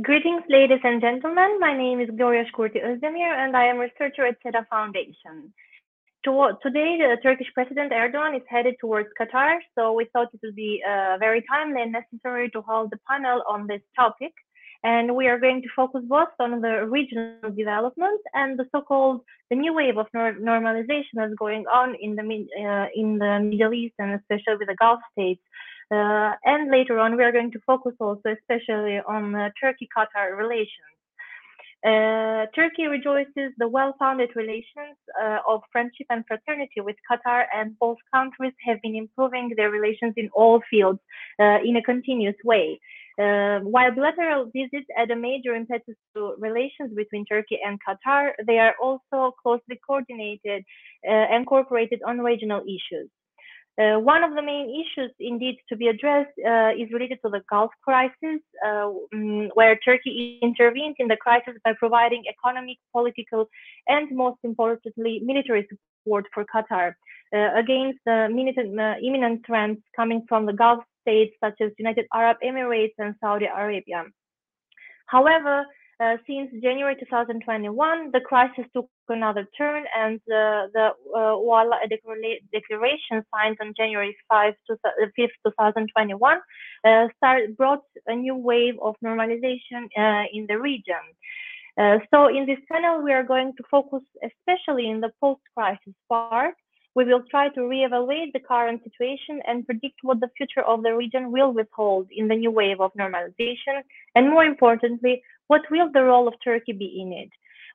Greetings, 0.00 0.42
ladies 0.48 0.80
and 0.84 1.02
gentlemen. 1.02 1.60
My 1.60 1.76
name 1.76 2.00
is 2.00 2.08
Gloria 2.16 2.46
Shkurti 2.46 2.82
Özdemir, 2.82 3.36
and 3.36 3.54
I 3.54 3.66
am 3.66 3.76
a 3.76 3.80
researcher 3.80 4.24
at 4.24 4.38
SETA 4.42 4.66
Foundation. 4.70 5.52
Today, 6.24 6.96
the 6.96 7.18
Turkish 7.22 7.48
President 7.52 7.92
Erdogan 7.92 8.34
is 8.34 8.42
headed 8.48 8.76
towards 8.80 9.10
Qatar, 9.20 9.58
so 9.74 9.92
we 9.92 10.06
thought 10.10 10.28
it 10.32 10.40
would 10.42 10.56
be 10.56 10.82
uh, 10.88 11.18
very 11.18 11.44
timely 11.46 11.82
and 11.82 11.92
necessary 11.92 12.48
to 12.52 12.62
hold 12.62 12.90
a 12.94 12.98
panel 13.06 13.42
on 13.46 13.66
this 13.66 13.82
topic. 13.94 14.32
And 14.84 15.14
we 15.14 15.28
are 15.28 15.38
going 15.38 15.62
to 15.62 15.68
focus 15.76 16.02
both 16.08 16.34
on 16.40 16.60
the 16.60 16.86
regional 16.86 17.50
development 17.56 18.20
and 18.34 18.58
the 18.58 18.66
so-called 18.72 19.20
the 19.48 19.56
new 19.56 19.72
wave 19.72 19.96
of 19.96 20.06
normalization 20.12 21.14
that's 21.14 21.34
going 21.34 21.66
on 21.66 21.94
in 22.00 22.16
the 22.16 22.22
uh, 22.22 22.86
in 22.94 23.18
the 23.18 23.38
Middle 23.40 23.74
East 23.74 23.94
and 23.98 24.14
especially 24.14 24.56
with 24.58 24.68
the 24.68 24.76
Gulf 24.76 25.00
states. 25.12 25.42
Uh, 25.92 26.32
and 26.44 26.70
later 26.70 26.98
on, 26.98 27.16
we 27.16 27.22
are 27.22 27.32
going 27.32 27.52
to 27.52 27.60
focus 27.66 27.92
also 28.00 28.34
especially 28.40 28.98
on 29.06 29.34
uh, 29.34 29.50
Turkey-Qatar 29.60 30.36
relations. 30.36 30.92
Uh, 31.84 32.46
Turkey 32.54 32.86
rejoices 32.86 33.50
the 33.58 33.66
well-founded 33.66 34.30
relations 34.36 34.96
uh, 35.20 35.38
of 35.48 35.60
friendship 35.72 36.06
and 36.10 36.24
fraternity 36.26 36.80
with 36.80 36.94
Qatar, 37.10 37.44
and 37.52 37.76
both 37.80 37.98
countries 38.14 38.52
have 38.64 38.80
been 38.82 38.94
improving 38.94 39.52
their 39.56 39.68
relations 39.68 40.14
in 40.16 40.30
all 40.32 40.62
fields 40.70 41.00
uh, 41.40 41.58
in 41.64 41.76
a 41.76 41.82
continuous 41.82 42.36
way. 42.44 42.80
Uh, 43.20 43.60
while 43.60 43.90
bilateral 43.94 44.50
visits 44.54 44.86
add 44.96 45.10
a 45.10 45.16
major 45.16 45.54
impetus 45.54 45.96
to 46.14 46.34
relations 46.38 46.90
between 46.94 47.24
Turkey 47.26 47.58
and 47.64 47.78
Qatar, 47.86 48.32
they 48.46 48.58
are 48.58 48.74
also 48.80 49.34
closely 49.42 49.78
coordinated 49.86 50.64
and 51.04 51.46
cooperated 51.46 52.00
on 52.06 52.18
regional 52.20 52.62
issues. 52.62 53.10
Uh, 53.80 53.98
one 53.98 54.22
of 54.22 54.34
the 54.34 54.42
main 54.42 54.68
issues, 54.68 55.10
indeed, 55.18 55.56
to 55.66 55.76
be 55.76 55.88
addressed 55.88 56.30
uh, 56.46 56.72
is 56.78 56.92
related 56.92 57.18
to 57.24 57.30
the 57.30 57.40
Gulf 57.48 57.70
crisis, 57.82 58.40
uh, 58.64 58.92
mm, 59.14 59.48
where 59.54 59.78
Turkey 59.82 60.38
intervened 60.42 60.96
in 60.98 61.08
the 61.08 61.16
crisis 61.16 61.54
by 61.64 61.72
providing 61.78 62.22
economic, 62.28 62.76
political, 62.92 63.48
and 63.88 64.14
most 64.14 64.38
importantly, 64.44 65.22
military 65.24 65.66
support 65.70 66.26
for 66.34 66.44
Qatar 66.54 66.92
uh, 67.34 67.58
against 67.58 67.98
the 68.04 68.28
uh, 68.28 68.94
imminent 69.02 69.46
threats 69.46 69.80
coming 69.96 70.22
from 70.28 70.44
the 70.44 70.52
Gulf 70.52 70.84
states 71.02 71.34
such 71.42 71.60
as 71.60 71.70
United 71.78 72.06
Arab 72.14 72.38
Emirates 72.42 72.94
and 72.98 73.14
Saudi 73.20 73.46
Arabia. 73.46 74.04
However, 75.06 75.66
uh, 76.00 76.16
since 76.26 76.50
January 76.60 76.96
2021, 76.98 78.10
the 78.12 78.20
crisis 78.20 78.64
took 78.74 78.88
another 79.08 79.46
turn, 79.56 79.84
and 79.96 80.16
uh, 80.22 80.66
the 80.74 80.90
uh, 81.14 81.18
Al 81.18 81.44
Ula 81.44 81.78
Declaration 82.52 83.22
signed 83.32 83.56
on 83.60 83.72
January 83.76 84.16
5, 84.28 84.54
5 84.66 85.28
2021 85.46 86.40
uh, 86.84 87.08
start, 87.16 87.56
brought 87.56 87.84
a 88.06 88.16
new 88.16 88.34
wave 88.34 88.74
of 88.82 88.96
normalization 89.04 89.82
uh, 89.96 90.24
in 90.32 90.46
the 90.48 90.58
region. 90.58 91.04
Uh, 91.78 91.98
so 92.12 92.28
in 92.28 92.46
this 92.46 92.58
panel, 92.70 93.02
we 93.02 93.12
are 93.12 93.22
going 93.22 93.52
to 93.56 93.62
focus 93.70 94.02
especially 94.24 94.90
in 94.90 95.00
the 95.00 95.10
post-crisis 95.20 95.94
part, 96.08 96.54
we 96.94 97.04
will 97.04 97.22
try 97.30 97.48
to 97.50 97.60
reevaluate 97.60 98.32
the 98.32 98.40
current 98.40 98.82
situation 98.84 99.40
and 99.46 99.66
predict 99.66 99.98
what 100.02 100.20
the 100.20 100.30
future 100.36 100.62
of 100.62 100.82
the 100.82 100.94
region 100.94 101.32
will 101.32 101.52
withhold 101.52 102.08
in 102.10 102.28
the 102.28 102.36
new 102.36 102.50
wave 102.50 102.80
of 102.80 102.92
normalization, 102.94 103.80
and 104.14 104.28
more 104.28 104.44
importantly, 104.44 105.22
what 105.46 105.62
will 105.70 105.90
the 105.92 106.02
role 106.02 106.28
of 106.28 106.34
Turkey 106.44 106.72
be 106.72 107.00
in 107.00 107.12
it. 107.12 107.30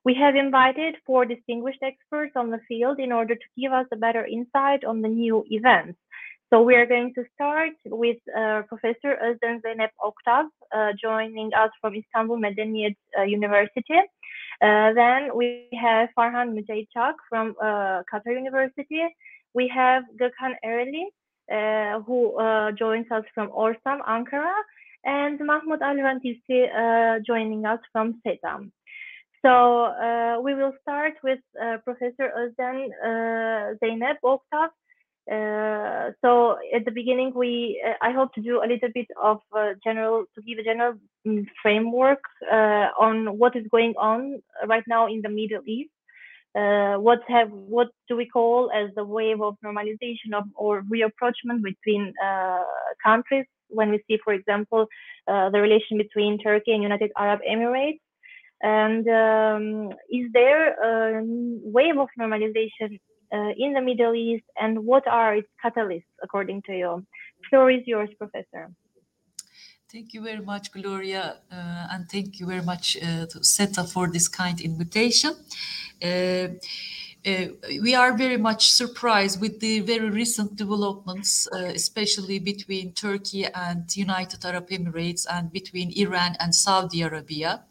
We 0.06 0.14
have 0.16 0.36
invited 0.36 0.96
four 1.06 1.26
distinguished 1.26 1.84
experts 1.84 2.34
on 2.36 2.50
the 2.50 2.62
field 2.68 3.00
in 3.00 3.12
order 3.12 3.36
to 3.36 3.48
give 3.59 3.74
us 3.74 3.88
a 3.92 3.98
better 3.98 4.26
insight 4.26 4.84
on 4.84 5.02
the 5.02 5.09
new 5.09 5.44
events. 5.50 5.98
So 6.50 6.62
we 6.62 6.76
are 6.76 6.86
going 6.86 7.14
to 7.16 7.26
start 7.36 7.74
with 7.86 8.16
uh, 8.34 8.62
Professor 8.70 9.18
Özden 9.22 9.59
Zeynep 9.62 9.90
Oktav, 10.00 10.46
uh, 10.74 10.94
joining 11.02 11.52
us 11.54 11.72
from 11.81 11.94
Istanbul 11.94 12.38
Medeniyet 12.38 12.96
uh, 13.20 13.24
University. 13.24 14.00
Uh, 14.59 14.91
then 14.94 15.29
we 15.35 15.69
have 15.79 16.09
Farhan 16.18 16.57
Mujahid 16.57 16.88
Chak 16.91 17.16
from 17.29 17.56
uh, 17.62 18.01
Qatar 18.12 18.34
University. 18.34 19.03
We 19.53 19.68
have 19.68 20.03
Gökhan 20.19 20.56
Ereli, 20.66 21.06
uh, 21.51 22.01
who 22.01 22.38
uh, 22.38 22.72
joins 22.72 23.06
us 23.12 23.23
from 23.35 23.50
Orsam, 23.50 24.01
Ankara, 24.07 24.53
and 25.06 25.40
Mahmoud 25.40 25.81
Al-Rantisi 25.81 26.59
uh, 26.73 27.19
joining 27.25 27.66
us 27.66 27.79
from 27.91 28.19
SETA. 28.25 28.67
So 29.46 30.41
we 30.44 30.56
will 30.56 30.73
start 30.81 31.13
with 31.23 31.40
Professor 31.85 32.31
Özden 32.35 32.90
Zeynep 33.81 34.17
Oktav. 34.23 34.69
Uh, 35.32 36.12
so 36.22 36.58
at 36.74 36.86
the 36.86 36.92
beginning, 36.92 37.34
we 37.36 37.84
uh, 37.86 37.96
I 38.02 38.12
hope 38.14 38.34
to 38.36 38.42
do 38.42 38.64
a 38.64 38.68
little 38.68 38.90
bit 38.94 39.08
of 39.22 39.40
uh, 39.56 39.74
general 39.84 40.24
to 40.36 40.42
give 40.42 40.58
a 40.58 40.64
general 40.64 40.94
mm, 41.28 41.46
framework 41.62 42.22
uh, 42.50 42.88
on 42.98 43.38
what 43.38 43.56
is 43.58 43.66
going 43.70 43.94
on 43.98 44.42
right 44.68 44.86
now 44.88 45.08
in 45.08 45.22
the 45.22 45.30
Middle 45.30 45.62
East. 45.66 45.92
Uh, 46.56 46.96
what 46.96 47.20
have 47.28 47.50
what 47.52 47.90
do 48.08 48.16
we 48.16 48.26
call 48.26 48.72
as 48.72 48.90
the 48.96 49.04
wave 49.04 49.42
of 49.42 49.56
normalization 49.66 50.32
of 50.34 50.46
or 50.56 50.82
reapproachment 50.84 51.62
between 51.62 52.14
countries 53.04 53.46
when 53.68 53.92
we 53.92 54.02
see, 54.08 54.18
for 54.24 54.34
example, 54.34 54.88
the 55.28 55.59
relation 55.62 55.98
between 55.98 56.40
Turkey 56.40 56.72
and 56.72 56.82
United 56.82 57.12
Arab 57.18 57.42
Emirates. 57.48 58.00
And 58.62 59.08
um, 59.09 59.92
is 60.09 60.32
there 60.34 60.74
a 60.82 61.22
wave 61.24 61.98
of 62.00 62.08
normalization 62.20 63.00
in 63.32 63.74
the 63.74 63.82
Middle 63.82 64.16
East 64.16 64.46
and 64.60 64.86
what 64.86 65.08
are 65.08 65.36
its 65.36 65.48
catalysts 65.64 66.14
according 66.24 66.62
to 66.64 66.74
you? 66.74 67.06
Floor 67.50 67.72
is 67.72 67.82
yours, 67.86 68.10
Professor. 68.18 68.72
Thank 69.90 70.14
you 70.14 70.22
very 70.22 70.42
much, 70.42 70.72
Gloria, 70.74 71.38
uh, 71.50 71.88
and 71.92 72.10
thank 72.10 72.42
you 72.42 72.46
very 72.46 72.62
much 72.62 72.98
uh, 72.98 73.26
to 73.28 73.42
SETA 73.42 73.86
for 73.86 74.10
this 74.10 74.28
kind 74.28 74.60
invitation. 74.60 75.32
Uh, 76.04 76.08
uh, 76.08 76.48
we 77.84 77.94
are 77.94 78.16
very 78.16 78.38
much 78.38 78.72
surprised 78.72 79.42
with 79.42 79.60
the 79.60 79.82
very 79.82 80.10
recent 80.10 80.56
developments, 80.56 81.48
uh, 81.52 81.58
especially 81.76 82.40
between 82.40 82.94
Turkey 82.94 83.46
and 83.46 83.84
United 83.96 84.46
Arab 84.46 84.70
Emirates 84.70 85.26
and 85.30 85.52
between 85.52 85.92
Iran 85.98 86.38
and 86.40 86.56
Saudi 86.56 87.02
Arabia, 87.02 87.64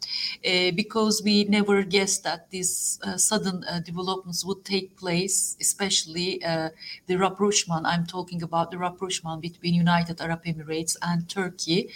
uh, 0.45 0.71
because 0.75 1.23
we 1.25 1.45
never 1.45 1.83
guessed 1.83 2.23
that 2.25 2.51
these 2.51 2.99
uh, 3.03 3.17
sudden 3.17 3.65
uh, 3.65 3.81
developments 3.81 4.45
would 4.45 4.65
take 4.65 4.97
place, 4.97 5.57
especially 5.61 6.45
uh, 6.45 6.69
the 7.07 7.17
rapprochement. 7.17 7.87
I'm 7.87 8.05
talking 8.05 8.43
about 8.43 8.71
the 8.71 8.79
rapprochement 8.79 9.41
between 9.41 9.75
United 9.75 10.21
Arab 10.21 10.45
Emirates 10.45 10.97
and 11.01 11.29
Turkey, 11.29 11.89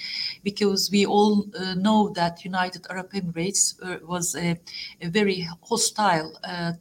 because 0.43 0.91
we 0.91 1.05
all 1.05 1.47
know 1.77 2.11
that 2.15 2.45
United 2.45 2.87
Arab 2.89 3.13
Emirates 3.13 3.75
was 4.07 4.35
a, 4.35 4.59
very 5.03 5.47
hostile 5.63 6.33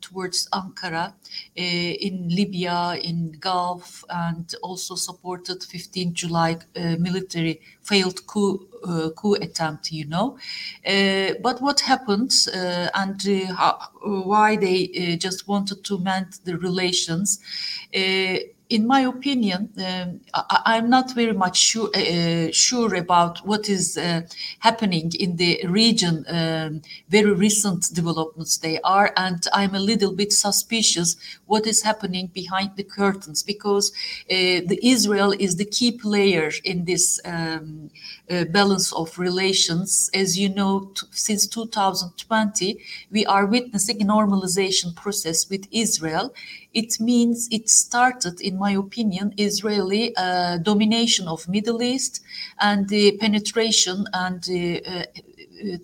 towards 0.01 0.47
Ankara 0.69 1.13
eh, 1.55 1.91
in 1.99 2.29
Libya, 2.29 2.95
in 3.01 3.31
Gulf, 3.39 4.03
and 4.09 4.53
also 4.61 4.95
supported 4.95 5.63
15 5.63 6.13
July 6.13 6.57
eh, 6.75 6.95
military 6.97 7.61
failed 7.81 8.25
coup 8.27 8.67
uh, 8.83 9.09
coup 9.09 9.35
attempt, 9.35 9.91
you 9.91 10.05
know. 10.05 10.37
But 11.41 11.61
what 11.61 11.81
happened 11.81 12.33
and 12.53 13.21
how, 13.57 13.89
why 14.01 14.55
they 14.55 15.17
just 15.17 15.47
wanted 15.47 15.83
to 15.85 15.97
mend 15.99 16.39
the 16.45 16.57
relations? 16.57 17.39
In 18.69 18.85
my 18.85 19.01
opinion, 19.01 19.69
um, 19.79 20.21
I, 20.33 20.77
am 20.77 20.91
not 20.91 21.15
very 21.15 21.33
much 21.33 21.57
sure, 21.57 21.89
uh, 21.95 22.51
sure 22.51 22.93
about 22.93 23.39
what 23.39 23.67
is 23.67 23.97
uh, 23.97 24.21
happening 24.59 25.11
in 25.19 25.37
the 25.37 25.59
region. 25.65 26.23
Um, 26.27 26.83
very 27.09 27.33
recent 27.33 27.89
developments 27.93 28.57
they 28.57 28.79
are, 28.81 29.11
and 29.17 29.43
I'm 29.53 29.73
a 29.73 29.79
little 29.79 30.13
bit 30.13 30.31
suspicious 30.31 31.15
what 31.47 31.65
is 31.65 31.81
happening 31.81 32.27
behind 32.27 32.75
the 32.75 32.83
curtains 32.83 33.41
because 33.41 33.91
uh, 34.29 34.61
the 34.69 34.79
Israel 34.83 35.33
is 35.39 35.55
the 35.55 35.65
key 35.65 35.91
player 35.91 36.51
in 36.63 36.85
this 36.85 37.19
um, 37.25 37.89
uh, 38.29 38.45
balance 38.45 38.93
of 38.93 39.17
relations. 39.17 40.11
As 40.13 40.37
you 40.37 40.47
know, 40.47 40.93
since 41.09 41.47
2020, 41.47 42.77
we 43.09 43.25
are 43.25 43.47
witnessing 43.47 43.99
a 44.03 44.05
normalization 44.05 44.95
process 44.95 45.49
with 45.49 45.67
Israel 45.71 46.35
it 46.73 46.99
means 46.99 47.47
it 47.51 47.69
started, 47.69 48.41
in 48.41 48.57
my 48.57 48.71
opinion, 48.71 49.33
Israeli 49.37 50.15
uh, 50.15 50.57
domination 50.57 51.27
of 51.27 51.47
Middle 51.47 51.81
East 51.81 52.21
and 52.59 52.87
the 52.89 53.17
penetration 53.17 54.05
and 54.13 54.47
uh, 54.49 54.89
uh, 54.89 55.03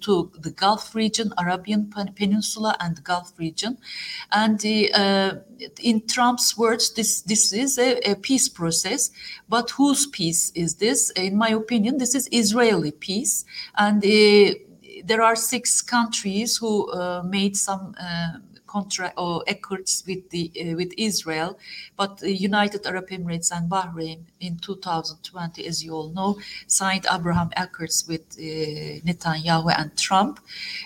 to 0.02 0.32
the 0.40 0.52
Gulf 0.52 0.96
region, 0.96 1.34
Arabian 1.38 1.92
Peninsula, 2.16 2.78
and 2.80 2.96
the 2.96 3.02
Gulf 3.02 3.34
region. 3.38 3.78
And 4.32 4.64
uh, 4.66 5.36
in 5.82 6.08
Trump's 6.08 6.58
words, 6.58 6.94
this 6.94 7.22
this 7.22 7.52
is 7.52 7.78
a, 7.78 8.12
a, 8.12 8.16
peace 8.16 8.48
process. 8.48 9.12
But 9.50 9.72
whose 9.72 10.08
peace 10.08 10.52
is 10.56 10.76
this? 10.76 11.10
In 11.12 11.36
my 11.36 11.50
opinion, 11.50 11.98
this 11.98 12.16
is 12.16 12.30
Israeli 12.32 12.92
peace, 12.92 13.44
and 13.76 14.04
uh, 14.06 14.54
there 15.04 15.22
are 15.22 15.36
six 15.36 15.82
countries 15.82 16.58
who 16.58 16.90
uh, 16.92 17.24
made 17.24 17.58
some 17.58 17.96
contract 18.76 19.16
or 19.18 19.44
accords 19.54 19.94
with 20.08 20.24
the 20.34 20.46
uh, 20.62 20.76
with 20.82 20.92
Israel, 21.10 21.52
but 22.00 22.12
the 22.26 22.36
United 22.50 22.82
Arab 22.92 23.08
Emirates 23.18 23.50
and 23.56 23.66
Bahrain 23.76 24.20
in 24.48 24.54
2020, 24.58 25.66
as 25.72 25.78
you 25.84 25.92
all 25.98 26.10
know, 26.20 26.32
signed 26.68 27.06
Abraham 27.18 27.50
Accords 27.64 27.98
with 28.12 28.26
uh, 28.38 28.44
Netanyahu 29.08 29.70
and 29.82 29.90
Trump. 30.08 30.34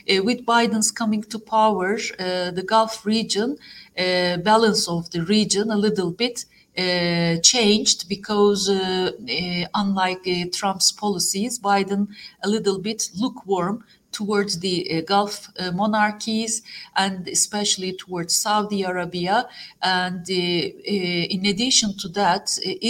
Uh, 0.09 0.21
with 0.27 0.39
Biden's 0.45 0.91
coming 1.01 1.23
to 1.33 1.39
power, 1.57 1.91
uh, 1.97 2.51
the 2.57 2.65
Gulf 2.73 3.05
region, 3.05 3.49
uh, 3.97 4.37
balance 4.51 4.83
of 4.95 5.09
the 5.13 5.21
region 5.37 5.65
a 5.71 5.79
little 5.87 6.11
bit 6.23 6.45
uh, 6.79 7.35
changed 7.53 8.07
because, 8.07 8.69
uh, 8.69 9.11
uh, 9.37 9.65
unlike 9.81 10.23
Trump's 10.53 10.91
policies, 11.03 11.59
Biden 11.59 12.07
a 12.45 12.47
little 12.47 12.79
bit 12.79 13.09
lukewarm 13.21 13.83
towards 14.19 14.59
the 14.59 14.77
uh, 14.85 15.01
Gulf 15.13 15.47
uh, 15.47 15.71
monarchies 15.71 16.61
and 16.97 17.25
especially 17.29 17.93
towards 17.93 18.35
Saudi 18.35 18.83
Arabia. 18.83 19.47
And 19.81 20.25
uh, 20.29 21.35
in 21.35 21.45
addition 21.45 21.89
to 22.01 22.07
that, 22.09 22.45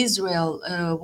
Israel 0.07 0.49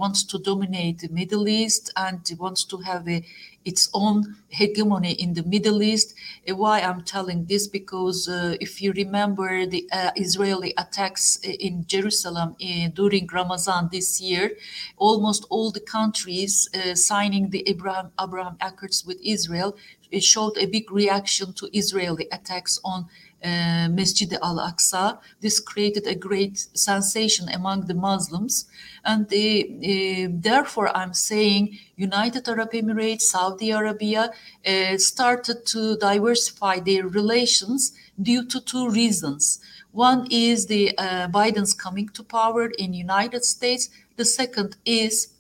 wants 0.02 0.24
to 0.32 0.40
dominate 0.40 0.98
the 1.00 1.10
Middle 1.10 1.48
East 1.48 1.84
and 1.96 2.20
wants 2.40 2.64
to 2.72 2.78
have 2.78 3.08
a 3.08 3.24
its 3.66 3.90
own 3.94 4.36
hegemony 4.50 5.14
in 5.14 5.34
the 5.34 5.44
Middle 5.44 5.82
East. 5.82 6.14
Uh, 6.48 6.56
why 6.56 6.80
I'm 6.82 7.02
telling 7.02 7.46
this? 7.46 7.68
Because 7.68 8.30
uh, 8.30 8.56
if 8.62 8.82
you 8.82 8.94
remember 8.94 9.66
the 9.66 9.90
uh, 9.92 10.12
Israeli 10.16 10.72
attacks 10.78 11.40
in 11.44 11.86
Jerusalem 11.88 12.56
in, 12.60 12.92
during 12.92 13.26
Ramadan 13.28 13.90
this 13.92 14.22
year, 14.22 14.52
almost 14.98 15.46
all 15.50 15.72
the 15.72 15.86
countries 15.98 16.70
signing 16.94 17.50
the 17.50 17.64
Abraham, 17.68 18.12
Abraham 18.22 18.56
Accords 18.62 19.04
with 19.06 19.20
Israel 19.24 19.76
showed 20.24 20.58
a 20.58 20.66
big 20.66 20.92
reaction 20.92 21.54
to 21.54 21.70
Israeli 21.78 22.28
attacks 22.32 22.80
on 22.84 23.08
uh, 23.44 23.90
Masjid 23.90 24.34
al-Aqsa. 24.42 25.20
This 25.40 25.60
created 25.60 26.08
a 26.08 26.16
great 26.16 26.58
sensation 26.74 27.48
among 27.50 27.86
the 27.86 27.94
Muslims. 27.94 28.66
And 29.04 29.26
uh, 29.26 30.30
therefore, 30.42 30.96
I'm 30.98 31.14
saying 31.14 31.78
United 31.96 32.48
Arab 32.48 32.72
Emirates, 32.72 33.22
Saudi 33.22 33.72
Arabia 33.72 34.32
uh, 34.66 34.98
started 34.98 35.66
to 35.68 35.96
diversify 35.98 36.80
their 36.80 37.08
relations 37.08 37.94
due 38.20 38.46
to 38.46 38.60
two 38.62 38.90
reasons. 38.90 39.60
One 39.92 40.28
is 40.32 40.66
the 40.66 40.98
uh, 40.98 41.28
Biden's 41.28 41.74
coming 41.74 42.10
to 42.10 42.24
power 42.24 42.68
in 42.80 42.94
United 42.94 43.46
States. 43.46 43.90
The 44.18 44.26
second 44.26 44.78
is 44.86 45.35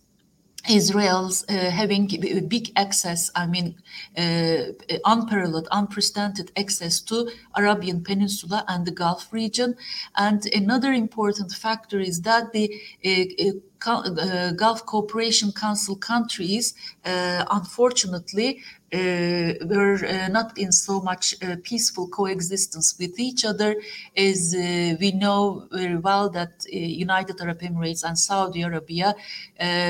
Israel's 0.69 1.45
uh, 1.50 1.69
having 1.71 2.07
big 2.47 2.71
access, 2.75 3.31
I 3.35 3.45
mean, 3.47 3.75
uh, 4.17 4.73
unparalleled, 5.06 5.67
unprecedented 5.71 6.51
access 6.57 7.01
to 7.01 7.29
Arabian 7.56 8.03
Peninsula 8.03 8.65
and 8.67 8.85
the 8.85 8.91
Gulf 8.91 9.31
region. 9.31 9.75
And 10.15 10.45
another 10.53 10.94
important 10.94 11.51
factor 11.51 12.00
is 12.00 12.21
that 12.21 12.51
the 12.51 12.65
uh, 13.06 13.51
uh 13.88 14.51
Gulf 14.53 14.85
Cooperation 14.88 15.51
Council 15.51 15.95
countries, 15.95 16.73
uh, 17.06 17.45
unfortunately, 17.51 18.63
uh, 18.95 19.53
were 19.65 20.00
uh, 20.06 20.27
not 20.29 20.57
in 20.57 20.71
so 20.71 21.01
much 21.01 21.35
uh, 21.44 21.56
peaceful 21.63 22.07
coexistence 22.07 22.95
with 22.97 23.19
each 23.19 23.44
other, 23.44 23.75
as 24.15 24.56
we 25.01 25.11
know 25.11 25.68
very 25.71 25.97
well 25.97 26.29
that 26.29 26.51
United 26.71 27.41
Arab 27.41 27.59
Emirates 27.61 28.03
and 28.03 28.18
Saudi 28.18 28.61
Arabia 28.61 29.13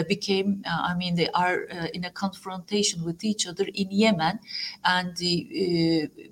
became, 0.08 0.64
I 0.66 0.94
mean, 0.96 1.16
they 1.16 1.30
are 1.30 1.64
in 1.94 2.06
a 2.06 2.12
confrontation 2.12 3.04
with 3.04 3.24
each 3.24 3.48
other 3.48 3.66
in 3.74 3.90
Yemen, 3.92 4.40
and 4.84 5.16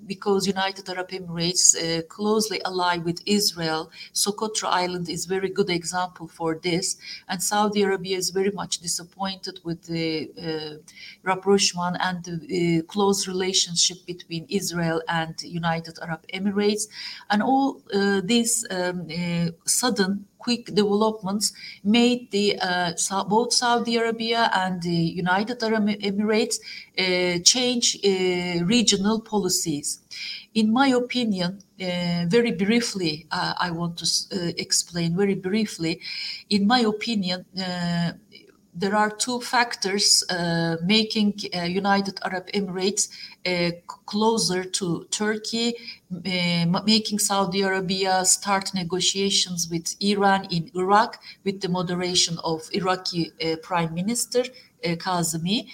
because 0.06 0.46
United 0.46 0.88
Arab 0.88 1.08
Emirates 1.08 1.76
closely 2.08 2.62
allied 2.64 3.04
with 3.04 3.20
Israel, 3.26 3.90
Socotra 4.12 4.68
Island 4.68 5.08
is 5.08 5.26
very 5.26 5.48
good 5.48 5.70
example 5.70 6.28
for 6.28 6.58
this, 6.62 6.96
and 7.28 7.42
Saudi 7.42 7.82
Arabia 7.82 8.16
is 8.16 8.30
very 8.30 8.50
much 8.50 8.78
disappointed 8.78 9.60
with 9.64 9.82
the 9.84 10.30
uh, 10.38 10.74
rapprochement 11.22 11.96
and 12.00 12.24
the 12.24 12.82
close 12.82 13.26
relationship 13.26 13.98
between 14.06 14.46
Israel 14.48 15.02
and 15.08 15.34
United 15.42 15.98
Arab 16.00 16.24
Emirates, 16.32 16.88
and 17.30 17.42
all 17.42 17.82
uh, 17.92 18.20
these 18.24 18.66
um, 18.70 19.06
uh, 19.10 19.50
sudden 19.66 20.26
quick 20.44 20.64
developments 20.80 21.46
made 21.82 22.30
the 22.30 22.46
uh, 22.60 23.24
both 23.34 23.50
Saudi 23.52 23.96
Arabia 23.96 24.50
and 24.62 24.82
the 24.82 25.00
United 25.24 25.62
Arab 25.62 25.86
Emirates 26.10 26.56
uh, 26.58 27.38
change 27.52 27.86
uh, 28.04 28.64
regional 28.76 29.18
policies. 29.20 29.88
In 30.54 30.72
my 30.72 30.88
opinion, 31.02 31.50
uh, 31.80 32.26
very 32.36 32.52
briefly, 32.52 33.26
I 33.66 33.70
want 33.72 33.94
to 33.98 34.06
explain 34.66 35.16
very 35.16 35.34
briefly. 35.34 36.00
In 36.48 36.62
my 36.68 36.80
opinion, 36.94 37.44
there 38.74 38.94
are 38.96 39.10
two 39.10 39.40
factors 39.40 40.24
uh, 40.30 40.76
making 40.84 41.34
uh, 41.54 41.62
United 41.62 42.18
Arab 42.24 42.48
Emirates 42.52 43.08
uh, 43.46 43.70
closer 43.86 44.64
to 44.64 45.06
Turkey, 45.10 45.74
uh, 46.12 46.82
making 46.84 47.18
Saudi 47.18 47.62
Arabia 47.62 48.24
start 48.24 48.74
negotiations 48.74 49.68
with 49.70 49.94
Iran 50.00 50.46
in 50.50 50.70
Iraq 50.74 51.22
with 51.44 51.60
the 51.60 51.68
moderation 51.68 52.38
of 52.42 52.68
Iraqi 52.72 53.32
uh, 53.42 53.56
Prime 53.62 53.94
Minister 53.94 54.40
uh, 54.40 54.88
Kadhimi, 54.96 55.68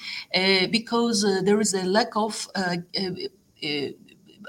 because 0.70 1.23
there 1.44 1.61
is 1.61 1.75
a 1.75 1.85
lack 1.85 2.14
of 2.17 2.49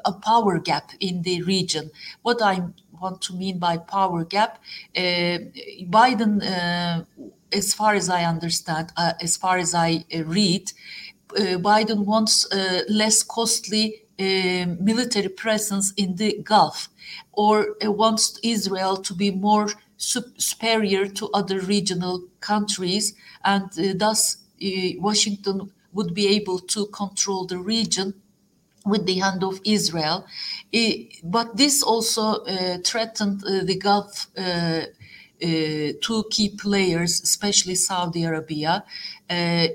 a 0.06 0.14
power 0.22 0.60
gap 0.60 0.92
in 1.00 1.22
the 1.22 1.42
region. 1.44 1.92
What 2.22 2.42
I 2.42 2.64
want 3.00 3.22
to 3.24 3.34
mean 3.34 3.60
by 3.60 3.78
power 3.78 4.24
gap, 4.26 4.62
Biden 4.96 6.42
as 7.52 7.74
far 7.74 7.94
as 7.94 8.10
I 8.10 8.24
understand, 8.24 8.92
uh, 8.98 9.14
as 9.22 9.38
far 9.38 9.58
as 9.58 9.74
I 9.74 10.06
uh, 10.14 10.24
read, 10.24 10.72
uh, 11.32 11.58
Biden 11.58 12.06
wants 12.06 12.52
uh, 12.52 12.82
less 12.90 13.24
costly 13.24 14.04
uh, 14.20 14.66
military 14.80 15.30
presence 15.30 15.94
in 15.98 16.16
the 16.16 16.40
Gulf, 16.44 16.90
or 17.32 17.76
uh, 17.84 17.92
wants 17.92 18.40
Israel 18.44 18.98
to 18.98 19.14
be 19.14 19.32
more 19.32 19.70
superior 19.98 21.08
to 21.08 21.30
other 21.34 21.60
regional 21.60 22.24
countries, 22.40 23.14
and 23.46 23.70
thus 24.00 24.38
Washington 24.98 25.72
would 25.94 26.14
be 26.16 26.28
able 26.28 26.58
to 26.58 26.88
control 26.88 27.46
the 27.46 27.60
region 27.60 28.14
with 28.84 29.06
the 29.06 29.20
hand 29.20 29.44
of 29.44 29.62
Israel. 29.64 30.26
but 31.24 31.56
this 31.56 31.84
also 31.84 32.44
threatened 32.84 33.42
the 33.42 33.78
Gulf 33.78 34.28
uh, 34.36 34.86
two 35.42 36.24
key 36.30 36.50
players, 36.50 37.22
especially 37.22 37.76
Saudi 37.76 38.24
Arabia. 38.24 38.84
Uh, 39.30 39.68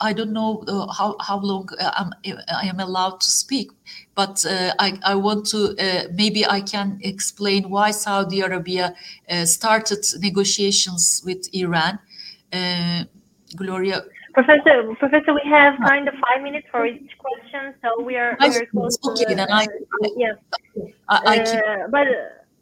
I 0.00 0.12
don't 0.12 0.32
know 0.32 0.64
uh, 0.66 0.92
how, 0.92 1.16
how 1.20 1.38
long 1.40 1.68
I'm, 1.78 2.12
I 2.62 2.66
am 2.66 2.80
allowed 2.80 3.20
to 3.20 3.30
speak, 3.30 3.70
but 4.14 4.44
I, 4.48 4.98
I 5.04 5.14
want 5.14 5.46
to 5.48 5.74
maybe 6.14 6.46
I 6.46 6.60
can 6.60 6.98
explain 7.02 7.70
why 7.70 7.90
Saudi 7.90 8.40
Arabia 8.40 8.94
started 9.44 10.04
negotiations 10.20 11.22
with 11.24 11.48
Iran. 11.52 11.98
Gloria, 13.56 14.04
Professor, 14.32 14.94
Professor, 14.98 15.34
we 15.34 15.42
have 15.50 15.74
kind 15.84 16.06
of 16.06 16.14
five 16.14 16.42
minutes 16.42 16.66
for 16.70 16.86
each 16.86 17.10
question, 17.18 17.74
so 17.82 18.02
we 18.02 18.16
are 18.16 18.36
very 18.40 18.66
close. 18.66 18.96
Okay, 19.04 19.24
to, 19.24 19.34
then 19.34 19.50
I, 19.50 19.64
uh, 19.64 20.08
yes. 20.16 20.36
I, 21.08 21.20
I 21.26 21.38
keep 21.38 21.54
uh, 21.56 21.88
but 21.90 22.06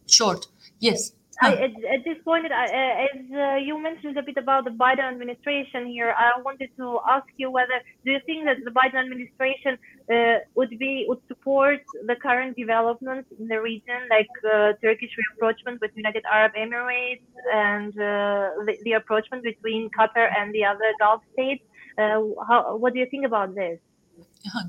short. 0.06 0.46
Yes. 0.80 1.12
I, 1.40 1.52
at, 1.52 1.70
at, 1.94 2.04
this 2.04 2.18
point, 2.24 2.50
I, 2.50 3.06
as 3.06 3.20
uh, 3.32 3.54
you 3.56 3.80
mentioned 3.80 4.16
a 4.18 4.22
bit 4.22 4.36
about 4.36 4.64
the 4.64 4.70
Biden 4.70 5.08
administration 5.12 5.86
here, 5.86 6.12
I 6.16 6.40
wanted 6.40 6.70
to 6.78 6.98
ask 7.08 7.26
you 7.36 7.50
whether 7.50 7.80
do 8.04 8.10
you 8.10 8.18
think 8.26 8.44
that 8.46 8.56
the 8.64 8.72
Biden 8.72 8.98
administration 9.04 9.78
uh, 10.12 10.38
would 10.56 10.76
be 10.78 11.04
would 11.08 11.20
support 11.28 11.80
the 12.06 12.16
current 12.16 12.56
developments 12.56 13.30
in 13.38 13.46
the 13.46 13.60
region, 13.60 14.00
like 14.10 14.28
uh, 14.52 14.72
Turkish 14.82 15.10
rapprochement 15.30 15.80
with 15.80 15.92
United 15.94 16.24
Arab 16.30 16.52
Emirates 16.54 17.22
and 17.54 17.92
uh, 17.92 18.64
the, 18.66 18.76
the, 18.82 18.92
approachment 18.92 19.44
between 19.44 19.90
Qatar 19.90 20.28
and 20.36 20.52
the 20.52 20.64
other 20.64 20.90
Gulf 20.98 21.22
states? 21.34 21.62
Uh, 21.96 22.20
how, 22.48 22.76
what 22.76 22.94
do 22.94 22.98
you 22.98 23.06
think 23.10 23.24
about 23.24 23.54
this? 23.54 23.78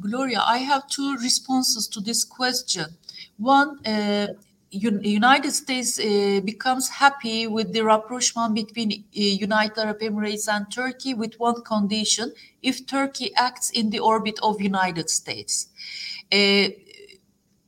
Gloria, 0.01 0.41
I 0.45 0.59
have 0.59 0.87
two 0.87 1.15
responses 1.17 1.87
to 1.87 1.99
this 1.99 2.23
question. 2.23 2.85
One 3.37 3.85
uh, 3.85 4.27
United 4.71 5.51
States 5.51 5.99
uh, 5.99 6.41
becomes 6.43 6.89
happy 6.89 7.47
with 7.47 7.73
the 7.73 7.81
rapprochement 7.81 8.53
between 8.53 8.91
uh, 8.91 8.95
United 9.13 9.77
Arab 9.77 9.99
Emirates 9.99 10.47
and 10.47 10.71
Turkey 10.71 11.13
with 11.13 11.39
one 11.39 11.61
condition: 11.63 12.33
if 12.61 12.85
Turkey 12.85 13.33
acts 13.35 13.71
in 13.71 13.89
the 13.89 13.99
orbit 13.99 14.39
of 14.43 14.61
United 14.61 15.09
States. 15.09 15.67
Uh, 16.31 16.69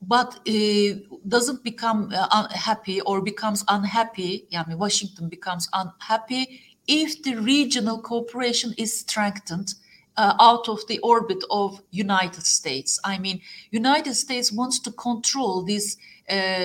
but 0.01 0.39
uh, 0.49 0.95
doesn't 1.27 1.63
become 1.63 2.11
uh, 2.13 2.27
unhappy 2.31 3.01
or 3.01 3.21
becomes 3.21 3.63
unhappy. 3.67 4.47
I 4.55 4.67
mean, 4.67 4.77
Washington 4.77 5.29
becomes 5.29 5.69
unhappy 5.73 6.61
if 6.87 7.21
the 7.23 7.35
regional 7.35 7.99
cooperation 7.99 8.73
is 8.77 8.99
strengthened 8.99 9.75
uh, 10.17 10.33
out 10.39 10.67
of 10.67 10.85
the 10.87 10.99
orbit 10.99 11.43
of 11.49 11.81
United 11.91 12.43
States. 12.43 12.99
I 13.03 13.17
mean, 13.19 13.41
United 13.69 14.15
States 14.15 14.51
wants 14.51 14.79
to 14.79 14.91
control 14.91 15.63
this 15.63 15.97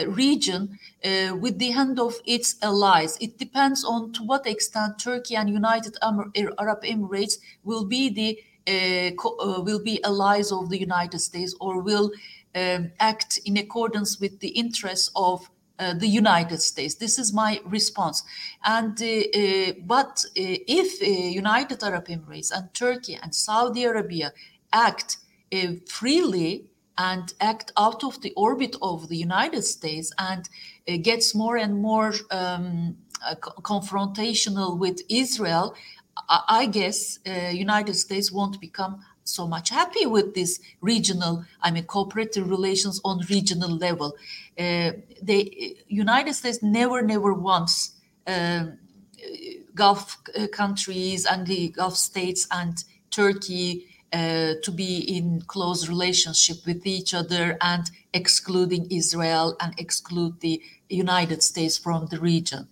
region 0.09 0.79
uh, 1.05 1.35
with 1.37 1.59
the 1.59 1.71
hand 1.71 1.99
of 1.99 2.15
its 2.25 2.57
allies. 2.63 3.19
It 3.21 3.39
depends 3.39 3.85
on 3.85 4.13
to 4.13 4.23
what 4.23 4.47
extent 4.47 4.99
Turkey 4.99 5.37
and 5.37 5.49
United 5.49 5.97
Arab 6.03 6.83
Emirates 6.83 7.39
will 7.65 7.85
be 7.85 8.11
the 8.11 8.39
uh, 8.69 9.13
uh, 9.25 9.61
will 9.63 9.79
be 9.79 10.03
allies 10.03 10.51
of 10.51 10.69
the 10.71 10.79
United 10.79 11.21
States 11.21 11.55
or 11.61 11.81
will 11.81 12.11
um, 12.57 12.91
act 12.99 13.39
in 13.45 13.57
accordance 13.59 14.19
with 14.19 14.41
the 14.41 14.49
interests 14.49 15.11
of 15.15 15.49
uh, 15.79 15.95
the 15.95 16.09
United 16.09 16.61
States. 16.61 16.95
This 16.95 17.19
is 17.19 17.33
my 17.33 17.61
response. 17.65 18.25
And 18.65 19.01
uh, 19.01 19.07
uh, 19.07 19.73
but 19.85 20.25
uh, 20.31 20.59
if 20.67 21.01
United 21.01 21.83
Arab 21.83 22.07
Emirates 22.09 22.51
and 22.51 22.73
Turkey 22.75 23.19
and 23.23 23.35
Saudi 23.35 23.85
Arabia 23.85 24.33
act 24.73 25.19
freely 25.87 26.65
and 26.99 27.35
act 27.41 27.73
out 27.77 28.05
of 28.05 28.21
the 28.23 28.33
orbit 28.37 28.77
of 28.81 29.09
the 29.09 29.17
United 29.17 29.63
States 29.63 30.13
and 30.19 30.49
gets 31.03 31.35
more 31.35 31.57
and 31.57 31.81
more 31.81 32.15
um, 32.31 32.97
confrontational 33.63 34.79
with 34.79 35.03
Israel, 35.09 35.75
I, 36.29 36.41
I 36.49 36.67
guess 36.67 37.19
United 37.53 37.95
States 37.95 38.33
won't 38.33 38.61
become 38.61 39.01
so 39.29 39.47
much 39.47 39.71
happy 39.71 40.07
with 40.07 40.35
this 40.35 40.61
regional, 40.81 41.45
I 41.61 41.71
mean, 41.71 41.85
cooperative 41.85 42.49
relations 42.49 43.01
on 43.05 43.25
regional 43.29 43.71
level. 43.71 44.17
Uh, 44.59 44.93
the 45.23 45.77
United 45.89 46.35
States 46.35 46.63
never, 46.63 47.03
never 47.03 47.35
wants 47.35 47.93
uh, 48.27 48.67
Gulf 49.75 50.19
uh, 50.39 50.47
countries 50.49 51.27
and 51.27 51.47
the 51.47 51.69
Gulf 51.69 51.97
states 51.97 52.47
and 52.51 52.83
Turkey 53.11 53.87
uh, 54.17 54.55
to 54.63 54.71
be 54.71 54.93
in 55.17 55.43
close 55.43 55.89
relationship 55.89 56.59
with 56.67 56.87
each 56.87 57.13
other 57.13 57.59
and 57.61 57.85
excluding 58.15 58.87
Israel 58.91 59.57
and 59.61 59.75
exclude 59.79 60.41
the 60.41 60.57
United 60.89 61.43
States 61.43 61.77
from 61.77 62.07
the 62.07 62.19
region. 62.19 62.67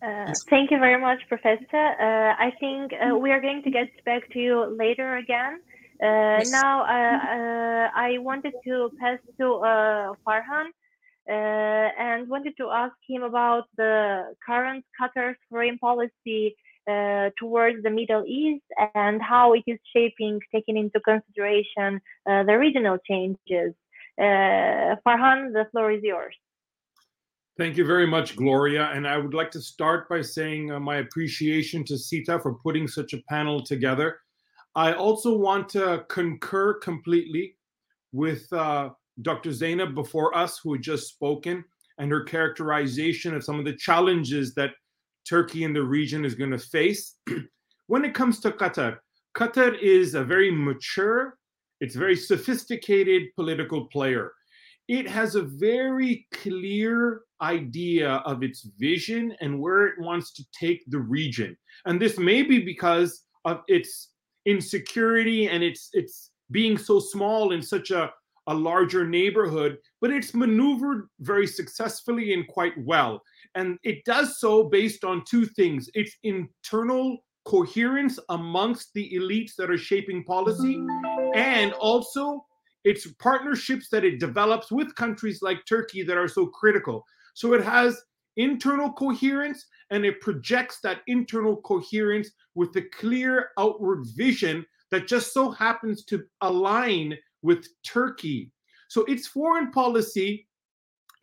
Uh, 0.00 0.32
thank 0.48 0.70
you 0.70 0.78
very 0.78 0.98
much, 0.98 1.20
Professor. 1.28 1.84
Uh, 2.06 2.46
I 2.46 2.50
think 2.60 2.92
uh, 2.94 3.14
we 3.16 3.30
are 3.30 3.40
going 3.40 3.62
to 3.64 3.70
get 3.70 3.90
back 4.06 4.22
to 4.32 4.38
you 4.38 4.56
later 4.84 5.16
again. 5.16 5.60
Uh, 6.02 6.38
yes. 6.38 6.50
Now, 6.50 6.84
uh, 6.84 7.90
I 7.94 8.18
wanted 8.28 8.54
to 8.66 8.90
pass 9.00 9.18
to 9.38 9.46
Farhan 10.26 10.66
and 11.26 12.28
wanted 12.28 12.54
to 12.56 12.70
ask 12.70 12.96
him 13.06 13.22
about 13.22 13.64
the 13.76 14.34
current 14.46 14.84
Qatar's 14.98 15.36
foreign 15.50 15.78
policy 15.78 16.56
towards 16.86 17.82
the 17.82 17.90
Middle 17.90 18.24
East 18.26 18.64
and 18.94 19.20
how 19.22 19.54
it 19.54 19.64
is 19.66 19.78
shaping, 19.94 20.40
taking 20.52 20.76
into 20.76 21.00
consideration 21.00 22.00
the 22.26 22.56
regional 22.58 22.98
changes. 23.08 23.74
Farhan, 24.18 25.52
the 25.52 25.66
floor 25.72 25.92
is 25.92 26.02
yours. 26.02 26.34
Thank 27.56 27.76
you 27.76 27.84
very 27.86 28.06
much, 28.06 28.34
Gloria. 28.34 28.90
And 28.92 29.06
I 29.06 29.16
would 29.16 29.32
like 29.32 29.52
to 29.52 29.60
start 29.60 30.08
by 30.08 30.22
saying 30.22 30.72
uh, 30.72 30.80
my 30.80 30.96
appreciation 30.96 31.84
to 31.84 31.96
SETA 31.96 32.40
for 32.40 32.54
putting 32.54 32.88
such 32.88 33.12
a 33.12 33.22
panel 33.28 33.62
together. 33.62 34.18
I 34.74 34.92
also 34.94 35.36
want 35.36 35.68
to 35.70 36.04
concur 36.08 36.74
completely 36.80 37.56
with 38.10 38.52
uh, 38.52 38.90
Dr. 39.22 39.52
Zainab 39.52 39.94
before 39.94 40.36
us, 40.36 40.58
who 40.58 40.72
had 40.72 40.82
just 40.82 41.08
spoken, 41.08 41.64
and 41.98 42.10
her 42.10 42.24
characterization 42.24 43.36
of 43.36 43.44
some 43.44 43.60
of 43.60 43.64
the 43.64 43.76
challenges 43.76 44.52
that 44.54 44.70
Turkey 45.28 45.64
and 45.64 45.74
the 45.74 45.82
region 45.82 46.24
is 46.24 46.34
going 46.34 46.50
to 46.50 46.58
face. 46.58 47.16
when 47.86 48.04
it 48.04 48.14
comes 48.14 48.40
to 48.40 48.50
Qatar, 48.50 48.98
Qatar 49.36 49.78
is 49.80 50.14
a 50.14 50.24
very 50.24 50.50
mature, 50.50 51.36
it's 51.80 51.96
very 51.96 52.16
sophisticated 52.16 53.34
political 53.36 53.86
player 53.86 54.32
it 54.88 55.08
has 55.08 55.34
a 55.34 55.42
very 55.42 56.26
clear 56.32 57.22
idea 57.40 58.10
of 58.26 58.42
its 58.42 58.68
vision 58.78 59.34
and 59.40 59.58
where 59.58 59.86
it 59.86 59.98
wants 59.98 60.32
to 60.34 60.44
take 60.58 60.82
the 60.88 60.98
region. 60.98 61.56
And 61.86 62.00
this 62.00 62.18
may 62.18 62.42
be 62.42 62.58
because 62.58 63.22
of 63.44 63.62
its 63.66 64.10
insecurity 64.46 65.48
and 65.48 65.62
its 65.62 65.88
its 65.94 66.30
being 66.50 66.76
so 66.76 67.00
small 67.00 67.52
in 67.52 67.62
such 67.62 67.90
a, 67.90 68.12
a 68.46 68.54
larger 68.54 69.06
neighborhood, 69.06 69.78
but 70.00 70.10
it's 70.10 70.34
maneuvered 70.34 71.08
very 71.20 71.46
successfully 71.46 72.32
and 72.34 72.46
quite 72.48 72.74
well. 72.78 73.22
And 73.54 73.78
it 73.82 74.04
does 74.04 74.38
so 74.38 74.64
based 74.64 75.04
on 75.04 75.24
two 75.28 75.46
things 75.46 75.88
its 75.94 76.16
internal 76.22 77.18
coherence 77.44 78.18
amongst 78.30 78.92
the 78.94 79.10
elites 79.14 79.52
that 79.58 79.70
are 79.70 79.78
shaping 79.78 80.24
policy, 80.24 80.80
and 81.34 81.72
also 81.74 82.44
it's 82.84 83.10
partnerships 83.14 83.88
that 83.90 84.04
it 84.04 84.20
develops 84.20 84.70
with 84.70 84.94
countries 84.94 85.40
like 85.42 85.64
Turkey 85.66 86.02
that 86.02 86.18
are 86.18 86.28
so 86.28 86.46
critical. 86.46 87.04
So 87.34 87.54
it 87.54 87.64
has 87.64 88.00
internal 88.36 88.92
coherence 88.92 89.66
and 89.90 90.04
it 90.04 90.20
projects 90.20 90.80
that 90.82 91.00
internal 91.06 91.56
coherence 91.62 92.30
with 92.54 92.76
a 92.76 92.82
clear 92.82 93.50
outward 93.58 94.04
vision 94.16 94.64
that 94.90 95.08
just 95.08 95.32
so 95.32 95.50
happens 95.50 96.04
to 96.04 96.22
align 96.40 97.16
with 97.44 97.68
Turkey. 97.84 98.50
So 98.88 99.04
its 99.04 99.28
foreign 99.28 99.70
policy, 99.70 100.48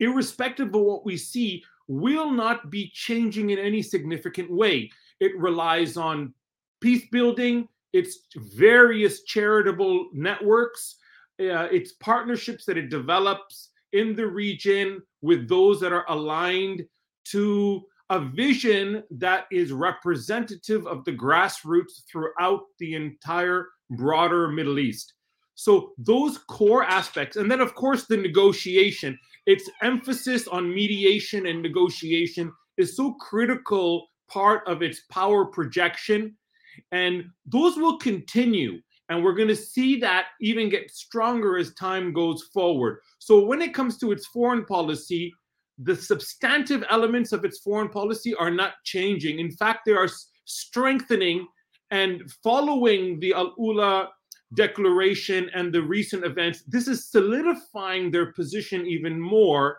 irrespective 0.00 0.68
of 0.68 0.80
what 0.80 1.04
we 1.04 1.16
see, 1.16 1.62
will 1.88 2.30
not 2.30 2.70
be 2.70 2.90
changing 2.94 3.50
in 3.50 3.58
any 3.58 3.82
significant 3.82 4.50
way. 4.50 4.90
It 5.20 5.36
relies 5.36 5.96
on 5.96 6.32
peace 6.80 7.04
building, 7.10 7.68
its 7.92 8.20
various 8.36 9.24
charitable 9.24 10.08
networks, 10.14 10.96
uh, 11.40 11.68
it's 11.72 11.92
partnerships 11.94 12.64
that 12.66 12.78
it 12.78 12.88
develops 12.88 13.70
in 13.92 14.14
the 14.14 14.26
region 14.26 15.02
with 15.22 15.48
those 15.48 15.80
that 15.80 15.92
are 15.92 16.04
aligned 16.08 16.84
to 17.24 17.82
a 18.10 18.20
vision 18.20 19.02
that 19.10 19.46
is 19.50 19.72
representative 19.72 20.86
of 20.86 21.04
the 21.04 21.12
grassroots 21.12 22.02
throughout 22.10 22.62
the 22.78 22.94
entire 22.94 23.68
broader 23.90 24.48
Middle 24.48 24.78
East. 24.78 25.14
So, 25.54 25.92
those 25.98 26.38
core 26.38 26.84
aspects, 26.84 27.36
and 27.36 27.50
then, 27.50 27.60
of 27.60 27.74
course, 27.74 28.06
the 28.06 28.16
negotiation, 28.16 29.18
its 29.46 29.68
emphasis 29.82 30.48
on 30.48 30.74
mediation 30.74 31.46
and 31.46 31.62
negotiation 31.62 32.52
is 32.78 32.96
so 32.96 33.14
critical 33.14 34.08
part 34.28 34.66
of 34.66 34.82
its 34.82 35.02
power 35.10 35.44
projection. 35.44 36.36
And 36.90 37.24
those 37.44 37.76
will 37.76 37.98
continue. 37.98 38.80
And 39.08 39.22
we're 39.22 39.34
going 39.34 39.48
to 39.48 39.56
see 39.56 40.00
that 40.00 40.28
even 40.40 40.70
get 40.70 40.90
stronger 40.90 41.58
as 41.58 41.74
time 41.74 42.14
goes 42.14 42.44
forward. 42.54 43.00
So, 43.18 43.44
when 43.44 43.60
it 43.60 43.74
comes 43.74 43.98
to 43.98 44.12
its 44.12 44.26
foreign 44.26 44.64
policy, 44.64 45.34
the 45.78 45.96
substantive 45.96 46.84
elements 46.88 47.32
of 47.32 47.44
its 47.44 47.58
foreign 47.58 47.88
policy 47.88 48.34
are 48.34 48.50
not 48.50 48.74
changing. 48.84 49.38
In 49.38 49.50
fact, 49.50 49.80
they 49.84 49.92
are 49.92 50.08
strengthening 50.44 51.46
and 51.90 52.30
following 52.42 53.20
the 53.20 53.34
Al 53.34 53.54
Ula 53.58 54.08
declaration 54.54 55.50
and 55.54 55.72
the 55.72 55.82
recent 55.82 56.24
events. 56.24 56.62
This 56.66 56.88
is 56.88 57.10
solidifying 57.10 58.10
their 58.10 58.32
position 58.32 58.86
even 58.86 59.20
more. 59.20 59.78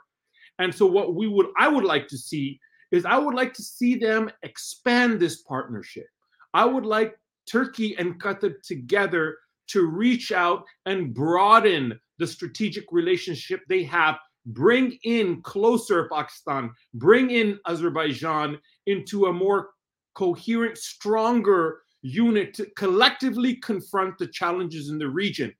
And 0.59 0.73
so, 0.73 0.85
what 0.85 1.15
we 1.15 1.27
would, 1.27 1.47
I 1.57 1.67
would 1.67 1.83
like 1.83 2.07
to 2.09 2.17
see 2.17 2.59
is 2.91 3.05
I 3.05 3.17
would 3.17 3.33
like 3.33 3.53
to 3.53 3.63
see 3.63 3.95
them 3.95 4.29
expand 4.43 5.19
this 5.19 5.41
partnership. 5.41 6.05
I 6.53 6.65
would 6.65 6.85
like 6.85 7.15
Turkey 7.49 7.95
and 7.97 8.21
Qatar 8.21 8.53
together 8.63 9.37
to 9.69 9.87
reach 9.87 10.31
out 10.31 10.63
and 10.85 11.13
broaden 11.13 11.99
the 12.19 12.27
strategic 12.27 12.85
relationship 12.91 13.61
they 13.67 13.83
have, 13.83 14.17
bring 14.45 14.97
in 15.03 15.41
closer 15.41 16.07
Pakistan, 16.09 16.69
bring 16.93 17.31
in 17.31 17.59
Azerbaijan 17.67 18.59
into 18.85 19.25
a 19.25 19.33
more 19.33 19.69
coherent, 20.13 20.77
stronger 20.77 21.82
unit 22.03 22.53
to 22.53 22.65
collectively 22.75 23.55
confront 23.55 24.17
the 24.17 24.27
challenges 24.27 24.89
in 24.89 24.99
the 24.99 25.09
region. 25.09 25.53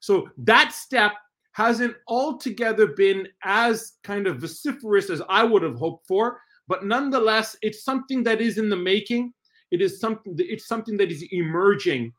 So 0.00 0.28
that 0.38 0.72
step 0.72 1.12
hasn't 1.52 1.96
altogether 2.06 2.88
been 2.88 3.26
as 3.42 3.94
kind 4.04 4.26
of 4.26 4.38
vociferous 4.38 5.10
as 5.10 5.22
I 5.28 5.42
would 5.42 5.62
have 5.62 5.78
hoped 5.78 6.06
for, 6.06 6.38
but 6.68 6.84
nonetheless, 6.84 7.56
it's 7.62 7.82
something 7.82 8.22
that 8.24 8.40
is 8.40 8.58
in 8.58 8.68
the 8.68 8.76
making. 8.76 9.32
It 9.70 9.80
is 9.80 9.98
something. 9.98 10.34
It's 10.38 10.68
something 10.68 10.96
that 10.98 11.10
is 11.10 11.24
emerging, 11.32 12.12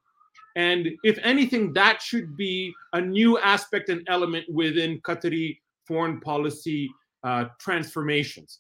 and 0.58 0.90
if 1.04 1.18
anything, 1.22 1.72
that 1.74 2.02
should 2.02 2.36
be 2.36 2.74
a 2.94 3.00
new 3.00 3.38
aspect 3.40 3.90
and 3.90 4.06
element 4.10 4.46
within 4.52 5.00
Qatari 5.02 5.60
foreign 5.88 6.20
policy 6.20 6.90
uh, 7.24 7.46
transformations. 7.60 8.60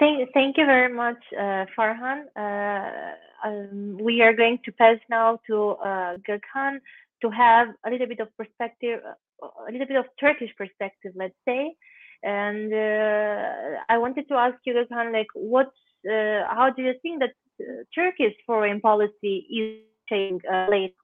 Thank, 0.00 0.30
thank 0.32 0.56
you 0.56 0.64
very 0.64 0.92
much, 0.92 1.22
uh, 1.38 1.66
Farhan. 1.76 2.22
Uh, 2.34 3.46
um, 3.46 3.98
we 4.00 4.22
are 4.22 4.32
going 4.32 4.58
to 4.64 4.72
pass 4.72 4.96
now 5.10 5.38
to 5.46 5.76
uh, 5.84 6.16
Gökhan 6.26 6.78
to 7.20 7.28
have 7.28 7.68
a 7.86 7.90
little 7.90 8.06
bit 8.06 8.20
of 8.20 8.34
perspective, 8.38 9.00
a 9.42 9.70
little 9.70 9.86
bit 9.86 9.98
of 9.98 10.06
Turkish 10.18 10.48
perspective, 10.56 11.12
let's 11.14 11.34
say, 11.46 11.74
and 12.22 12.72
uh, 12.72 13.82
I 13.90 13.98
wanted 13.98 14.26
to 14.28 14.34
ask 14.36 14.56
you, 14.64 14.72
of 14.78 15.12
like, 15.12 15.26
what's 15.34 15.76
how 16.06 16.72
do 16.74 16.80
you 16.82 16.94
think 17.02 17.20
that 17.20 17.34
Turkey's 17.94 18.34
foreign 18.46 18.80
policy 18.80 19.44
is 19.52 19.84
changing 20.08 20.40
lately? 20.70 20.94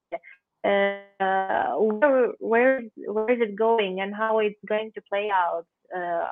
where, 0.64 2.32
where 2.38 2.82
where 2.96 3.30
is 3.30 3.40
it 3.42 3.56
going 3.56 4.00
and 4.00 4.14
how 4.14 4.38
it's 4.38 4.58
going 4.66 4.90
to 4.94 5.02
play 5.02 5.28
out? 5.30 5.66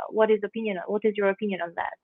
what 0.09 0.31
is 0.31 0.41
opinion? 0.43 0.79
What 0.87 1.03
is 1.05 1.13
your 1.15 1.29
opinion 1.29 1.61
on 1.61 1.75
that? 1.77 1.97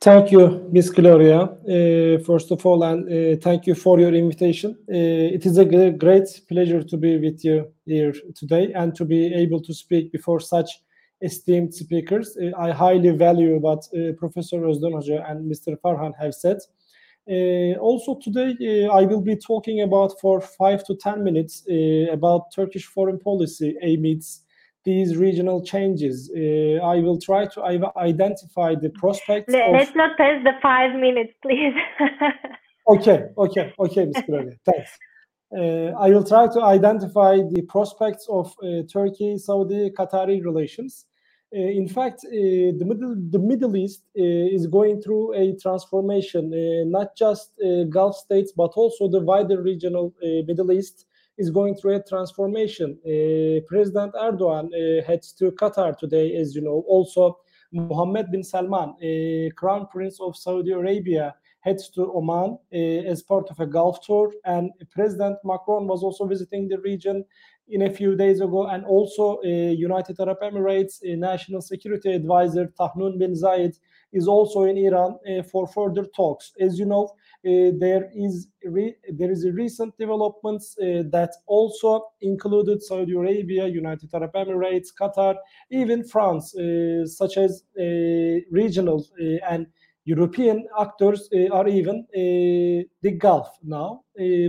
Thank 0.00 0.32
you, 0.32 0.68
Ms. 0.72 0.90
Gloria. 0.90 1.42
Uh, 1.42 2.22
first 2.24 2.50
of 2.50 2.64
all, 2.64 2.82
and 2.84 3.08
uh, 3.08 3.40
thank 3.40 3.66
you 3.66 3.74
for 3.74 3.98
your 3.98 4.14
invitation. 4.14 4.76
Uh, 4.88 5.34
it 5.34 5.46
is 5.46 5.58
a 5.58 5.64
great 5.64 6.40
pleasure 6.48 6.82
to 6.82 6.96
be 6.96 7.18
with 7.18 7.44
you 7.44 7.72
here 7.86 8.14
today 8.34 8.72
and 8.74 8.94
to 8.94 9.04
be 9.04 9.32
able 9.34 9.60
to 9.62 9.74
speak 9.74 10.12
before 10.12 10.40
such 10.40 10.70
esteemed 11.20 11.74
speakers. 11.74 12.36
I 12.58 12.70
highly 12.70 13.10
value 13.10 13.58
what 13.58 13.86
Professor 14.18 14.60
Özden 14.60 14.92
Hoca 14.92 15.30
and 15.30 15.50
Mr. 15.50 15.76
Farhan 15.80 16.12
have 16.18 16.34
said. 16.34 16.58
also 17.80 18.18
today, 18.22 18.86
I 18.86 19.02
will 19.06 19.22
be 19.22 19.36
talking 19.36 19.82
about 19.82 20.20
for 20.20 20.40
five 20.40 20.84
to 20.84 20.94
ten 20.96 21.24
minutes 21.24 21.64
about 22.12 22.52
Turkish 22.54 22.86
foreign 22.86 23.18
policy 23.18 23.76
amidst 23.82 24.43
these 24.84 25.16
regional 25.16 25.64
changes. 25.64 26.30
Uh, 26.36 26.84
I 26.84 27.00
will 27.00 27.18
try 27.18 27.46
to 27.46 27.90
identify 27.96 28.74
the 28.74 28.90
prospects. 28.90 29.52
Let's 29.52 29.90
of... 29.90 29.96
not 29.96 30.16
pass 30.16 30.42
the 30.44 30.52
five 30.62 30.94
minutes, 30.94 31.32
please. 31.42 31.74
okay, 32.88 33.24
okay, 33.38 33.72
okay, 33.78 34.04
Ms. 34.06 34.22
Gloria. 34.26 34.52
Thanks. 34.64 34.90
Uh, 35.56 35.92
I 35.98 36.10
will 36.10 36.24
try 36.24 36.48
to 36.48 36.62
identify 36.62 37.36
the 37.36 37.62
prospects 37.68 38.26
of 38.28 38.52
uh, 38.62 38.82
Turkey 38.92 39.38
Saudi 39.38 39.90
Qatari 39.90 40.44
relations. 40.44 41.06
Uh, 41.54 41.60
in 41.60 41.86
fact, 41.86 42.24
uh, 42.24 42.30
the 42.32 42.84
Middle 42.84 43.14
the 43.30 43.38
Middle 43.38 43.76
East 43.76 44.02
uh, 44.18 44.22
is 44.22 44.66
going 44.66 45.00
through 45.00 45.34
a 45.34 45.54
transformation, 45.62 46.50
not 46.90 47.16
just 47.16 47.52
Gulf 47.90 48.16
states 48.16 48.52
but 48.56 48.72
also 48.74 49.08
the 49.08 49.20
wider 49.20 49.62
regional 49.62 50.12
Middle 50.22 50.72
East 50.72 51.06
is 51.36 51.50
going 51.50 51.74
through 51.74 51.96
a 51.96 52.02
transformation. 52.02 52.98
Uh, 53.04 53.60
President 53.66 54.14
Erdogan 54.14 54.66
uh, 54.66 55.04
heads 55.04 55.32
to 55.32 55.50
Qatar 55.52 55.96
today, 55.98 56.36
as 56.36 56.54
you 56.54 56.62
know. 56.62 56.84
Also, 56.86 57.38
Mohammed 57.72 58.30
bin 58.30 58.44
Salman, 58.44 58.94
uh, 59.02 59.50
Crown 59.56 59.88
Prince 59.90 60.20
of 60.20 60.36
Saudi 60.36 60.70
Arabia, 60.70 61.34
heads 61.60 61.88
to 61.90 62.12
Oman 62.14 62.58
uh, 62.72 62.76
as 62.76 63.22
part 63.22 63.50
of 63.50 63.58
a 63.58 63.66
Gulf 63.66 64.00
tour. 64.06 64.32
And 64.44 64.70
President 64.90 65.38
Macron 65.44 65.88
was 65.88 66.02
also 66.02 66.26
visiting 66.26 66.68
the 66.68 66.78
region 66.80 67.24
in 67.68 67.82
a 67.82 67.90
few 67.90 68.14
days 68.14 68.40
ago. 68.40 68.68
And 68.68 68.84
also, 68.84 69.38
uh, 69.44 69.48
United 69.48 70.20
Arab 70.20 70.38
Emirates 70.42 71.02
uh, 71.02 71.16
National 71.16 71.62
Security 71.62 72.12
Advisor 72.12 72.66
Tahnun 72.78 73.18
bin 73.18 73.32
Zayed 73.32 73.76
is 74.12 74.28
also 74.28 74.64
in 74.64 74.76
Iran 74.76 75.18
for 75.50 75.66
further 75.66 76.04
talks. 76.14 76.52
As 76.60 76.78
you 76.78 76.84
know, 76.84 77.10
there 77.44 78.10
is 78.14 78.48
there 78.62 79.30
is 79.30 79.46
recent 79.50 79.96
developments 79.98 80.76
uh, 80.78 81.02
that 81.10 81.30
also 81.46 82.06
included 82.22 82.82
Saudi 82.82 83.12
Arabia, 83.12 83.66
United 83.66 84.08
Arab 84.14 84.32
Emirates, 84.32 84.88
Qatar, 84.98 85.36
even 85.70 86.04
France, 86.04 86.54
uh, 86.56 87.04
such 87.06 87.36
as 87.36 87.64
regional 88.50 89.06
and 89.48 89.66
European 90.06 90.66
actors 90.78 91.28
are 91.52 91.68
even 91.68 92.06
the 92.12 93.10
Gulf 93.18 93.48
now. 93.62 94.02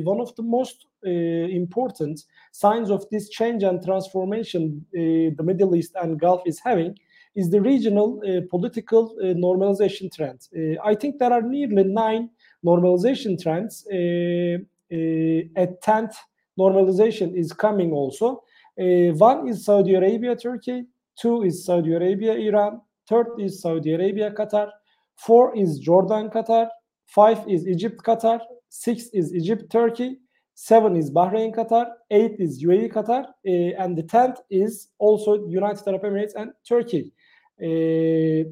one 0.04 0.20
of 0.22 0.36
the 0.36 0.44
most 0.44 0.88
important 1.04 2.24
signs 2.52 2.90
of 2.90 3.06
this 3.10 3.30
change 3.30 3.64
and 3.64 3.84
transformation 3.84 4.86
the 4.92 5.44
Middle 5.44 5.76
East 5.76 5.94
and 6.02 6.20
Gulf 6.20 6.42
is 6.46 6.60
having 6.60 6.96
is 7.36 7.50
the 7.50 7.62
regional 7.62 8.22
uh, 8.26 8.42
political 8.50 9.16
uh, 9.20 9.26
normalization 9.26 10.14
trend. 10.14 10.48
Uh, 10.56 10.82
I 10.84 10.96
think 10.96 11.20
there 11.20 11.34
are 11.34 11.42
nearly 11.42 11.84
nine 11.84 12.30
normalization 12.66 13.42
trends. 13.42 13.86
Uh, 13.88 14.58
uh, 14.92 15.64
a 15.64 15.68
tenth 15.82 16.16
normalization 16.60 17.36
is 17.36 17.54
coming 17.54 17.92
also. 17.92 18.44
Uh, 18.80 19.14
one 19.18 19.48
is 19.48 19.66
Saudi 19.66 19.96
Arabia, 19.96 20.36
Turkey. 20.36 20.86
Two 21.20 21.44
is 21.44 21.66
Saudi 21.66 21.94
Arabia, 21.94 22.34
Iran. 22.34 22.82
Third 23.08 23.28
is 23.40 23.62
Saudi 23.62 23.94
Arabia, 23.94 24.32
Qatar. 24.32 24.70
Four 25.16 25.56
is 25.56 25.80
Jordan, 25.80 26.30
Qatar. 26.30 26.68
Five 27.06 27.48
is 27.48 27.68
Egypt, 27.68 28.02
Qatar. 28.04 28.40
Six 28.70 29.08
is 29.14 29.34
Egypt, 29.34 29.72
Turkey. 29.72 30.18
Seven 30.56 30.96
is 30.96 31.12
Bahrain, 31.12 31.54
Qatar. 31.56 31.88
Eight 32.12 32.36
is 32.40 32.64
UAE, 32.64 32.92
Qatar. 32.92 33.26
Uh, 33.48 33.82
and 33.82 33.98
the 33.98 34.04
tenth 34.04 34.40
is 34.50 34.90
also 34.98 35.48
United 35.48 35.88
Arab 35.88 36.04
Emirates 36.04 36.34
and 36.36 36.52
Turkey. 36.68 37.14
Uh, 37.62 38.50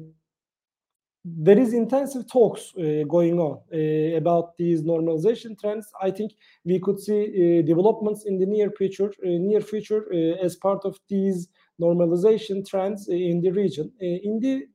there 1.24 1.58
is 1.58 1.72
intensive 1.72 2.30
talks 2.30 2.72
uh, 2.76 3.02
going 3.08 3.38
on 3.40 3.58
uh, 3.72 4.16
about 4.16 4.56
these 4.58 4.82
normalization 4.82 5.58
trends. 5.58 5.90
I 6.00 6.10
think 6.10 6.32
we 6.64 6.78
could 6.78 7.00
see 7.00 7.22
uh, 7.22 7.66
developments 7.66 8.26
in 8.26 8.38
the 8.38 8.44
near 8.44 8.70
future, 8.70 9.06
uh, 9.06 9.10
near 9.22 9.62
future 9.62 10.04
uh, 10.12 10.44
as 10.44 10.56
part 10.56 10.84
of 10.84 10.98
these 11.08 11.48
normalization 11.80 12.66
trends 12.68 13.08
in 13.08 13.40
the 13.40 13.50
region. 13.50 13.90
Uh, 14.02 14.04
in 14.04 14.38
the 14.38 14.66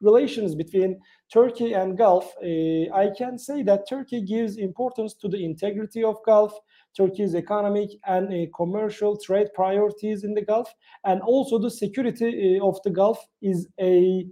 relations 0.00 0.54
between 0.54 0.98
Turkey 1.32 1.74
and 1.74 1.96
Gulf, 1.96 2.34
I 2.42 3.10
can 3.16 3.38
say 3.38 3.62
that 3.62 3.88
Turkey 3.88 4.22
gives 4.22 4.58
importance 4.58 5.14
to 5.14 5.28
the 5.28 5.42
integrity 5.42 6.02
of 6.02 6.16
Gulf, 6.26 6.52
Turkey's 6.96 7.34
economic 7.34 7.90
and 8.06 8.52
commercial 8.54 9.16
trade 9.16 9.48
priorities 9.54 10.24
in 10.24 10.34
the 10.34 10.44
Gulf, 10.44 10.74
and 11.04 11.22
also 11.22 11.58
the 11.58 11.70
security 11.70 12.58
of 12.62 12.78
the 12.84 12.90
Gulf 12.90 13.24
is 13.40 13.66
a 13.80 14.26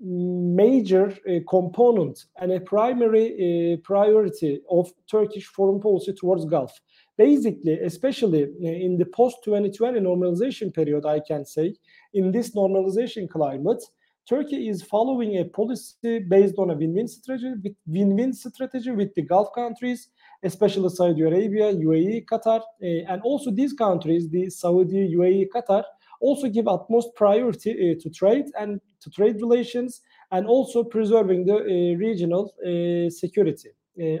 major 0.00 1.16
uh, 1.28 1.40
component 1.48 2.24
and 2.40 2.52
a 2.52 2.60
primary 2.60 3.74
uh, 3.74 3.76
priority 3.82 4.60
of 4.70 4.90
Turkish 5.10 5.46
foreign 5.46 5.80
policy 5.80 6.12
towards 6.12 6.44
Gulf. 6.44 6.78
Basically, 7.16 7.80
especially 7.80 8.44
uh, 8.44 8.68
in 8.68 8.98
the 8.98 9.06
post 9.06 9.38
2020 9.44 10.00
normalization 10.00 10.74
period, 10.74 11.06
I 11.06 11.20
can 11.20 11.46
say, 11.46 11.74
in 12.12 12.30
this 12.30 12.54
normalization 12.54 13.28
climate, 13.28 13.82
Turkey 14.28 14.68
is 14.68 14.82
following 14.82 15.38
a 15.38 15.44
policy 15.44 16.18
based 16.18 16.56
on 16.58 16.70
a 16.70 16.74
win-win 16.74 17.06
strategy, 17.06 17.74
win-win 17.86 18.32
strategy 18.32 18.90
with 18.90 19.14
the 19.14 19.22
Gulf 19.22 19.54
countries, 19.54 20.08
especially 20.42 20.88
Saudi 20.88 21.22
Arabia, 21.22 21.72
UAE, 21.72 22.24
Qatar, 22.26 22.60
uh, 22.60 22.86
and 23.12 23.22
also 23.22 23.52
these 23.52 23.72
countries, 23.72 24.28
the 24.28 24.50
Saudi, 24.50 25.14
UAE, 25.14 25.46
Qatar, 25.54 25.84
also 26.20 26.48
give 26.48 26.68
utmost 26.68 27.14
priority 27.14 27.72
uh, 27.92 28.00
to 28.02 28.10
trade 28.10 28.46
and 28.58 28.80
to 29.00 29.10
trade 29.10 29.36
relations 29.40 30.02
and 30.32 30.46
also 30.46 30.82
preserving 30.82 31.46
the 31.46 31.56
uh, 31.56 31.98
regional 31.98 32.54
uh, 32.64 33.10
security. 33.10 33.70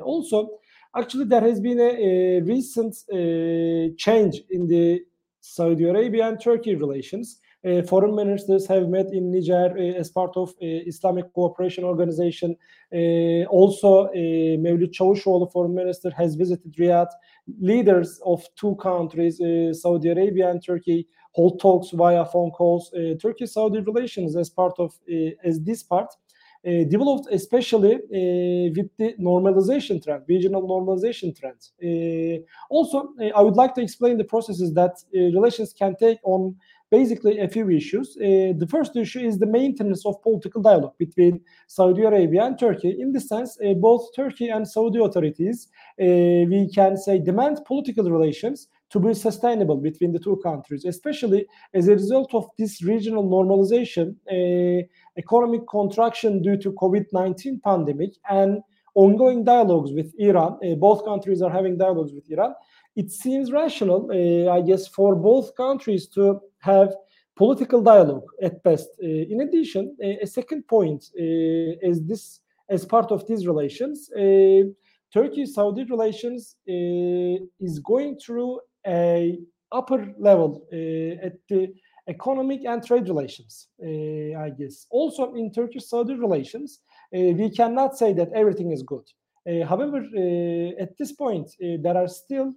also, 0.02 0.48
actually, 0.94 1.24
there 1.24 1.42
has 1.42 1.60
been 1.60 1.80
a, 1.80 1.92
a 2.38 2.40
recent 2.42 2.94
change 3.98 4.42
in 4.50 4.66
the 4.66 5.02
Saudi 5.40 5.84
Arabia 5.84 6.28
and 6.28 6.40
Turkey 6.40 6.74
relations. 6.74 7.40
Uh, 7.66 7.82
foreign 7.82 8.14
ministers 8.14 8.66
have 8.68 8.88
met 8.88 9.12
in 9.12 9.32
Niger 9.32 9.74
uh, 9.76 9.98
as 9.98 10.08
part 10.08 10.36
of 10.36 10.50
uh, 10.50 10.54
Islamic 10.60 11.32
Cooperation 11.32 11.84
Organization. 11.84 12.56
also, 13.50 14.08
Mevlut 14.58 14.94
Çavuşoğlu, 14.94 15.46
foreign 15.46 15.74
minister, 15.74 16.12
has 16.12 16.38
visited 16.38 16.74
Riyadh. 16.78 17.10
Leaders 17.60 18.20
of 18.22 18.44
two 18.56 18.76
countries, 18.76 19.38
Saudi 19.82 20.10
Arabia 20.10 20.50
and 20.50 20.62
Turkey, 20.62 21.06
hold 21.36 21.60
talks 21.60 21.90
via 21.90 22.24
phone 22.24 22.50
calls. 22.50 22.84
Uh, 22.92 23.14
Turkey-Saudi 23.20 23.80
relations 23.80 24.36
as 24.36 24.48
part 24.48 24.74
of 24.78 24.90
uh, 25.12 25.48
as 25.48 25.60
this 25.68 25.82
part 25.82 26.10
uh, 26.66 26.84
developed 26.94 27.26
especially 27.30 27.94
with 28.76 28.90
the 29.00 29.08
normalization 29.30 30.02
trend, 30.02 30.22
regional 30.34 30.62
normalization 30.74 31.30
trend. 31.38 31.60
also, 32.70 32.96
I 33.38 33.40
would 33.46 33.58
like 33.62 33.74
to 33.76 33.82
explain 33.82 34.14
the 34.18 34.30
processes 34.34 34.70
that 34.80 34.94
relations 35.12 35.72
can 35.80 35.94
take 36.04 36.18
on 36.24 36.56
basically 36.90 37.38
a 37.40 37.48
few 37.48 37.68
issues. 37.70 38.16
Uh, 38.16 38.52
the 38.62 38.68
first 38.68 38.96
issue 38.96 39.20
is 39.20 39.38
the 39.38 39.46
maintenance 39.46 40.06
of 40.06 40.22
political 40.22 40.62
dialogue 40.62 40.96
between 40.98 41.40
Saudi 41.66 42.02
Arabia 42.02 42.44
and 42.44 42.58
Turkey. 42.58 42.96
In 43.00 43.12
this 43.12 43.28
sense, 43.28 43.58
uh, 43.64 43.74
both 43.74 44.02
Turkey 44.14 44.48
and 44.48 44.66
Saudi 44.66 45.00
authorities, 45.00 45.68
uh, 46.00 46.04
we 46.52 46.70
can 46.74 46.96
say, 46.96 47.18
demand 47.18 47.60
political 47.66 48.10
relations 48.10 48.68
to 48.90 49.00
be 49.00 49.14
sustainable 49.14 49.76
between 49.76 50.12
the 50.12 50.18
two 50.18 50.36
countries, 50.42 50.84
especially 50.84 51.46
as 51.74 51.88
a 51.88 51.92
result 51.92 52.32
of 52.34 52.46
this 52.58 52.82
regional 52.82 53.28
normalization, 53.28 54.14
economic 55.18 55.66
contraction 55.68 56.42
due 56.42 56.56
to 56.56 56.72
COVID-19 56.72 57.62
pandemic, 57.62 58.12
and 58.30 58.62
ongoing 58.94 59.44
dialogues 59.44 59.92
with 59.92 60.14
Iran. 60.18 60.58
both 60.78 61.04
countries 61.04 61.42
are 61.42 61.50
having 61.50 61.76
dialogues 61.76 62.12
with 62.12 62.30
Iran 62.30 62.54
it 62.96 63.12
seems 63.12 63.52
rational, 63.52 64.08
uh, 64.10 64.50
I 64.50 64.62
guess, 64.62 64.88
for 64.88 65.14
both 65.14 65.54
countries 65.54 66.08
to 66.08 66.40
have 66.60 66.94
political 67.36 67.82
dialogue 67.82 68.26
at 68.42 68.62
best. 68.62 68.88
Uh, 69.02 69.06
in 69.06 69.42
addition, 69.42 69.94
uh, 70.02 70.22
a 70.22 70.26
second 70.26 70.66
point 70.66 71.04
is 71.14 72.02
this 72.04 72.40
as 72.68 72.84
part 72.84 73.12
of 73.12 73.26
these 73.28 73.46
relations, 73.46 74.10
Turkey-Saudi 75.12 75.84
relations 75.84 76.56
is 76.66 77.78
going 77.78 78.18
through 78.18 78.58
upper 79.72 80.14
level 80.18 80.66
eh, 80.72 81.16
at 81.22 81.34
the 81.48 81.74
economic 82.08 82.64
and 82.64 82.86
trade 82.86 83.08
relations, 83.08 83.68
eh, 83.82 84.32
I 84.36 84.50
guess. 84.50 84.86
Also, 84.90 85.34
in 85.34 85.52
Turkish-Saudi 85.52 86.14
relations, 86.14 86.80
eh, 87.12 87.32
we 87.32 87.50
cannot 87.50 87.96
say 87.96 88.12
that 88.12 88.32
everything 88.32 88.72
is 88.72 88.82
good. 88.82 89.06
however, 89.72 89.98
at 90.84 90.90
this 90.98 91.12
point, 91.12 91.48
there 91.84 91.96
are 92.02 92.08
still 92.08 92.48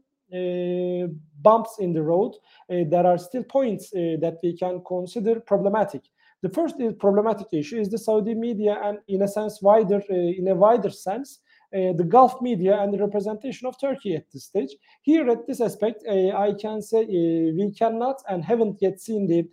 bumps 1.48 1.74
in 1.80 1.94
the 1.94 2.02
road. 2.12 2.34
there 2.68 3.06
are 3.12 3.20
still 3.20 3.44
points 3.44 3.86
that 4.24 4.36
we 4.44 4.52
can 4.62 4.76
consider 4.94 5.40
problematic. 5.40 6.04
The 6.42 6.50
first 6.50 6.76
is 6.80 6.94
problematic 7.08 7.48
issue 7.52 7.80
is 7.80 7.90
the 7.90 7.98
Saudi 7.98 8.34
media, 8.34 8.74
and 8.86 8.98
in 9.08 9.22
a 9.22 9.28
sense, 9.28 9.62
wider 9.62 10.02
in 10.10 10.48
a 10.48 10.56
wider 10.56 10.90
sense, 10.90 11.30
uh, 11.38 11.49
the 11.72 12.06
Gulf 12.08 12.42
media 12.42 12.82
and 12.82 12.94
the 12.94 12.98
representation 12.98 13.68
of 13.68 13.80
Turkey 13.80 14.16
at 14.16 14.26
this 14.32 14.46
stage. 14.46 14.76
Here, 15.02 15.30
at 15.30 15.46
this 15.48 15.62
aspect, 15.62 16.04
uh, 16.08 16.38
I 16.38 16.54
can 16.54 16.82
say 16.82 17.04
uh, 17.04 17.54
we 17.56 17.72
cannot 17.78 18.22
and 18.28 18.44
haven't 18.44 18.82
yet 18.82 19.00
seen 19.00 19.28
the 19.28 19.48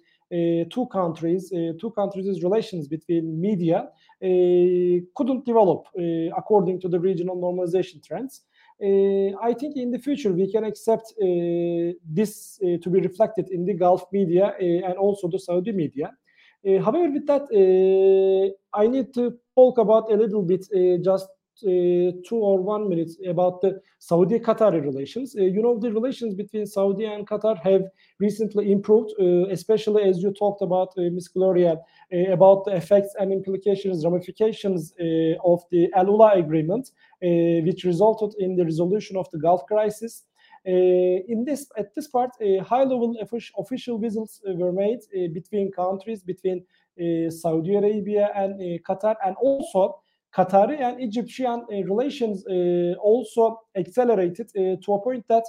two 0.70 0.86
countries, 0.86 1.50
two 1.80 1.92
countries' 1.92 2.42
relations 2.42 2.88
between 2.88 3.40
media 3.40 3.88
couldn't 4.20 5.44
develop 5.44 5.86
according 6.36 6.80
to 6.80 6.88
the 6.88 6.98
regional 6.98 7.36
normalization 7.36 8.04
trends. 8.04 8.42
I 8.82 9.54
think 9.54 9.76
in 9.76 9.92
the 9.92 10.00
future 10.00 10.32
we 10.32 10.50
can 10.50 10.64
accept 10.64 11.14
this 12.18 12.58
to 12.58 12.90
be 12.90 13.00
reflected 13.00 13.50
in 13.50 13.64
the 13.66 13.74
Gulf 13.74 14.04
media 14.10 14.54
and 14.58 14.94
also 14.94 15.28
the 15.28 15.38
Saudi 15.38 15.70
media. 15.70 16.10
Uh, 16.66 16.82
however, 16.82 17.08
with 17.10 17.26
that, 17.26 17.42
uh, 17.42 18.76
I 18.76 18.88
need 18.88 19.14
to 19.14 19.38
talk 19.54 19.78
about 19.78 20.10
a 20.10 20.16
little 20.16 20.42
bit, 20.42 20.66
uh, 20.74 21.00
just 21.04 21.28
two 21.60 22.36
or 22.48 22.60
one 22.60 22.88
minute 22.88 23.10
about 23.26 23.60
the 23.60 23.80
Saudi-Qatari 23.98 24.82
relations. 24.82 25.34
you 25.34 25.62
know, 25.62 25.78
the 25.78 25.92
relations 25.92 26.34
between 26.34 26.66
Saudi 26.66 27.04
and 27.04 27.26
Qatar 27.26 27.58
have 27.62 27.82
recently 28.20 28.70
improved, 28.72 29.12
especially 29.50 30.02
as 30.04 30.22
you 30.22 30.32
talked 30.32 30.62
about, 30.62 30.92
Ms. 30.96 31.28
Gloria, 31.28 31.78
about 32.30 32.64
the 32.64 32.76
effects 32.76 33.14
and 33.18 33.32
implications, 33.32 34.04
ramifications 34.04 34.92
of 35.44 35.62
the 35.70 35.88
Al 35.94 36.06
Ula 36.06 36.32
agreement, 36.34 36.90
which 37.20 37.84
resulted 37.84 38.34
in 38.38 38.56
the 38.56 38.64
resolution 38.64 39.16
of 39.16 39.30
the 39.30 39.38
Gulf 39.38 39.64
crisis. 39.66 40.24
Uh, 40.66 41.22
in 41.28 41.44
this 41.44 41.70
at 41.78 41.94
this 41.94 42.08
part, 42.08 42.30
uh, 42.42 42.60
high-level 42.64 43.14
official 43.56 43.98
visits 43.98 44.40
uh, 44.48 44.52
were 44.54 44.72
made 44.72 44.98
between 45.32 45.70
countries, 45.70 46.22
between 46.22 46.64
Saudi 47.30 47.76
Arabia 47.76 48.30
and 48.34 48.58
Qatar, 48.82 49.14
and 49.24 49.36
also 49.36 50.00
Qatari 50.36 50.80
and 50.80 51.00
Egyptian 51.00 51.64
relations 51.88 52.44
also 53.00 53.60
accelerated 53.74 54.48
to 54.54 54.92
a 54.92 55.02
point 55.02 55.24
that 55.28 55.44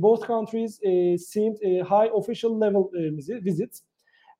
both 0.00 0.26
countries 0.26 0.80
seemed 1.18 1.58
high 1.86 2.08
official 2.14 2.56
level 2.56 2.90
visits. 3.42 3.82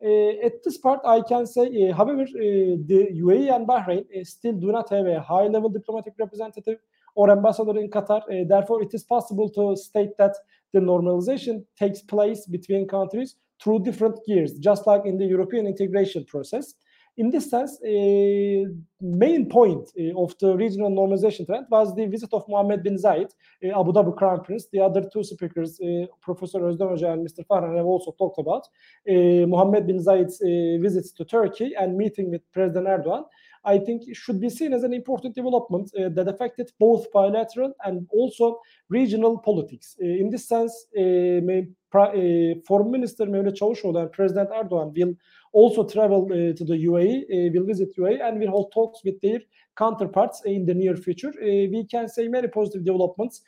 Uh, 0.05 0.45
at 0.45 0.63
this 0.63 0.77
part, 0.77 1.01
I 1.07 1.23
can 1.23 1.47
say, 1.47 1.89
uh, 1.89 1.95
however, 1.95 2.23
uh, 2.23 2.77
the 2.85 3.09
UAE 3.15 3.55
and 3.55 3.67
Bahrain 3.67 4.05
still 4.27 4.53
do 4.53 4.71
not 4.71 4.91
have 4.91 5.07
a 5.07 5.23
high 5.23 5.47
level 5.47 5.71
diplomatic 5.71 6.13
representative 6.19 6.79
or 7.15 7.31
ambassador 7.31 7.79
in 7.79 7.89
Qatar. 7.89 8.21
Uh, 8.23 8.45
therefore, 8.47 8.83
it 8.83 8.93
is 8.93 9.05
possible 9.05 9.49
to 9.51 9.75
state 9.75 10.11
that 10.19 10.35
the 10.75 10.81
normalization 10.81 11.65
takes 11.79 12.03
place 12.03 12.45
between 12.47 12.87
countries 12.87 13.37
through 13.63 13.85
different 13.85 14.19
gears, 14.27 14.59
just 14.59 14.87
like 14.87 15.07
in 15.07 15.17
the 15.17 15.25
European 15.25 15.67
integration 15.67 16.27
process. 16.27 16.75
In 17.19 17.31
this 17.31 17.49
sense, 17.49 17.79
a 17.83 18.67
main 19.01 19.49
point 19.49 19.89
uh, 19.99 20.23
of 20.23 20.37
the 20.39 20.55
regional 20.55 20.91
normalization 20.91 21.47
trend 21.47 21.65
was 21.71 21.95
the 21.95 22.05
visit 22.07 22.29
of 22.35 22.45
Mohammed 22.47 22.83
bin 22.83 22.97
Zayed, 22.97 23.31
uh, 23.65 23.81
Abu 23.81 23.93
Dhabi 23.93 24.15
Crown 24.19 24.45
Prince. 24.45 24.67
The 24.71 24.81
other 24.81 25.09
two 25.11 25.25
speakers, 25.25 25.81
uh, 25.81 26.07
Professor 26.21 26.61
Özlem 26.61 26.93
and 27.11 27.27
Mr. 27.27 27.47
Farhan, 27.47 27.75
have 27.75 27.87
also 27.87 28.15
talked 28.19 28.39
about 28.39 28.69
Mohammed 29.07 29.87
bin 29.87 29.99
Zayed's 29.99 30.41
visits 30.83 31.11
to 31.13 31.25
Turkey 31.25 31.73
and 31.79 31.97
meeting 31.97 32.31
with 32.31 32.43
President 32.53 32.87
Erdogan. 32.87 33.25
I 33.67 33.79
think 33.79 34.07
it 34.07 34.17
should 34.17 34.41
be 34.41 34.49
seen 34.49 34.73
as 34.73 34.85
an 34.85 34.95
important 34.95 35.35
development 35.35 35.91
uh, 35.99 36.09
that 36.11 36.29
affected 36.29 36.71
both 36.79 37.11
bilateral 37.13 37.73
and 37.85 38.07
also 38.11 38.61
regional 38.89 39.39
politics. 39.39 39.97
Uh, 40.01 40.07
in 40.07 40.31
this 40.31 40.49
sense, 40.49 40.87
uh, 40.97 41.41
Foreign 42.67 42.91
Minister 42.91 43.27
Mevlut 43.27 43.57
Çavuşoğlu 43.57 43.99
and 43.99 44.11
President 44.11 44.51
Erdogan 44.51 44.95
will 44.95 45.15
also 45.53 45.87
travel 45.87 46.25
uh, 46.25 46.55
to 46.55 46.65
the 46.65 46.77
UAE, 46.77 47.25
uh, 47.25 47.53
will 47.53 47.67
visit 47.67 47.99
UAE, 47.99 48.21
and 48.23 48.41
will 48.41 48.51
hold 48.51 48.73
talks 48.73 49.05
with 49.05 49.21
their 49.21 49.41
counterparts 49.77 50.43
in 50.45 50.67
the 50.67 50.75
near 50.75 50.97
future. 50.97 51.33
Uh, 51.43 51.71
we 51.71 51.87
can 51.91 52.09
say 52.09 52.29
many 52.29 52.49
positive 52.49 52.85
developments 52.85 53.43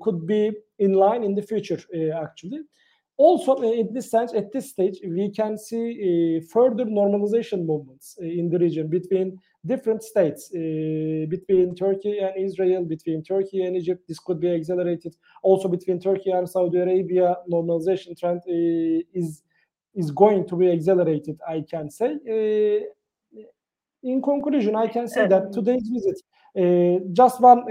could 0.00 0.26
be 0.26 0.52
in 0.78 0.92
line 0.92 1.24
in 1.24 1.34
the 1.34 1.42
future, 1.42 1.80
actually. 2.22 2.60
Also, 3.16 3.56
uh, 3.56 3.62
in 3.62 3.92
this 3.92 4.10
sense, 4.10 4.34
at 4.34 4.52
this 4.52 4.70
stage, 4.70 4.98
we 5.06 5.30
can 5.30 5.56
see 5.56 6.40
uh, 6.40 6.44
further 6.52 6.84
normalization 6.84 7.64
movements 7.64 8.16
uh, 8.20 8.24
in 8.24 8.50
the 8.50 8.58
region 8.58 8.88
between 8.88 9.38
different 9.64 10.02
states, 10.02 10.50
uh, 10.52 11.26
between 11.28 11.76
Turkey 11.76 12.18
and 12.18 12.32
Israel, 12.36 12.84
between 12.84 13.22
Turkey 13.22 13.62
and 13.64 13.76
Egypt. 13.76 14.02
This 14.08 14.18
could 14.18 14.40
be 14.40 14.50
accelerated. 14.52 15.14
Also, 15.44 15.68
between 15.68 16.00
Turkey 16.00 16.32
and 16.32 16.48
Saudi 16.50 16.78
Arabia, 16.78 17.36
normalization 17.48 18.18
trend 18.18 18.40
uh, 18.48 19.04
is 19.12 19.42
is 19.94 20.10
going 20.10 20.44
to 20.48 20.56
be 20.56 20.72
accelerated. 20.72 21.38
I 21.48 21.62
can 21.70 21.90
say. 21.90 22.16
Uh, 22.28 22.84
in 24.02 24.20
conclusion, 24.20 24.74
I 24.76 24.88
can 24.88 25.08
say 25.08 25.26
that 25.28 25.50
today's 25.50 25.88
visit, 25.88 26.20
just 27.14 27.40
one, 27.40 27.64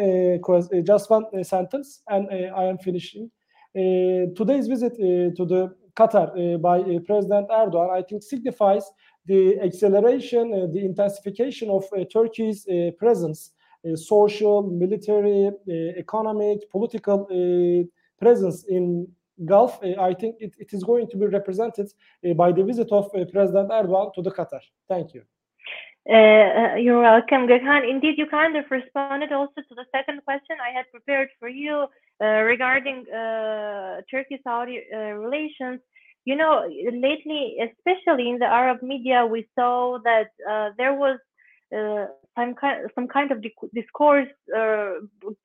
just 0.84 1.08
one 1.08 1.44
sentence, 1.44 2.02
and 2.08 2.28
I 2.32 2.64
am 2.64 2.80
finishing. 2.80 3.30
Today's 3.76 4.68
visit 4.68 4.96
to 5.38 5.46
the 5.46 5.76
Qatar 5.96 6.62
by 6.62 6.82
President 7.06 7.50
Erdogan, 7.50 7.90
I 7.92 8.02
think, 8.04 8.24
signifies 8.24 8.84
the 9.26 9.60
acceleration, 9.62 10.72
the 10.72 10.84
intensification 10.84 11.70
of 11.70 11.84
Turkey's 12.12 12.68
presence, 13.00 13.52
social, 13.96 14.64
military, 14.64 15.52
economic, 15.98 16.70
political 16.72 17.88
presence 18.20 18.66
in 18.70 19.08
Gulf. 19.46 19.80
I 19.84 20.14
think 20.14 20.36
it, 20.40 20.54
it 20.60 20.74
is 20.74 20.84
going 20.84 21.08
to 21.10 21.18
be 21.18 21.26
represented 21.26 21.92
by 22.36 22.52
the 22.52 22.64
visit 22.64 22.92
of 22.92 23.12
President 23.32 23.70
Erdogan 23.72 24.14
to 24.14 24.22
the 24.22 24.32
Qatar. 24.32 24.62
Thank 24.88 25.14
you. 25.16 25.24
You're 26.06 27.02
welcome, 27.02 27.48
Gökhan. 27.48 27.90
Indeed, 27.90 28.16
you 28.18 28.28
kind 28.28 28.56
of 28.58 28.66
responded 28.70 29.32
also 29.32 29.62
to 29.68 29.76
the 29.76 29.86
second 29.92 30.22
question 30.26 30.58
I 30.62 30.72
had 30.78 30.86
prepared 30.92 31.30
for 31.40 31.48
you 31.48 31.88
regarding 32.26 33.06
uh, 33.10 34.02
Turkey-Saudi 34.10 34.82
uh, 34.94 34.98
relations. 34.98 35.80
You 36.26 36.38
know, 36.38 36.64
lately, 36.94 37.58
especially 37.60 38.30
in 38.30 38.40
the 38.40 38.46
Arab 38.46 38.82
media, 38.82 39.26
we 39.26 39.48
saw 39.56 39.98
that 40.04 40.30
uh, 40.50 40.70
there 40.78 40.94
was 40.94 41.20
uh, 41.76 42.06
some 42.38 42.56
kind 42.56 42.90
some 42.96 43.08
kind 43.08 43.32
of 43.32 43.44
discourse 43.74 44.30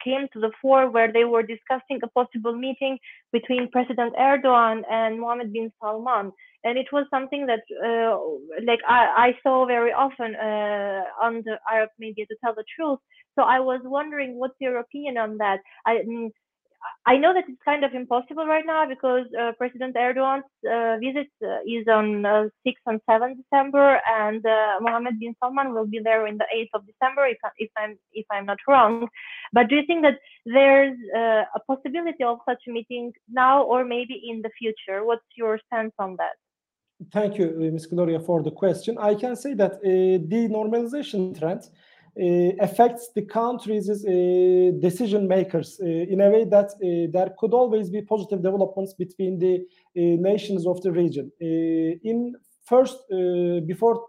came 0.05 0.29
to 0.33 0.41
the 0.41 0.53
fore 0.62 0.88
where 0.91 1.12
they 1.12 1.25
were 1.25 1.43
discussing 1.43 1.99
a 2.03 2.09
possible 2.09 2.55
meeting 2.55 2.97
between 3.33 3.69
President 3.73 4.14
Erdogan 4.14 4.83
and 4.88 5.21
Mohammed 5.21 5.53
bin 5.53 5.73
Salman 5.81 6.33
and 6.64 6.77
it 6.77 6.87
was 6.93 7.07
something 7.11 7.47
that 7.47 7.62
uh, 7.85 8.19
like 8.67 8.81
I, 8.87 9.29
I, 9.29 9.33
saw 9.43 9.67
very 9.67 9.93
often 9.93 10.35
uh, 10.35 11.03
on 11.23 11.43
the 11.45 11.59
Arab 11.71 11.91
media 11.99 12.27
to 12.27 12.37
tell 12.43 12.55
the 12.55 12.64
truth. 12.75 12.99
So 13.37 13.43
I 13.45 13.61
was 13.61 13.81
wondering, 13.85 14.38
what's 14.38 14.61
your 14.61 14.79
opinion 14.79 15.19
on 15.19 15.38
that? 15.38 15.61
I 15.87 15.99
mm, 16.07 16.31
I 17.07 17.17
know 17.17 17.33
that 17.35 17.45
it's 17.49 17.62
kind 17.64 17.85
of 17.85 17.95
impossible 17.95 18.47
right 18.47 18.64
now 18.67 18.87
because 18.87 19.27
uh, 19.41 19.53
President 19.59 19.97
Erdogan's 19.97 20.45
uh, 20.64 20.97
visit 20.99 21.31
uh, 21.43 21.61
is 21.67 21.87
on 21.88 22.23
6th 22.23 22.87
and 22.87 23.01
7th 23.09 23.37
December, 23.43 24.01
and 24.21 24.45
uh, 24.45 24.79
Mohammed 24.81 25.19
bin 25.19 25.35
Salman 25.41 25.75
will 25.75 25.87
be 25.87 26.01
there 26.03 26.27
in 26.27 26.37
the 26.38 26.47
8th 26.55 26.75
of 26.75 26.87
December, 26.87 27.27
if, 27.27 27.38
if 27.57 27.71
I'm 27.77 27.99
if 28.12 28.27
I'm 28.31 28.47
not 28.47 28.59
wrong. 28.69 29.09
But 29.53 29.69
do 29.69 29.77
you 29.77 29.85
think 29.87 30.03
that 30.03 30.19
there's 30.45 30.97
uh, 31.17 31.45
a 31.59 31.61
possibility 31.67 32.25
of 32.25 32.38
such 32.49 32.62
a 32.69 32.71
meeting 32.71 33.12
now 33.29 33.62
or 33.62 33.85
maybe 33.85 34.23
in 34.31 34.43
the 34.43 34.51
future? 34.59 35.05
What's 35.05 35.31
your 35.37 35.59
stance 35.67 35.95
on 35.99 36.17
that? 36.17 36.37
Thank 37.12 37.38
you, 37.38 37.47
uh, 37.57 37.73
Ms. 37.73 37.87
Gloria, 37.87 38.21
for 38.21 38.43
the 38.43 38.51
question. 38.51 38.99
I 38.99 39.14
can 39.14 39.37
say 39.37 39.55
that 39.55 39.75
uh, 39.75 39.79
the 40.33 40.49
normalization 40.51 41.38
trend 41.38 41.62
uh, 41.62 41.69
affects 42.61 43.11
the 43.14 43.23
countries' 43.23 43.88
uh, 43.88 44.73
decision 44.81 45.29
makers 45.29 45.81
uh, 45.83 45.87
in 45.87 46.21
a 46.21 46.31
way 46.31 46.44
that 46.44 46.66
uh, 46.66 47.11
there 47.12 47.35
could 47.38 47.53
always 47.53 47.90
be 47.90 48.03
positive 48.03 48.42
developments 48.42 48.94
between 48.94 49.38
the 49.38 49.64
nations 49.94 50.66
of 50.66 50.81
the 50.83 50.92
region. 50.92 51.31
in 51.40 52.35
first, 52.64 52.99
before 53.66 54.05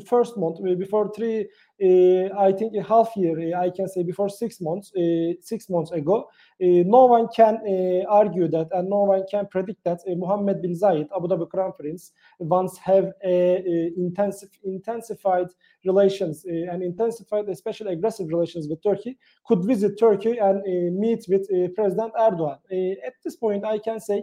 first 0.00 0.36
month, 0.36 0.58
uh, 0.60 0.74
before 0.74 1.12
three 1.14 1.48
uh, 1.82 2.28
I 2.38 2.52
think 2.52 2.76
a 2.76 2.82
half 2.82 3.10
year, 3.16 3.36
uh, 3.56 3.60
I 3.60 3.70
can 3.70 3.88
say 3.88 4.04
before 4.04 4.28
six 4.28 4.60
months, 4.60 4.92
uh, 4.94 5.32
six 5.40 5.68
months 5.68 5.90
ago, 5.90 6.28
uh, 6.62 6.84
no 6.86 7.06
one 7.06 7.26
can 7.34 7.56
uh, 7.56 8.08
argue 8.08 8.46
that 8.48 8.68
and 8.72 8.88
no 8.88 9.02
one 9.02 9.24
can 9.28 9.46
predict 9.48 9.82
that 9.82 9.98
Mohammed 10.06 10.62
bin 10.62 10.74
Zayed, 10.74 11.08
Abu 11.16 11.26
Dhabi 11.26 11.50
Crown 11.50 11.72
Prince, 11.76 12.12
once 12.38 12.78
have 12.78 13.12
intensive, 13.24 14.50
intensified 14.64 15.48
relations 15.84 16.44
and 16.44 16.82
intensified, 16.84 17.48
especially 17.48 17.94
aggressive 17.94 18.28
relations 18.28 18.68
with 18.68 18.80
Turkey, 18.82 19.18
could 19.46 19.64
visit 19.64 19.98
Turkey 19.98 20.38
and 20.38 20.62
meet 20.96 21.24
with 21.28 21.48
President 21.74 22.12
Erdogan. 22.14 22.58
at 23.04 23.14
this 23.24 23.34
point, 23.34 23.64
I 23.64 23.78
can 23.78 23.98
say 23.98 24.22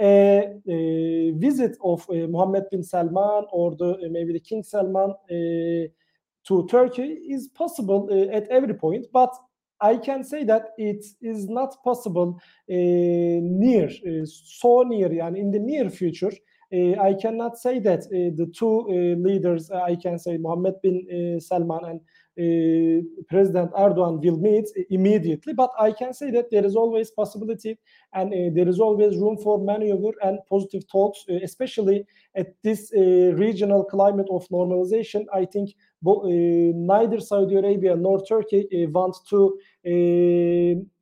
a, 0.00 0.52
a 0.68 1.32
visit 1.36 1.76
of 1.82 2.08
uh, 2.10 2.26
Mohammed 2.28 2.64
bin 2.70 2.82
Salman 2.82 3.44
or 3.50 3.74
the 3.76 4.08
maybe 4.10 4.32
the 4.32 4.40
King 4.40 4.62
Salman 4.62 5.14
to 5.28 6.66
Turkey 6.68 7.18
is 7.28 7.48
possible 7.48 8.08
at 8.32 8.46
every 8.48 8.74
point, 8.74 9.06
but 9.12 9.34
I 9.80 9.96
can 9.96 10.24
say 10.24 10.44
that 10.44 10.68
it 10.78 11.04
is 11.20 11.48
not 11.48 11.82
possible 11.84 12.38
uh, 12.40 12.42
near, 12.68 13.88
uh, 13.88 14.24
so 14.24 14.82
near, 14.82 15.08
and 15.22 15.36
in 15.36 15.50
the 15.50 15.58
near 15.58 15.90
future. 15.90 16.32
Uh, 16.72 17.00
I 17.00 17.14
cannot 17.14 17.58
say 17.58 17.78
that 17.80 18.08
the 18.10 18.52
two 18.56 18.86
leaders, 19.18 19.70
I 19.70 19.96
can 19.96 20.18
say 20.18 20.36
Mohammed 20.36 20.74
bin 20.82 21.40
Salman 21.40 21.84
and 21.84 22.00
uh, 22.00 22.04
President 22.36 23.72
Erdogan 23.72 24.22
will 24.22 24.36
meet 24.38 24.68
immediately, 24.90 25.54
but 25.54 25.70
I 25.78 25.92
can 25.92 26.12
say 26.12 26.30
that 26.32 26.50
there 26.50 26.64
is 26.64 26.76
always 26.76 27.10
possibility 27.10 27.78
and 28.12 28.32
uh, 28.32 28.54
there 28.54 28.68
is 28.68 28.78
always 28.78 29.16
room 29.16 29.38
for 29.38 29.58
maneuver 29.58 30.12
and 30.22 30.38
positive 30.48 30.86
talks, 30.90 31.24
uh, 31.30 31.38
especially 31.42 32.04
at 32.34 32.54
this 32.62 32.92
regional 32.92 33.84
climate 33.84 34.28
of 34.30 34.46
normalization. 34.48 35.24
I 35.32 35.46
think 35.46 35.70
neither 36.02 37.20
Saudi 37.20 37.56
Arabia 37.56 37.96
nor 37.96 38.24
Turkey 38.24 38.66
want 38.92 39.16
to 39.30 39.58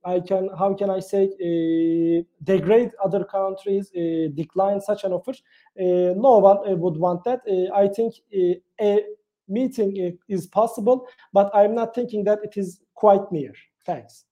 I 0.05 0.21
can 0.21 0.51
how 0.59 0.75
can 0.75 0.91
I 0.91 1.01
say 1.01 1.25
uh, 1.25 2.23
degrade 2.43 2.91
other 3.03 3.25
countries, 3.25 3.91
uh, 3.97 4.29
decline 4.35 4.81
such 4.81 5.05
an 5.05 5.13
offer. 5.13 5.33
Uh, 5.33 6.15
no 6.17 6.39
one 6.39 6.81
would 6.81 6.97
want 6.97 7.25
that. 7.25 7.41
I 7.75 7.89
think 7.89 8.15
a 8.81 9.05
meeting 9.49 10.19
is 10.29 10.47
possible, 10.47 11.07
but 11.33 11.51
I'm 11.55 11.75
not 11.75 11.95
thinking 11.95 12.25
that 12.25 12.41
it 12.43 12.57
is 12.57 12.81
quite 12.95 13.31
near. 13.31 13.53
Thanks. 13.87 14.25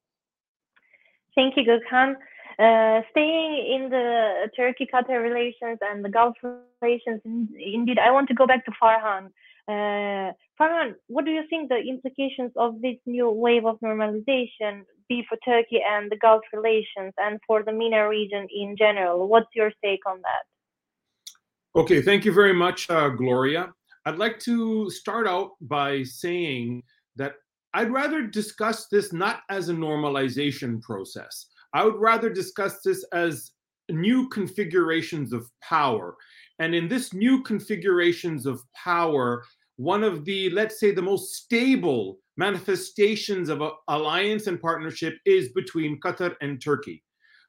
Thank 1.35 1.57
you, 1.57 1.65
Gökhan. 1.65 2.15
Uh, 2.59 3.01
staying 3.11 3.53
in 3.75 3.89
the 3.89 4.51
Turkey-Qatar 4.55 5.23
relations 5.23 5.79
and 5.81 6.05
the 6.05 6.09
Gulf 6.09 6.37
relations, 6.83 7.21
indeed, 7.25 7.99
I 7.99 8.11
want 8.11 8.29
to 8.29 8.35
go 8.35 8.47
back 8.47 8.65
to 8.67 8.73
Farhan. 8.83 9.27
Uh, 9.69 10.33
Farhan, 10.61 10.95
what 11.07 11.25
do 11.25 11.31
you 11.31 11.45
think 11.49 11.69
the 11.69 11.79
implications 11.79 12.53
of 12.57 12.81
this 12.83 12.97
new 13.07 13.31
wave 13.31 13.65
of 13.65 13.81
normalization 13.81 14.85
be 15.09 15.25
for 15.29 15.39
Turkey 15.45 15.81
and 15.87 16.11
the 16.11 16.17
Gulf 16.17 16.43
relations 16.53 17.15
and 17.17 17.41
for 17.47 17.63
the 17.63 17.73
MENA 17.73 18.09
region 18.09 18.47
in 18.55 18.77
general? 18.77 19.29
What's 19.29 19.55
your 19.55 19.73
take 19.83 20.05
on 20.07 20.21
that? 20.23 21.81
Okay, 21.81 22.03
thank 22.03 22.27
you 22.27 22.33
very 22.35 22.53
much, 22.53 22.91
uh, 22.91 23.09
Gloria. 23.09 23.73
I'd 24.05 24.19
like 24.19 24.39
to 24.41 24.91
start 24.91 25.27
out 25.29 25.53
by 25.61 26.03
saying 26.03 26.83
that 27.17 27.35
I'd 27.75 27.93
rather 27.93 28.23
discuss 28.27 28.89
this 28.89 29.13
not 29.13 29.41
as 29.49 29.69
a 29.69 29.75
normalization 29.75 30.83
process. 30.83 31.47
I 31.73 31.85
would 31.85 31.97
rather 31.97 32.29
discuss 32.29 32.81
this 32.85 33.05
as 33.13 33.53
new 33.91 34.29
configurations 34.29 35.33
of 35.33 35.49
power. 35.63 36.17
And 36.59 36.75
in 36.75 36.89
this 36.89 37.15
new 37.15 37.43
configurations 37.43 38.45
of 38.45 38.63
power, 38.75 39.45
one 39.77 40.05
of 40.05 40.25
the, 40.25 40.51
let's 40.51 40.79
say, 40.81 40.93
the 40.93 41.03
most 41.03 41.35
stable 41.35 42.19
manifestations 42.37 43.49
of 43.49 43.63
alliance 43.89 44.47
and 44.47 44.61
partnership 44.61 45.15
is 45.25 45.53
between 45.53 46.01
Qatar 46.01 46.35
and 46.41 46.63
Turkey. 46.63 47.03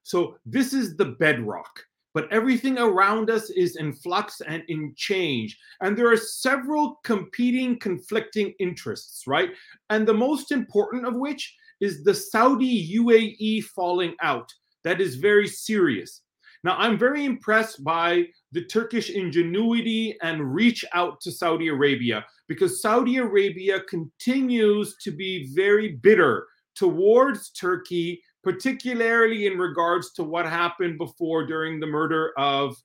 So 0.04 0.38
this 0.46 0.74
is 0.74 0.96
the 0.98 1.16
bedrock 1.20 1.84
but 2.13 2.32
everything 2.32 2.78
around 2.78 3.30
us 3.30 3.49
is 3.49 3.76
in 3.76 3.93
flux 3.93 4.41
and 4.41 4.63
in 4.67 4.93
change. 4.95 5.58
And 5.82 5.97
there 5.97 6.12
are 6.12 6.17
several 6.17 6.99
competing, 7.04 7.80
conflicting 7.80 8.54
interests, 8.60 9.23
right? 9.26 9.49
And 9.89 10.08
the 10.08 10.13
most 10.13 10.52
important 10.52 11.06
of 11.06 11.15
which 11.15 11.56
is 11.82 12.04
the 12.04 12.13
Saudi 12.13 12.95
UAE 12.97 13.63
falling 13.65 14.15
out. 14.21 14.49
That 14.84 15.02
is 15.02 15.15
very 15.15 15.47
serious. 15.47 16.21
Now, 16.63 16.78
I'm 16.78 16.97
very 16.97 17.26
impressed 17.26 17.84
by 17.84 18.28
the 18.54 18.63
Turkish 18.63 19.10
ingenuity 19.10 20.17
and 20.21 20.54
reach 20.54 20.86
out 20.93 21.19
to 21.21 21.32
Saudi 21.32 21.67
Arabia 21.67 22.26
because 22.47 22.82
Saudi 22.82 23.17
Arabia 23.17 23.82
continues 23.82 24.95
to 25.02 25.12
be 25.12 25.52
very 25.54 25.93
bitter 26.02 26.47
towards 26.76 27.49
Turkey 27.52 28.21
particularly 28.43 29.45
in 29.45 29.58
regards 29.58 30.12
to 30.13 30.23
what 30.23 30.45
happened 30.45 30.97
before 30.97 31.45
during 31.45 31.79
the 31.79 31.88
murder 31.88 32.34
of, 32.38 32.75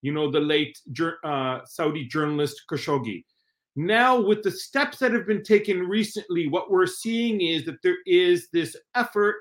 you 0.00 0.12
know, 0.12 0.30
the 0.30 0.40
late 0.40 0.78
uh, 1.24 1.60
Saudi 1.64 2.06
journalist 2.06 2.62
Khashoggi. 2.70 3.24
Now, 3.76 4.20
with 4.20 4.42
the 4.42 4.50
steps 4.50 4.98
that 4.98 5.12
have 5.12 5.26
been 5.26 5.42
taken 5.42 5.80
recently, 5.80 6.46
what 6.48 6.70
we're 6.70 6.86
seeing 6.86 7.40
is 7.40 7.64
that 7.64 7.82
there 7.82 7.96
is 8.06 8.48
this 8.52 8.76
effort 8.94 9.36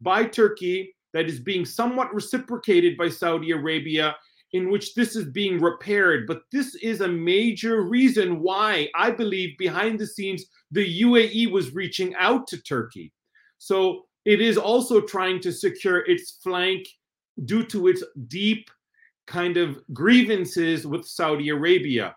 by 0.00 0.24
Turkey 0.24 0.94
that 1.12 1.26
is 1.26 1.40
being 1.40 1.64
somewhat 1.64 2.12
reciprocated 2.14 2.96
by 2.96 3.08
Saudi 3.08 3.52
Arabia, 3.52 4.16
in 4.52 4.70
which 4.70 4.94
this 4.94 5.14
is 5.14 5.26
being 5.26 5.60
repaired. 5.60 6.26
But 6.26 6.42
this 6.50 6.74
is 6.76 7.00
a 7.00 7.08
major 7.08 7.82
reason 7.82 8.40
why 8.40 8.88
I 8.94 9.10
believe 9.10 9.58
behind 9.58 9.98
the 9.98 10.06
scenes 10.06 10.44
the 10.70 11.02
UAE 11.02 11.50
was 11.50 11.74
reaching 11.74 12.14
out 12.16 12.46
to 12.48 12.62
Turkey. 12.62 13.12
So 13.58 14.07
it 14.24 14.40
is 14.40 14.58
also 14.58 15.00
trying 15.00 15.40
to 15.40 15.52
secure 15.52 16.00
its 16.00 16.38
flank 16.42 16.88
due 17.44 17.64
to 17.64 17.88
its 17.88 18.02
deep 18.26 18.70
kind 19.26 19.56
of 19.56 19.80
grievances 19.92 20.86
with 20.86 21.06
Saudi 21.06 21.50
Arabia. 21.50 22.16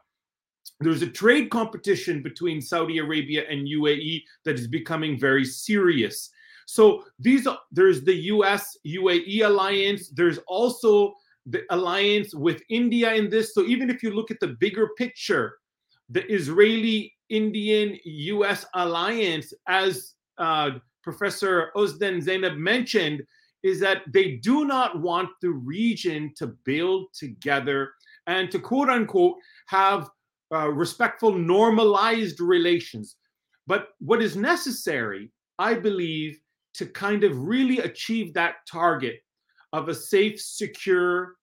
There's 0.80 1.04
a 1.04 1.08
trade 1.08 1.50
competition 1.52 2.24
between 2.24 2.62
Saudi 2.62 2.98
Arabia 2.98 3.44
and 3.50 3.68
UAE 3.68 4.24
that 4.46 4.56
is 4.56 4.68
becoming 4.68 5.20
very 5.20 5.46
serious. 5.46 6.32
So 6.66 7.04
these 7.20 7.48
there's 7.72 8.04
the 8.04 8.16
US 8.34 8.78
UAE 8.88 9.46
alliance, 9.46 10.10
there's 10.10 10.40
also 10.48 11.14
the 11.46 11.64
alliance 11.70 12.34
with 12.34 12.62
India 12.70 13.14
in 13.14 13.30
this. 13.30 13.54
So 13.54 13.64
even 13.66 13.90
if 13.90 14.02
you 14.02 14.12
look 14.12 14.32
at 14.32 14.40
the 14.40 14.56
bigger 14.60 14.90
picture, 14.98 15.58
the 16.10 16.26
Israeli 16.32 17.14
Indian 17.30 17.98
US 18.04 18.66
alliance 18.74 19.54
as 19.68 20.14
uh, 20.38 20.72
Professor 21.04 21.72
Özden 21.76 22.24
Zeynep 22.24 22.58
mentioned 22.58 23.22
is 23.64 23.80
that 23.80 24.02
they 24.12 24.38
do 24.38 24.66
not 24.66 25.00
want 25.00 25.30
the 25.42 25.52
region 25.52 26.34
to 26.38 26.48
build 26.66 27.08
together 27.14 27.92
and 28.28 28.50
to 28.52 28.60
quote 28.60 28.90
unquote 28.90 29.38
have 29.68 30.10
uh, 30.54 30.70
respectful, 30.70 31.32
normalized 31.32 32.40
relations. 32.40 33.16
But 33.68 33.90
what 34.00 34.22
is 34.22 34.36
necessary, 34.36 35.32
I 35.60 35.76
believe, 35.76 36.40
to 36.74 36.86
kind 36.86 37.24
of 37.24 37.38
really 37.38 37.80
achieve 37.80 38.34
that 38.34 38.56
target 38.70 39.22
of 39.74 39.90
a 39.90 39.96
safe, 39.96 40.42
secure, 40.42 41.36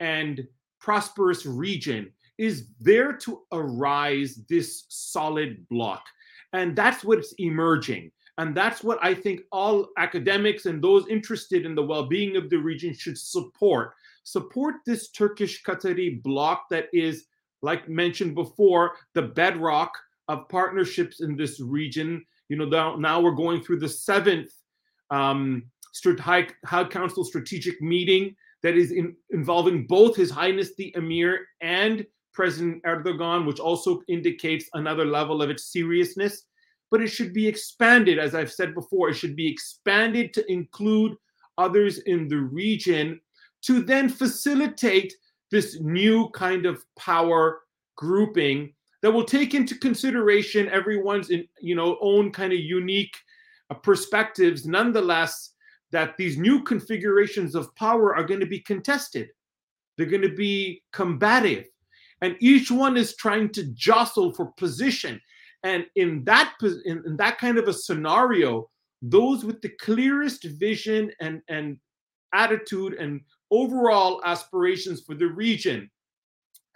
and 0.00 0.46
prosperous 0.80 1.46
region 1.46 2.12
is 2.38 2.68
there 2.80 3.12
to 3.12 3.42
arise 3.52 4.40
this 4.48 4.84
solid 4.88 5.66
block. 5.68 6.04
And 6.52 6.76
that's 6.76 7.04
what's 7.04 7.34
emerging. 7.38 8.10
And 8.38 8.54
that's 8.54 8.84
what 8.84 8.98
I 9.02 9.14
think 9.14 9.40
all 9.50 9.88
academics 9.96 10.66
and 10.66 10.82
those 10.82 11.08
interested 11.08 11.64
in 11.64 11.74
the 11.74 11.82
well 11.82 12.06
being 12.06 12.36
of 12.36 12.50
the 12.50 12.58
region 12.58 12.94
should 12.94 13.18
support. 13.18 13.92
Support 14.24 14.76
this 14.84 15.10
Turkish 15.10 15.62
Qatari 15.62 16.22
bloc 16.22 16.68
that 16.70 16.88
is, 16.92 17.26
like 17.62 17.88
mentioned 17.88 18.34
before, 18.34 18.96
the 19.14 19.22
bedrock 19.22 19.92
of 20.28 20.48
partnerships 20.48 21.20
in 21.20 21.36
this 21.36 21.60
region. 21.60 22.24
You 22.48 22.56
know, 22.56 22.96
now, 22.96 23.20
we're 23.20 23.30
going 23.30 23.62
through 23.62 23.80
the 23.80 23.88
seventh 23.88 24.52
um, 25.10 25.64
High, 26.18 26.48
High 26.64 26.84
Council 26.84 27.24
strategic 27.24 27.80
meeting 27.80 28.36
that 28.62 28.76
is 28.76 28.92
in, 28.92 29.16
involving 29.30 29.86
both 29.86 30.16
His 30.16 30.30
Highness 30.30 30.74
the 30.76 30.92
Emir 30.94 31.46
and 31.60 32.04
President 32.34 32.82
Erdogan, 32.82 33.46
which 33.46 33.60
also 33.60 34.02
indicates 34.08 34.68
another 34.74 35.06
level 35.06 35.40
of 35.40 35.48
its 35.48 35.72
seriousness 35.72 36.44
but 36.90 37.00
it 37.00 37.08
should 37.08 37.32
be 37.32 37.46
expanded, 37.46 38.18
as 38.18 38.34
I've 38.34 38.52
said 38.52 38.74
before, 38.74 39.10
it 39.10 39.14
should 39.14 39.36
be 39.36 39.50
expanded 39.50 40.32
to 40.34 40.50
include 40.50 41.16
others 41.58 41.98
in 41.98 42.28
the 42.28 42.38
region 42.38 43.20
to 43.62 43.82
then 43.82 44.08
facilitate 44.08 45.12
this 45.50 45.80
new 45.80 46.28
kind 46.30 46.66
of 46.66 46.84
power 46.98 47.60
grouping 47.96 48.72
that 49.02 49.10
will 49.10 49.24
take 49.24 49.54
into 49.54 49.78
consideration 49.78 50.68
everyone's 50.68 51.30
in, 51.30 51.46
you 51.60 51.74
know 51.74 51.96
own 52.00 52.30
kind 52.30 52.52
of 52.52 52.58
unique 52.58 53.16
uh, 53.70 53.74
perspectives 53.74 54.66
nonetheless 54.66 55.52
that 55.92 56.16
these 56.16 56.36
new 56.36 56.62
configurations 56.62 57.54
of 57.54 57.74
power 57.76 58.14
are 58.14 58.24
going 58.24 58.40
to 58.40 58.46
be 58.46 58.60
contested. 58.60 59.28
They're 59.96 60.06
going 60.06 60.22
to 60.22 60.34
be 60.34 60.82
combative. 60.92 61.66
And 62.22 62.36
each 62.40 62.70
one 62.70 62.96
is 62.96 63.16
trying 63.16 63.50
to 63.50 63.72
jostle 63.72 64.32
for 64.32 64.46
position 64.56 65.20
and 65.66 65.84
in 65.96 66.22
that 66.24 66.54
in, 66.62 67.02
in 67.04 67.16
that 67.16 67.38
kind 67.38 67.58
of 67.58 67.66
a 67.66 67.72
scenario, 67.72 68.70
those 69.02 69.44
with 69.44 69.60
the 69.62 69.72
clearest 69.80 70.44
vision 70.44 71.10
and 71.20 71.42
and 71.48 71.76
attitude 72.32 72.94
and 72.94 73.20
overall 73.50 74.22
aspirations 74.24 75.00
for 75.00 75.14
the 75.16 75.26
region, 75.26 75.90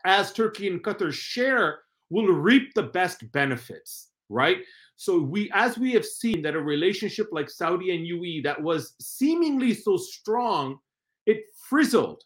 as 0.05 0.33
Turkey 0.33 0.67
and 0.67 0.83
Qatar 0.83 1.13
share, 1.13 1.81
will 2.11 2.33
reap 2.33 2.75
the 2.75 2.83
best 2.83 3.31
benefits, 3.31 4.09
right? 4.29 4.59
So 4.97 5.21
we, 5.21 5.51
as 5.55 5.79
we 5.79 5.93
have 5.93 6.05
seen, 6.05 6.43
that 6.43 6.57
a 6.57 6.61
relationship 6.61 7.29
like 7.31 7.49
Saudi 7.49 7.95
and 7.95 8.05
UAE 8.05 8.43
that 8.45 8.61
was 8.61 8.95
seemingly 9.01 9.73
so 9.73 9.97
strong, 9.97 10.79
it 11.27 11.45
frizzled, 11.69 12.23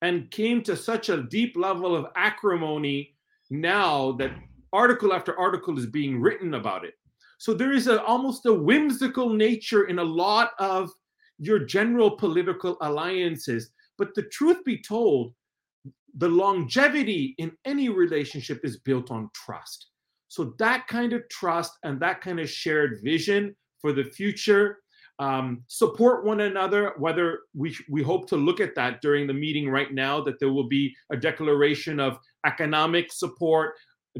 and 0.00 0.30
came 0.30 0.62
to 0.62 0.76
such 0.76 1.08
a 1.08 1.24
deep 1.24 1.56
level 1.56 1.94
of 1.96 2.06
acrimony 2.16 3.16
now 3.50 4.12
that 4.12 4.30
article 4.74 5.12
after 5.12 5.38
article 5.38 5.78
is 5.78 5.86
being 5.86 6.20
written 6.20 6.54
about 6.54 6.84
it. 6.84 6.94
So 7.38 7.54
there 7.54 7.72
is 7.72 7.86
a, 7.86 8.02
almost 8.04 8.46
a 8.46 8.52
whimsical 8.52 9.28
nature 9.30 9.84
in 9.84 9.98
a 9.98 10.04
lot 10.04 10.52
of 10.58 10.90
your 11.38 11.60
general 11.60 12.10
political 12.10 12.76
alliances. 12.80 13.70
But 13.98 14.14
the 14.14 14.22
truth 14.24 14.64
be 14.64 14.82
told, 14.82 15.32
the 16.16 16.28
longevity 16.28 17.34
in 17.38 17.52
any 17.64 17.88
relationship 17.88 18.60
is 18.64 18.78
built 18.78 19.10
on 19.10 19.30
trust. 19.34 19.88
So 20.28 20.54
that 20.58 20.86
kind 20.86 21.12
of 21.12 21.28
trust 21.28 21.72
and 21.82 22.00
that 22.00 22.20
kind 22.20 22.40
of 22.40 22.48
shared 22.48 23.00
vision 23.02 23.54
for 23.80 23.92
the 23.92 24.04
future 24.04 24.78
um, 25.18 25.62
support 25.68 26.24
one 26.24 26.40
another 26.40 26.94
whether 26.98 27.40
we 27.54 27.76
we 27.88 28.02
hope 28.02 28.28
to 28.28 28.36
look 28.36 28.58
at 28.58 28.74
that 28.74 29.00
during 29.00 29.26
the 29.26 29.32
meeting 29.32 29.68
right 29.70 29.92
now 29.92 30.20
that 30.20 30.40
there 30.40 30.52
will 30.52 30.68
be 30.68 30.94
a 31.12 31.16
declaration 31.16 32.00
of 32.00 32.18
economic 32.44 33.12
support 33.12 33.74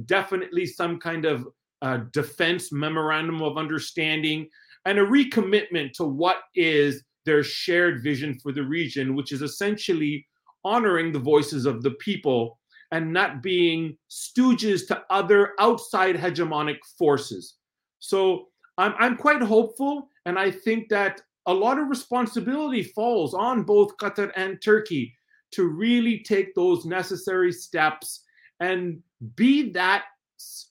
definitely 0.06 0.66
some 0.66 0.98
kind 0.98 1.24
of 1.24 1.46
uh, 1.82 1.98
defense 2.12 2.72
memorandum 2.72 3.42
of 3.42 3.58
understanding 3.58 4.48
and 4.86 4.98
a 4.98 5.04
recommitment 5.04 5.92
to 5.92 6.04
what 6.04 6.38
is 6.54 7.02
their 7.24 7.42
shared 7.42 8.02
vision 8.02 8.38
for 8.42 8.52
the 8.52 8.62
region 8.62 9.14
which 9.14 9.32
is 9.32 9.42
essentially 9.42 10.26
honoring 10.64 11.12
the 11.12 11.18
voices 11.18 11.66
of 11.66 11.82
the 11.82 11.90
people 11.92 12.58
and 12.90 13.12
not 13.12 13.42
being 13.42 13.96
stooges 14.10 14.86
to 14.86 15.02
other 15.10 15.52
outside 15.58 16.16
hegemonic 16.16 16.78
forces. 16.98 17.56
So 17.98 18.48
I'm, 18.78 18.94
I'm 18.98 19.16
quite 19.16 19.42
hopeful 19.42 20.08
and 20.26 20.38
I 20.38 20.50
think 20.50 20.88
that 20.90 21.20
a 21.46 21.52
lot 21.52 21.78
of 21.78 21.88
responsibility 21.88 22.82
falls 22.82 23.34
on 23.34 23.64
both 23.64 23.96
Qatar 23.98 24.30
and 24.36 24.62
Turkey 24.62 25.14
to 25.52 25.68
really 25.68 26.20
take 26.20 26.54
those 26.54 26.84
necessary 26.84 27.52
steps 27.52 28.24
and 28.60 29.02
be 29.36 29.70
that 29.72 30.04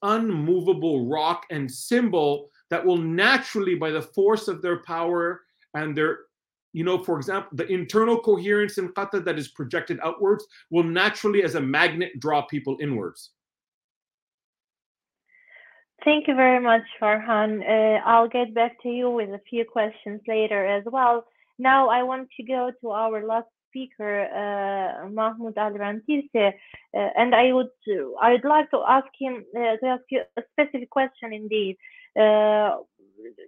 unmovable 0.01 1.07
rock 1.07 1.45
and 1.49 1.69
symbol 1.69 2.49
that 2.69 2.85
will 2.85 2.97
naturally, 2.97 3.75
by 3.75 3.91
the 3.91 4.01
force 4.01 4.47
of 4.47 4.61
their 4.61 4.81
power 4.83 5.41
and 5.73 5.95
their, 5.95 6.19
you 6.73 6.83
know, 6.83 6.97
for 6.97 7.17
example, 7.17 7.49
the 7.53 7.67
internal 7.67 8.19
coherence 8.19 8.77
in 8.77 8.89
Qatar 8.89 9.23
that 9.25 9.37
is 9.37 9.49
projected 9.49 9.99
outwards 10.03 10.45
will 10.69 10.83
naturally, 10.83 11.43
as 11.43 11.55
a 11.55 11.61
magnet, 11.61 12.19
draw 12.19 12.41
people 12.43 12.77
inwards. 12.81 13.31
Thank 16.03 16.27
you 16.27 16.35
very 16.35 16.59
much, 16.59 16.81
Farhan. 17.01 17.61
Uh, 17.61 18.01
I'll 18.05 18.27
get 18.27 18.53
back 18.53 18.81
to 18.83 18.89
you 18.89 19.09
with 19.09 19.29
a 19.29 19.41
few 19.49 19.63
questions 19.63 20.19
later 20.27 20.65
as 20.65 20.83
well. 20.85 21.25
Now 21.59 21.87
I 21.87 22.03
want 22.03 22.27
to 22.35 22.43
go 22.43 22.71
to 22.81 22.89
our 22.89 23.25
last 23.25 23.47
speaker, 23.73 24.25
uh, 24.29 25.09
Mahmoud 25.09 25.57
Al 25.57 25.73
Rantisi, 25.73 26.29
uh, 26.45 26.51
and 26.93 27.33
I 27.33 27.51
would 27.51 27.73
I 28.21 28.31
would 28.33 28.45
like 28.45 28.69
to 28.71 28.81
ask 28.87 29.07
him 29.19 29.43
uh, 29.57 29.77
to 29.77 29.85
ask 29.85 30.03
you 30.09 30.21
a 30.37 30.41
specific 30.51 30.89
question 30.89 31.33
indeed. 31.33 31.77
Uh, 32.19 32.77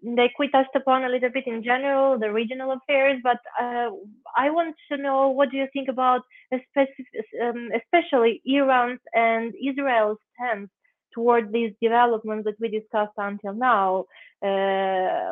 like 0.03 0.31
we 0.39 0.47
touched 0.49 0.75
upon 0.75 1.03
a 1.03 1.09
little 1.09 1.29
bit 1.29 1.45
in 1.47 1.61
general 1.63 2.17
the 2.17 2.31
regional 2.31 2.71
affairs, 2.71 3.19
but 3.23 3.39
I 3.59 4.49
want 4.49 4.75
to 4.89 4.97
know 4.97 5.29
what 5.29 5.51
do 5.51 5.57
you 5.57 5.67
think 5.73 5.89
about 5.89 6.21
um, 7.43 7.69
especially 7.81 8.41
Iran's 8.45 9.01
and 9.13 9.53
Israel's 9.55 10.17
stance 10.33 10.69
toward 11.15 11.51
these 11.51 11.73
developments 11.81 12.45
that 12.45 12.59
we 12.59 12.67
discussed 12.67 13.17
until 13.17 13.53
now. 13.53 14.05
Uh, 14.43 15.31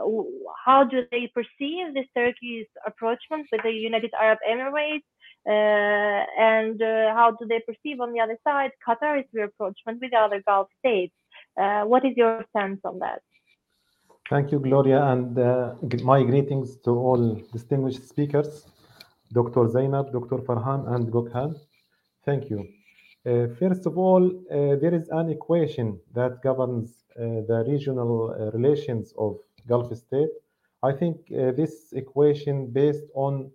how 0.65 0.83
do 0.89 1.03
they 1.11 1.29
perceive 1.37 1.93
this 1.93 2.07
Turkey's 2.17 2.67
approachment 2.87 3.47
with 3.51 3.61
the 3.63 3.71
United 3.71 4.11
Arab 4.19 4.39
Emirates? 4.49 5.09
Uh, 5.45 6.23
and 6.39 6.81
uh, 6.81 7.13
how 7.13 7.35
do 7.37 7.45
they 7.45 7.59
perceive 7.67 7.99
on 7.99 8.13
the 8.13 8.19
other 8.19 8.37
side 8.47 8.71
Qatar's 8.87 9.27
approachment 9.49 9.99
with 10.01 10.11
the 10.11 10.17
other 10.17 10.41
Gulf 10.47 10.69
states? 10.79 11.13
Uh, 11.61 11.83
what 11.83 12.05
is 12.05 12.13
your 12.15 12.45
sense 12.55 12.79
on 12.85 12.99
that? 12.99 13.21
Thank 14.29 14.53
you, 14.53 14.59
Gloria, 14.59 15.03
and 15.03 15.37
uh, 15.37 15.75
my 16.01 16.23
greetings 16.23 16.77
to 16.85 16.91
all 16.91 17.41
distinguished 17.51 18.07
speakers, 18.07 18.65
Dr. 19.33 19.69
Zainab, 19.69 20.13
Dr. 20.13 20.37
Farhan, 20.37 20.87
and 20.95 21.11
Gökhan. 21.11 21.59
Thank 22.25 22.49
you. 22.49 22.65
Uh, 23.25 23.47
first 23.57 23.85
of 23.85 23.97
all, 23.97 24.25
uh, 24.27 24.75
there 24.81 24.93
is 24.93 25.07
an 25.09 25.29
equation 25.29 25.97
that 26.13 26.41
governs 26.41 27.05
uh, 27.15 27.39
the 27.47 27.63
regional 27.65 28.51
relations 28.53 29.13
of 29.17 29.37
Gulf 29.65 29.95
state. 29.95 30.29
I 30.83 30.91
think 30.91 31.29
this 31.29 31.93
equation 31.93 32.67
based 32.67 33.05
on 33.15 33.49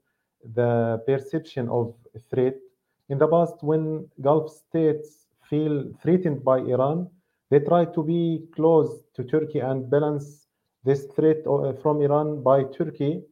the 0.54 1.02
perception 1.06 1.68
of 1.68 1.94
threat. 2.30 2.54
In 3.10 3.18
the 3.18 3.28
past, 3.28 3.62
when 3.62 4.08
Gulf 4.22 4.50
states 4.50 5.26
feel 5.42 5.92
threatened 6.02 6.42
by 6.42 6.58
Iran, 6.60 7.10
they 7.50 7.60
try 7.60 7.84
to 7.84 8.02
be 8.02 8.44
close 8.54 9.02
to 9.14 9.24
Turkey 9.24 9.58
and 9.58 9.90
balance 9.90 10.46
this 10.84 11.04
threat 11.14 11.44
from 11.82 12.00
Iran 12.00 12.42
by 12.42 12.64
Turkey. 12.64 13.22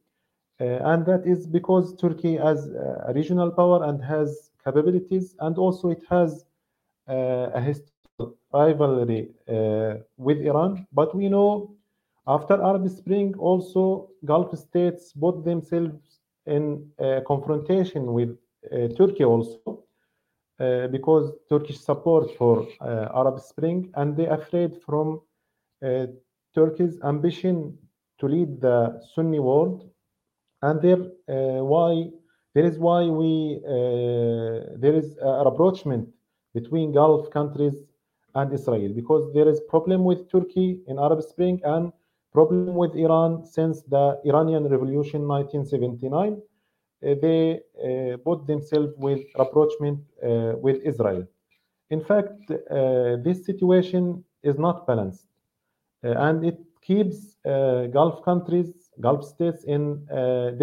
Uh, 0.59 0.65
and 0.91 1.05
that 1.05 1.25
is 1.25 1.47
because 1.47 1.95
Turkey 1.95 2.37
as 2.37 2.67
a 2.67 3.11
regional 3.15 3.51
power 3.51 3.83
and 3.83 4.03
has 4.03 4.51
capabilities, 4.67 5.35
and 5.45 5.57
also 5.57 5.85
it 5.89 6.03
has 6.09 6.29
uh, 7.09 7.59
a 7.59 7.61
historical 7.69 8.37
rivalry 8.53 9.21
uh, 9.47 9.93
with 10.17 10.39
Iran. 10.51 10.71
But 10.99 11.09
we 11.15 11.27
know 11.29 11.49
after 12.35 12.55
Arab 12.69 12.85
Spring, 12.89 13.35
also 13.39 14.09
Gulf 14.25 14.49
states 14.57 15.13
put 15.23 15.35
themselves 15.43 16.19
in 16.45 16.63
confrontation 17.31 18.03
with 18.17 18.31
uh, 18.71 18.87
Turkey 18.99 19.25
also. 19.25 19.83
Uh, 20.59 20.87
because 20.87 21.25
Turkish 21.49 21.79
support 21.79 22.35
for 22.35 22.65
uh, 22.81 23.09
Arab 23.13 23.39
Spring, 23.39 23.91
and 23.93 24.17
they're 24.17 24.33
afraid 24.33 24.71
from 24.83 25.21
uh, 25.85 26.07
Turkey's 26.55 26.97
ambition 27.03 27.77
to 28.19 28.25
lead 28.27 28.59
the 28.59 28.99
Sunni 29.13 29.37
world, 29.37 29.87
and 30.63 30.81
there 30.81 31.03
why 31.61 32.09
there 32.57 32.65
is 32.65 32.79
why 32.79 33.01
we 33.21 33.61
uh, 33.75 34.55
there 34.83 34.95
is 35.01 35.15
a 35.21 35.43
rapprochement 35.47 36.05
between 36.55 36.91
Gulf 36.91 37.29
countries 37.29 37.75
and 38.33 38.51
Israel 38.51 38.91
because 38.99 39.23
there 39.35 39.47
is 39.47 39.59
problem 39.73 40.03
with 40.09 40.19
Turkey 40.31 40.69
in 40.87 40.97
Arab 40.97 41.21
Spring 41.21 41.61
and 41.63 41.93
problem 42.33 42.73
with 42.83 42.95
Iran 42.95 43.45
since 43.45 43.83
the 43.83 44.05
Iranian 44.25 44.63
Revolution 44.75 45.27
1979. 45.27 46.41
Uh, 47.05 47.13
they 47.25 47.41
uh, 47.59 48.17
put 48.27 48.47
themselves 48.47 48.91
with 48.97 49.21
rapprochement 49.37 49.99
uh, 50.23 50.53
with 50.65 50.77
Israel. 50.91 51.27
In 51.91 52.01
fact, 52.09 52.41
uh, 52.49 53.17
this 53.27 53.45
situation 53.45 54.23
is 54.41 54.57
not 54.57 54.87
balanced, 54.87 55.27
uh, 56.03 56.25
and 56.27 56.43
it 56.43 56.57
keeps 56.81 57.17
Gulf 57.97 58.15
countries, 58.23 58.69
Gulf 58.99 59.21
states 59.33 59.63
in 59.75 59.83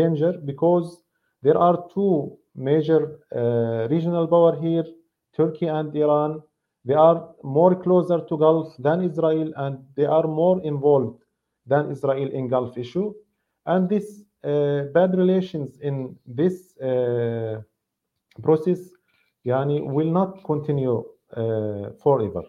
danger 0.02 0.32
because 0.52 1.03
there 1.44 1.58
are 1.58 1.76
two 1.92 2.38
major 2.56 3.20
uh, 3.36 3.86
regional 3.94 4.26
power 4.26 4.58
here, 4.60 4.84
Turkey 5.36 5.66
and 5.66 5.94
Iran. 5.94 6.42
They 6.86 6.94
are 6.94 7.18
more 7.42 7.74
closer 7.74 8.18
to 8.28 8.38
Gulf 8.38 8.74
than 8.78 9.02
Israel, 9.02 9.52
and 9.56 9.78
they 9.96 10.06
are 10.06 10.26
more 10.26 10.62
involved 10.62 11.22
than 11.66 11.90
Israel 11.90 12.30
in 12.32 12.48
Gulf 12.48 12.76
issue. 12.78 13.12
And 13.66 13.88
this 13.88 14.22
uh, 14.42 14.84
bad 14.92 15.16
relations 15.16 15.78
in 15.80 16.16
this 16.26 16.76
uh, 16.78 17.60
process 18.42 18.80
yani, 19.46 19.84
will 19.84 20.10
not 20.10 20.42
continue 20.44 21.04
uh, 21.36 21.90
forever. 22.02 22.42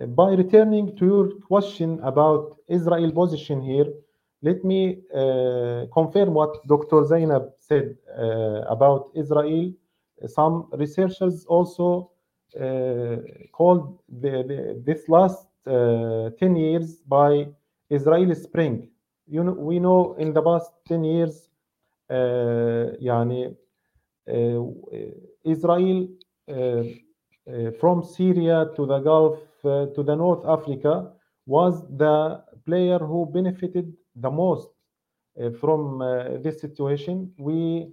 By 0.00 0.32
returning 0.34 0.94
to 0.98 1.06
your 1.06 1.30
question 1.48 2.00
about 2.02 2.56
Israel 2.68 3.10
position 3.12 3.62
here, 3.62 3.86
let 4.42 4.62
me 4.64 4.98
uh, 5.14 5.86
confirm 5.92 6.34
what 6.34 6.66
Dr. 6.66 7.04
Zainab 7.06 7.55
said 7.65 7.97
uh, 8.17 8.61
about 8.69 9.11
Israel. 9.15 9.73
Some 10.27 10.69
researchers 10.73 11.45
also 11.45 12.11
uh, 12.59 13.17
called 13.51 13.99
the, 14.09 14.43
the, 14.49 14.81
this 14.85 15.07
last 15.09 15.47
10 15.65 16.55
years 16.55 16.97
by 17.07 17.47
Israeli 17.89 18.35
Spring. 18.35 18.89
You 19.27 19.43
know, 19.43 19.53
we 19.53 19.79
know 19.79 20.15
in 20.19 20.33
the 20.33 20.41
past 20.41 20.71
10 20.87 21.03
years, 21.03 21.49
يعني, 22.09 23.55
Israel 25.45 26.07
from 27.79 28.03
Syria 28.03 28.67
to 28.75 28.85
the 28.85 28.99
Gulf 28.99 29.39
to 29.61 30.03
the 30.03 30.15
North 30.15 30.45
Africa 30.45 31.13
was 31.45 31.81
the 31.97 32.43
player 32.65 32.99
who 32.99 33.25
benefited 33.25 33.93
the 34.15 34.29
most 34.29 34.67
uh, 34.67 34.74
uh, 35.38 35.50
from 35.50 36.00
uh, 36.00 36.38
this 36.38 36.62
situation. 36.62 37.30
We 37.36 37.90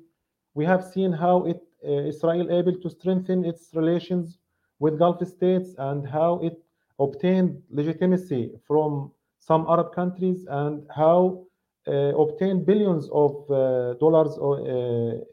we 0.53 0.63
have 0.63 0.81
seen 0.81 1.11
how 1.11 1.43
it 1.43 1.61
uh, 1.85 2.07
Israel 2.07 2.49
able 2.49 2.77
to 2.79 2.89
strengthen 2.89 3.43
its 3.43 3.71
relations 3.73 4.37
with 4.79 4.97
Gulf 4.97 5.19
states 5.27 5.75
and 5.77 6.07
how 6.07 6.39
it 6.41 6.57
obtained 6.99 7.61
legitimacy 7.69 8.51
from 8.65 9.11
some 9.39 9.65
Arab 9.67 9.93
countries 9.93 10.45
and 10.47 10.87
how 10.95 11.43
uh, 11.85 12.15
obtained 12.15 12.65
billions 12.65 13.09
of 13.11 13.31
uh, 13.51 13.95
dollars 13.95 14.31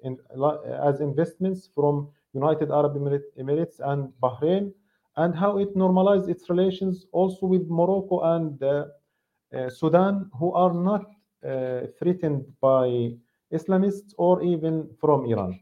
in, 0.03 0.19
as 0.83 1.01
investments 1.01 1.71
from 1.73 2.09
United 2.35 2.73
Arab 2.73 2.97
Emirates 3.39 3.79
and 3.91 4.13
Bahrain, 4.21 4.73
and 5.17 5.33
how 5.33 5.59
it 5.59 5.77
normalized 5.77 6.29
its 6.29 6.51
relations 6.51 7.07
also 7.13 7.47
with 7.47 7.69
Morocco 7.69 8.17
and 8.35 9.71
Sudan, 9.71 10.29
who 10.35 10.53
are 10.55 10.75
not 10.75 11.05
threatened 11.99 12.45
by 12.61 13.13
Islamists 13.53 14.15
or 14.19 14.43
even 14.43 14.89
from 15.01 15.27
Iran. 15.27 15.59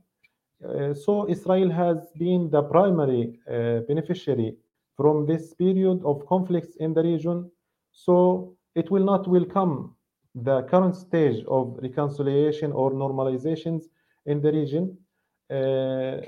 Uh, 0.65 0.93
so 0.93 1.29
Israel 1.29 1.71
has 1.71 2.11
been 2.19 2.51
the 2.51 2.63
primary 2.63 3.39
uh, 3.49 3.81
beneficiary 3.87 4.57
from 4.97 5.25
this 5.27 5.55
period 5.55 6.03
of 6.05 6.27
conflicts 6.27 6.77
in 6.77 6.93
the 6.93 7.03
region. 7.03 7.51
So 7.93 8.57
it 8.75 8.91
will 8.91 9.05
not 9.05 9.29
welcome 9.29 9.95
the 10.35 10.63
current 10.63 10.97
stage 10.97 11.45
of 11.47 11.79
reconciliation 11.81 12.73
or 12.73 12.91
normalizations 12.93 13.85
in 14.27 14.41
the 14.41 14.53
region. 14.53 14.99
Uh, 15.51 16.21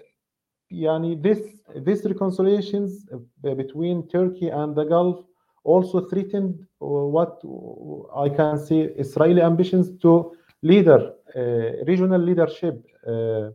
yani 0.73 1.21
this 1.21 1.41
these 1.85 2.05
reconciliations 2.05 3.07
between 3.43 4.07
Turkey 4.09 4.49
and 4.49 4.75
the 4.77 4.85
Gulf 4.85 5.25
also 5.65 6.07
threatened 6.09 6.67
uh, 6.81 6.85
what 6.87 7.41
uh, 7.45 8.21
I 8.21 8.29
can 8.31 8.59
see 8.59 8.81
Israeli 8.81 9.43
ambitions 9.43 9.91
to 10.03 10.33
leader 10.63 11.15
uh, 11.37 11.85
regional 11.87 12.21
leadership. 12.21 12.85
Uh, 13.07 13.51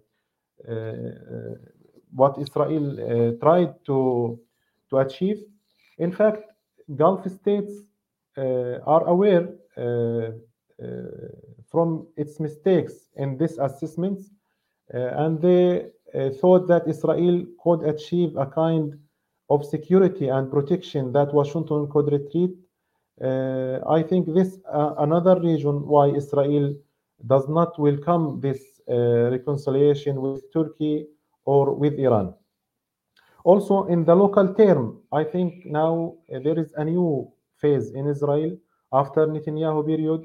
uh, 0.68 0.72
uh 0.72 1.56
what 2.12 2.38
Israel 2.39 3.38
tried 3.41 3.74
to 3.86 4.39
to 4.89 4.97
achieve. 4.99 5.43
In 5.97 6.14
fact, 6.14 6.43
Gulf 6.95 7.30
states 7.30 7.74
are 8.38 9.06
aware 9.06 9.49
from 11.70 12.08
its 12.16 12.39
mistakes 12.39 12.93
in 13.18 13.36
this 13.36 13.58
assessment, 13.58 14.22
and 14.93 15.41
they 15.41 15.88
thought 16.39 16.70
that 16.70 16.88
Israel 16.88 17.45
could 17.62 17.84
achieve 17.84 18.38
a 18.38 18.45
kind 18.45 18.97
of 19.50 19.66
security 19.66 20.28
and 20.28 20.52
protection 20.52 21.12
that 21.14 21.34
Washington 21.34 21.88
could 21.91 22.12
retreat. 22.12 22.52
Uh, 23.22 23.80
I 23.88 24.04
think 24.04 24.34
this 24.34 24.58
uh, 24.72 24.96
another 25.00 25.39
reason 25.39 25.88
why 25.88 26.08
Israel 26.08 26.76
does 27.28 27.48
not 27.48 27.80
welcome 27.80 28.41
this 28.41 28.62
uh, 28.89 29.30
reconciliation 29.32 30.22
with 30.22 30.41
Turkey 30.52 31.08
or 31.46 31.74
with 31.74 31.98
Iran. 32.00 32.34
Also, 33.43 33.86
in 33.86 34.04
the 34.04 34.16
local 34.16 34.54
term, 34.56 35.00
I 35.12 35.24
think 35.24 35.66
now 35.66 36.16
there 36.30 36.60
is 36.60 36.74
a 36.78 36.84
new 36.84 37.32
phase 37.58 37.91
in 37.91 38.08
Israel 38.08 38.58
after 38.91 39.28
Netanyahu 39.28 39.86
period. 39.86 40.22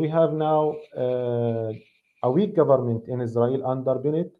we 0.00 0.08
have 0.08 0.32
now 0.32 0.74
a 2.22 2.30
weak 2.30 2.56
government 2.56 3.06
in 3.08 3.20
Israel 3.20 3.60
under 3.66 3.96
Bennett, 3.96 4.32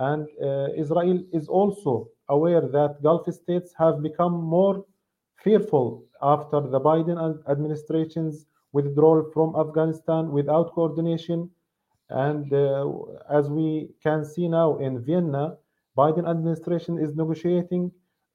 and 0.00 0.26
Israel 0.76 1.22
is 1.32 1.46
also 1.48 2.08
aware 2.28 2.60
that 2.60 3.02
Gulf 3.02 3.32
states 3.32 3.72
have 3.78 4.02
become 4.02 4.32
more 4.32 4.84
fearful 5.42 6.04
after 6.22 6.60
the 6.60 6.80
Biden 6.80 7.18
administration's 7.48 8.46
withdrawal 8.72 9.30
from 9.32 9.54
Afghanistan 9.56 10.30
without 10.30 10.72
coordination. 10.72 11.50
And 12.10 12.52
uh, 12.52 12.88
as 13.30 13.48
we 13.48 13.88
can 14.02 14.24
see 14.24 14.48
now 14.48 14.78
in 14.78 15.02
Vienna, 15.02 15.56
Biden 15.96 16.28
administration 16.28 16.98
is 16.98 17.14
negotiating 17.16 17.90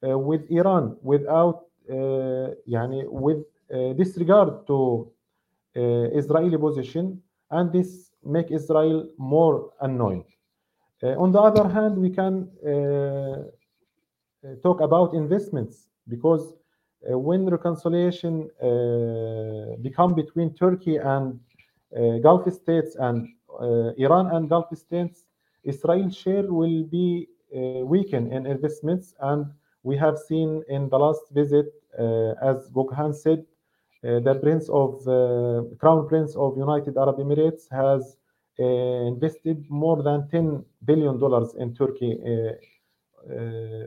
uh, 0.08 0.18
with 0.18 0.42
Iran 0.50 0.96
without, 1.02 1.66
uh, 1.90 2.48
with 3.24 3.44
disregard 3.96 4.66
to 4.66 5.10
Israeli 6.20 6.58
position, 6.58 7.22
and 7.50 7.72
this 7.72 8.10
make 8.24 8.50
Israel 8.50 9.08
more 9.16 9.70
annoyed. 9.80 10.28
on 11.02 11.32
the 11.32 11.40
other 11.48 11.66
hand, 11.68 11.96
we 11.96 12.10
can 12.10 12.34
talk 14.62 14.80
about 14.80 15.14
investments 15.14 15.88
because 16.08 16.54
uh, 17.10 17.18
when 17.18 17.46
reconciliation 17.46 18.48
uh, 18.62 19.76
become 19.82 20.14
between 20.14 20.54
Turkey 20.54 20.96
and 20.96 21.40
uh, 21.96 22.18
Gulf 22.18 22.52
states 22.52 22.96
and 22.96 23.28
Iran 23.98 24.34
and 24.34 24.48
Gulf 24.48 24.66
states, 24.76 25.26
Israel's 25.64 26.16
share 26.16 26.44
will 26.52 26.84
be 26.84 27.28
weakened 27.52 28.32
in 28.32 28.46
investments. 28.46 29.14
And 29.20 29.46
we 29.82 29.96
have 29.98 30.16
seen 30.18 30.62
in 30.68 30.88
the 30.88 30.98
last 30.98 31.22
visit, 31.32 31.66
as 31.98 32.70
Gökhan 32.70 33.14
said, 33.14 33.44
the 34.02 34.38
Prince 34.42 34.70
of 34.70 35.04
Crown 35.78 36.08
Prince 36.08 36.34
of 36.34 36.56
United 36.56 36.96
Arab 36.96 37.18
Emirates 37.18 37.68
has 37.70 38.16
invested 38.58 39.66
more 39.68 40.02
than 40.02 40.28
10 40.30 40.64
billion 40.86 41.18
dollars 41.18 41.54
in 41.58 41.74
Turkey 41.74 42.18
uh, 42.24 42.52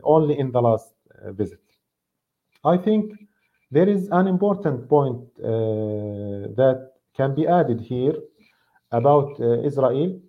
only 0.04 0.38
in 0.40 0.52
the 0.52 0.62
last 0.62 0.94
uh, 1.24 1.32
visit. 1.32 1.60
I 2.64 2.78
think 2.78 3.14
there 3.72 3.90
is 3.90 4.10
an 4.12 4.28
important 4.28 4.90
point 4.90 5.22
uh, 5.40 5.48
that 6.60 6.92
can 7.16 7.36
be 7.36 7.48
added 7.48 7.82
here 7.82 8.16
about 8.92 9.40
Israel. 9.64 10.20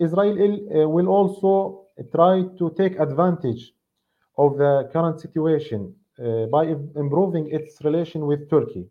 Israel 0.00 0.88
will 0.88 1.08
also 1.08 1.86
try 2.12 2.42
to 2.58 2.70
take 2.76 2.98
advantage 2.98 3.72
of 4.38 4.56
the 4.58 4.88
current 4.92 5.20
situation 5.20 5.94
uh, 6.18 6.46
by 6.46 6.64
improving 6.96 7.48
its 7.50 7.82
relation 7.82 8.26
with 8.26 8.48
Turkey. 8.50 8.86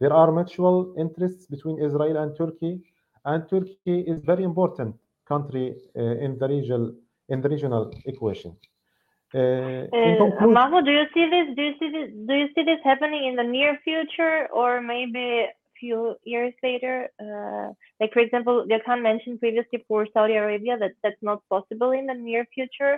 There 0.00 0.12
are 0.12 0.30
mutual 0.32 0.94
interests 0.98 1.46
between 1.46 1.82
Israel 1.82 2.16
and 2.16 2.36
Turkey, 2.36 2.82
and 3.24 3.48
Turkey 3.48 4.00
is 4.00 4.22
very 4.24 4.44
important 4.44 4.96
country 5.26 5.76
uh, 5.96 6.00
in 6.00 6.38
the 6.38 6.48
region 6.48 6.96
in 7.28 7.40
the 7.40 7.48
regional 7.48 7.92
equation. 8.04 8.56
Uh, 9.36 9.84
Maho, 10.58 10.82
do 10.82 10.90
you 10.90 11.04
see 11.12 11.26
this? 11.28 11.46
Do 11.56 11.62
you 11.62 11.74
see 11.78 11.90
this? 11.90 12.08
Do 12.26 12.34
you 12.34 12.48
see 12.54 12.62
this 12.62 12.80
happening 12.84 13.26
in 13.26 13.36
the 13.36 13.42
near 13.42 13.78
future, 13.84 14.48
or 14.50 14.80
maybe 14.80 15.44
a 15.44 15.52
few 15.78 16.16
years 16.24 16.54
later? 16.62 17.10
Uh, 17.20 17.74
like, 18.00 18.12
for 18.14 18.20
example, 18.20 18.64
Gökhan 18.70 19.02
mentioned 19.02 19.40
previously 19.40 19.84
for 19.86 20.06
Saudi 20.14 20.34
Arabia 20.34 20.78
that 20.78 20.92
that's 21.02 21.22
not 21.22 21.42
possible 21.50 21.90
in 21.90 22.06
the 22.06 22.14
near 22.14 22.46
future. 22.54 22.94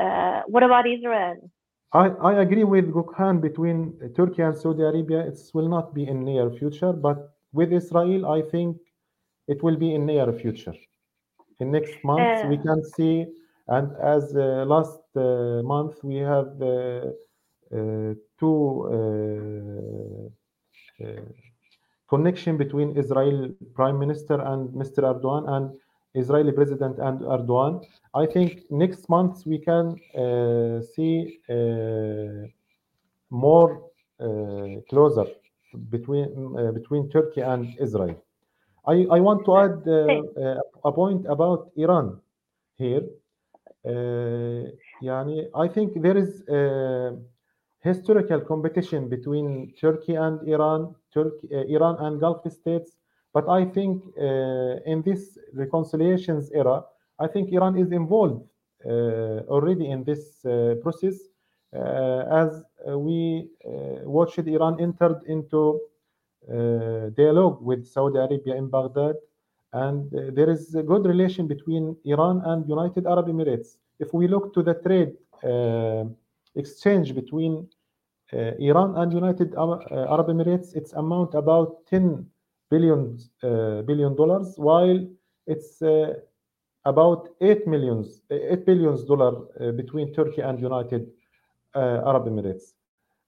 Uh, 0.00 0.42
what 0.46 0.62
about 0.62 0.86
Israel? 0.86 1.50
I, 1.92 2.06
I 2.30 2.32
agree 2.42 2.62
with 2.62 2.86
Gökhan 2.92 3.40
between 3.40 3.98
Turkey 4.16 4.42
and 4.42 4.56
Saudi 4.56 4.82
Arabia. 4.82 5.20
It 5.26 5.38
will 5.54 5.68
not 5.68 5.92
be 5.92 6.06
in 6.06 6.24
near 6.24 6.50
future, 6.52 6.92
but 6.92 7.34
with 7.52 7.72
Israel, 7.72 8.30
I 8.30 8.42
think 8.42 8.76
it 9.48 9.60
will 9.64 9.76
be 9.76 9.92
in 9.96 10.06
near 10.06 10.32
future. 10.32 10.76
In 11.58 11.72
next 11.72 11.96
months, 12.04 12.44
we 12.44 12.58
uh, 12.58 12.62
can 12.62 12.84
see 12.84 13.26
and 13.70 13.96
as 14.02 14.36
uh, 14.36 14.64
last 14.66 14.99
month, 15.14 16.02
we 16.02 16.16
have 16.16 16.50
uh, 17.72 18.14
two 18.38 20.32
connection 22.08 22.56
between 22.56 22.96
Israel 22.96 23.50
Prime 23.74 23.98
Minister 23.98 24.40
and 24.40 24.70
Mr. 24.70 25.04
Erdogan 25.04 25.48
and 25.48 25.70
Israeli 26.14 26.52
President 26.52 26.98
and 26.98 27.20
Erdogan. 27.20 27.84
I 28.14 28.26
think 28.26 28.64
next 28.70 29.08
month 29.08 29.46
we 29.46 29.58
can 29.58 29.94
uh, 30.16 30.82
see 30.94 31.38
uh, 31.48 32.48
more 33.30 33.70
uh, 34.18 34.80
closer 34.90 35.26
between 35.90 36.28
between 36.74 37.08
Turkey 37.10 37.42
and 37.42 37.62
Israel. 37.78 38.16
I, 38.86 39.06
I 39.16 39.20
want 39.20 39.44
to 39.44 39.52
add 39.64 39.76
a 40.84 40.92
point 40.92 41.26
about 41.28 41.70
Iran 41.76 42.20
here 42.76 43.04
yani 43.84 45.48
I 45.54 45.68
think 45.68 46.02
there 46.02 46.16
is 46.16 46.42
a 46.48 47.16
historical 47.80 48.40
competition 48.40 49.08
between 49.08 49.72
Turkey 49.80 50.14
and 50.14 50.46
Iran, 50.48 50.94
Turkey, 51.14 51.48
Iran 51.50 51.96
and 52.00 52.20
Gulf 52.20 52.50
states. 52.52 52.96
But 53.32 53.48
I 53.48 53.64
think 53.64 54.02
in 54.86 55.02
this 55.02 55.38
reconciliations 55.54 56.50
era, 56.52 56.84
I 57.18 57.28
think 57.28 57.52
Iran 57.52 57.76
is 57.78 57.92
involved 57.92 58.44
already 58.84 59.90
in 59.90 60.04
this 60.04 60.40
process. 60.82 61.16
as 61.72 62.62
we 62.86 63.48
watched 64.04 64.46
Iran 64.46 64.80
entered 64.80 65.22
into 65.26 65.80
dialogue 67.16 67.62
with 67.62 67.86
Saudi 67.86 68.18
Arabia 68.18 68.56
in 68.56 68.68
Baghdad 68.68 69.16
and 69.72 70.12
uh, 70.14 70.30
there 70.32 70.50
is 70.50 70.74
a 70.74 70.82
good 70.82 71.06
relation 71.06 71.46
between 71.46 71.96
Iran 72.04 72.42
and 72.44 72.68
United 72.68 73.06
Arab 73.06 73.26
Emirates. 73.28 73.76
If 73.98 74.12
we 74.12 74.26
look 74.26 74.52
to 74.54 74.62
the 74.62 74.74
trade 74.74 75.12
uh, 75.44 76.04
exchange 76.56 77.14
between 77.14 77.68
uh, 78.32 78.52
Iran 78.58 78.96
and 78.96 79.12
United 79.12 79.54
Arab 79.54 80.28
Emirates, 80.28 80.74
it's 80.74 80.92
amount 80.92 81.34
about 81.34 81.86
10 81.86 82.26
billion 82.70 83.18
billion 83.86 84.14
dollars, 84.16 84.54
while 84.56 85.04
it's 85.46 85.82
about 86.84 87.28
8 87.40 87.66
millions 87.66 88.20
8 88.30 88.64
billions 88.64 89.04
dollar 89.04 89.32
between 89.72 90.12
Turkey 90.14 90.40
and 90.40 90.60
United 90.60 91.10
Arab 91.74 92.26
Emirates. 92.26 92.74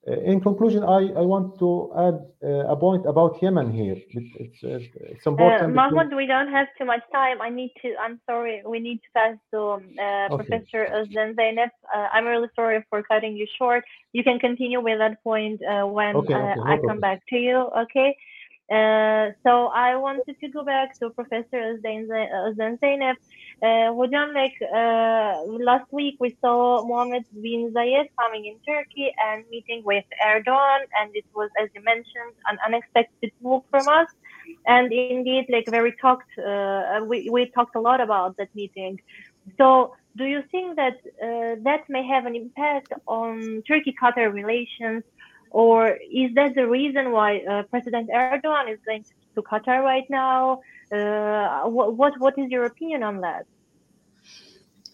In 0.04 0.40
conclusion, 0.40 0.82
I, 0.82 1.00
I 1.16 1.22
want 1.22 1.58
to 1.60 1.92
add 1.96 2.18
uh, 2.42 2.72
a 2.74 2.76
point 2.76 3.06
about 3.06 3.40
Yemen 3.40 3.70
here. 3.70 3.96
It, 4.10 4.24
it's, 4.40 4.58
it's 4.62 5.26
Uh, 5.26 5.30
important. 5.30 5.72
because- 5.72 5.92
Mahmoud, 5.92 6.14
we 6.16 6.26
don't 6.26 6.48
have 6.50 6.66
too 6.76 6.84
much 6.84 7.02
time. 7.12 7.40
I 7.40 7.50
need 7.50 7.72
to, 7.82 7.94
I'm 8.04 8.20
sorry, 8.26 8.62
we 8.66 8.80
need 8.80 8.98
to 8.98 9.08
pass 9.14 9.36
to 9.52 9.58
um, 9.60 9.84
uh, 9.98 10.02
Okay. 10.02 10.36
Professor 10.36 10.82
Özden 10.98 11.34
Zeynep. 11.36 11.70
Uh, 11.94 12.08
I'm 12.12 12.26
really 12.26 12.48
sorry 12.56 12.84
for 12.90 13.02
cutting 13.04 13.36
you 13.36 13.46
short. 13.58 13.84
You 14.12 14.24
can 14.24 14.38
continue 14.40 14.80
with 14.80 14.98
that 14.98 15.22
point 15.22 15.60
uh, 15.62 15.86
when 15.86 16.16
Okay, 16.16 16.34
uh, 16.34 16.38
okay, 16.38 16.54
no 16.56 16.64
I 16.72 16.78
come 16.88 17.00
back 17.00 17.20
to 17.30 17.36
you, 17.36 17.58
okay? 17.82 18.16
Uh, 18.72 19.32
so 19.44 19.66
I 19.66 19.96
wanted 19.96 20.40
to 20.40 20.48
go 20.48 20.64
back 20.64 20.98
to 21.00 21.10
Professor 21.10 21.58
Özden. 21.68 22.08
Uh, 22.10 23.92
hocam, 23.98 24.32
like 24.34 24.56
uh, 24.62 25.42
last 25.70 25.92
week 25.92 26.16
we 26.18 26.36
saw 26.40 26.82
Mohammed 26.86 27.24
bin 27.42 27.70
Zayed 27.74 28.08
coming 28.18 28.46
in 28.46 28.56
Turkey 28.66 29.12
and 29.26 29.44
meeting 29.50 29.82
with 29.84 30.04
Erdogan, 30.26 30.80
and 30.98 31.10
it 31.14 31.26
was, 31.34 31.50
as 31.62 31.68
you 31.74 31.82
mentioned, 31.82 32.32
an 32.50 32.56
unexpected 32.66 33.30
move 33.42 33.62
from 33.70 33.86
us. 33.88 34.08
And 34.66 34.90
indeed 34.92 35.46
like 35.50 35.66
very 35.68 35.92
talked 36.00 36.32
uh, 36.38 37.00
we, 37.06 37.28
we 37.30 37.50
talked 37.50 37.76
a 37.76 37.80
lot 37.80 38.00
about 38.00 38.36
that 38.38 38.54
meeting. 38.54 39.00
So 39.58 39.94
do 40.16 40.24
you 40.24 40.42
think 40.50 40.76
that 40.76 40.96
uh, 41.22 41.56
that 41.68 41.82
may 41.88 42.06
have 42.06 42.24
an 42.26 42.34
impact 42.34 42.92
on 43.06 43.62
turkey 43.68 43.94
qatar 44.00 44.32
relations 44.32 45.02
or 45.52 45.98
is 46.10 46.34
that 46.34 46.54
the 46.54 46.66
reason 46.66 47.12
why 47.12 47.38
uh, 47.38 47.62
president 47.64 48.10
erdogan 48.10 48.72
is 48.72 48.78
going 48.84 49.04
to 49.34 49.42
qatar 49.42 49.82
right 49.82 50.08
now? 50.10 50.60
Uh, 50.90 51.68
what, 51.68 51.96
what 51.96 52.12
what 52.18 52.34
is 52.38 52.50
your 52.50 52.64
opinion 52.64 53.02
on 53.02 53.20
that? 53.20 53.44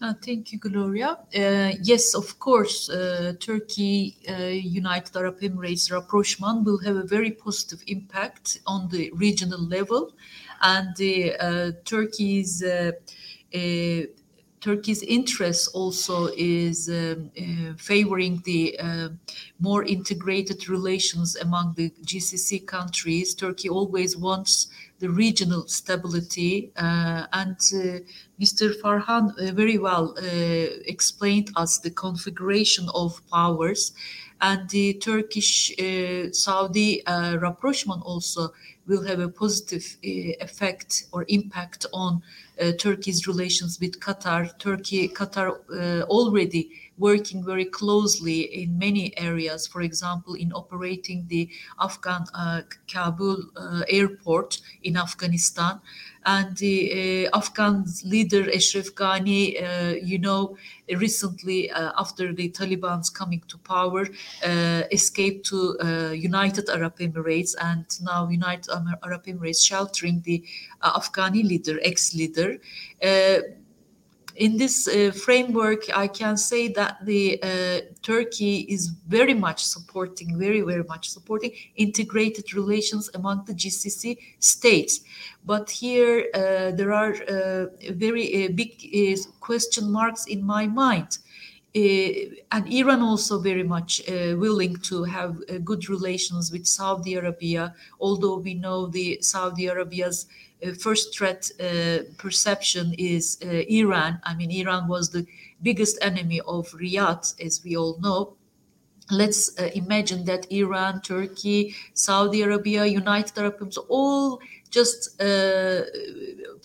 Uh, 0.01 0.13
thank 0.25 0.53
you, 0.53 0.59
Gloria. 0.59 1.09
Uh, 1.35 1.71
yes, 1.81 2.13
of 2.15 2.39
course, 2.39 2.89
uh, 2.89 3.33
Turkey, 3.37 4.15
uh, 4.29 4.33
United 4.83 5.13
Arab 5.17 5.41
Emirates 5.41 5.91
rapprochement 5.91 6.63
will 6.63 6.77
have 6.77 6.95
a 6.95 7.03
very 7.03 7.31
positive 7.31 7.83
impact 7.87 8.59
on 8.65 8.87
the 8.89 9.11
regional 9.15 9.59
level, 9.59 10.13
and 10.61 10.95
uh, 11.01 11.71
Turkey's 11.83 12.63
uh, 12.63 12.91
Turkey's 14.61 15.03
interest 15.03 15.69
also 15.73 16.29
is 16.37 16.89
um, 16.89 17.31
uh, 17.39 17.73
favoring 17.77 18.41
the 18.45 18.77
uh, 18.79 19.09
more 19.59 19.83
integrated 19.83 20.67
relations 20.67 21.35
among 21.37 21.73
the 21.75 21.89
GCC 22.03 22.67
countries. 22.67 23.33
Turkey 23.33 23.69
always 23.69 24.17
wants 24.17 24.67
the 24.99 25.09
regional 25.09 25.65
stability, 25.67 26.71
uh, 26.75 27.25
and 27.31 27.55
uh, 27.73 27.99
Mr. 28.39 28.73
Farhan 28.81 29.31
uh, 29.39 29.53
very 29.53 29.77
well 29.77 30.13
uh, 30.17 30.21
explained 30.85 31.51
us 31.55 31.77
the 31.79 31.91
configuration 31.91 32.89
of 32.93 33.21
powers, 33.31 33.93
and 34.41 34.69
the 34.69 34.93
Turkish 34.95 35.71
Saudi 36.31 37.01
rapprochement 37.07 38.01
also 38.03 38.53
will 38.87 39.03
have 39.03 39.19
a 39.19 39.29
positive 39.29 39.97
effect 40.01 41.05
or 41.11 41.25
impact 41.27 41.85
on 41.93 42.21
Turkey's 42.77 43.27
relations 43.27 43.79
with 43.79 43.99
Qatar. 43.99 44.57
Turkey, 44.59 45.07
Qatar 45.09 45.47
uh, 45.49 46.03
already 46.03 46.71
working 46.97 47.43
very 47.43 47.65
closely 47.65 48.41
in 48.63 48.77
many 48.77 49.17
areas, 49.17 49.65
for 49.65 49.81
example, 49.81 50.33
in 50.33 50.51
operating 50.51 51.25
the 51.27 51.49
Afghan 51.79 52.25
uh, 52.33 52.61
Kabul 52.87 53.37
uh, 53.55 53.83
airport 53.87 54.59
in 54.83 54.97
Afghanistan. 54.97 55.79
And 56.25 56.55
the 56.57 57.27
uh, 57.31 57.37
Afghan 57.37 57.85
leader 58.03 58.49
Ashraf 58.51 58.87
Ghani, 58.95 59.63
uh, 59.63 59.95
you 60.03 60.19
know, 60.19 60.57
recently 60.97 61.71
uh, 61.71 61.91
after 61.97 62.33
the 62.33 62.49
Taliban's 62.49 63.09
coming 63.09 63.41
to 63.47 63.57
power, 63.59 64.07
uh, 64.45 64.83
escaped 64.91 65.45
to 65.47 65.77
uh, 65.79 66.11
United 66.11 66.69
Arab 66.69 66.97
Emirates, 66.99 67.55
and 67.61 67.85
now 68.01 68.27
United 68.27 68.69
Arab 69.03 69.25
Emirates 69.25 69.65
sheltering 69.65 70.21
the 70.25 70.43
uh, 70.81 70.99
Afghani 70.99 71.43
leader, 71.43 71.79
ex-leader. 71.83 72.57
In 74.39 74.55
this 74.55 74.87
uh, 74.87 75.11
framework, 75.11 75.81
I 75.93 76.07
can 76.07 76.37
say 76.37 76.69
that 76.69 77.05
the 77.05 77.43
uh, 77.43 77.81
Turkey 78.01 78.59
is 78.69 78.87
very 78.87 79.33
much 79.33 79.65
supporting, 79.65 80.39
very 80.39 80.61
very 80.61 80.85
much 80.85 81.09
supporting 81.09 81.51
integrated 81.75 82.53
relations 82.53 83.09
among 83.15 83.43
the 83.43 83.53
GCC 83.53 84.17
states. 84.39 85.01
But 85.45 85.69
here 85.69 86.27
uh, 86.33 86.71
there 86.71 86.93
are 86.93 87.15
uh, 87.15 87.65
very 87.91 88.45
uh, 88.45 88.51
big 88.55 88.71
uh, 88.79 89.19
question 89.41 89.91
marks 89.91 90.25
in 90.25 90.41
my 90.41 90.67
mind. 90.67 91.17
And 91.75 92.73
Iran 92.73 93.01
also 93.01 93.39
very 93.39 93.63
much 93.63 94.01
willing 94.07 94.77
to 94.89 95.03
have 95.03 95.37
good 95.63 95.87
relations 95.87 96.51
with 96.51 96.65
Saudi 96.65 97.13
Arabia, 97.13 97.75
although 97.99 98.37
we 98.37 98.55
know 98.55 98.87
the 98.87 99.19
Saudi 99.21 99.67
Arabia's 99.67 100.25
first 100.73 101.17
threat 101.17 101.49
uh, 101.59 101.99
perception 102.17 102.93
is 102.97 103.37
uh, 103.43 103.47
Iran. 103.69 104.19
I 104.23 104.35
mean, 104.35 104.51
Iran 104.51 104.87
was 104.87 105.09
the 105.09 105.25
biggest 105.61 105.97
enemy 106.01 106.41
of 106.41 106.69
Riyadh, 106.71 107.41
as 107.43 107.63
we 107.63 107.75
all 107.77 107.97
know. 107.99 108.35
Let's 109.11 109.59
uh, 109.59 109.69
imagine 109.73 110.25
that 110.25 110.51
Iran, 110.51 111.01
Turkey, 111.01 111.75
Saudi 111.93 112.43
Arabia, 112.43 112.85
United 112.85 113.37
Arab 113.37 113.59
Emirates 113.59 113.77
all 113.87 114.39
just 114.69 115.19
uh, 115.19 115.81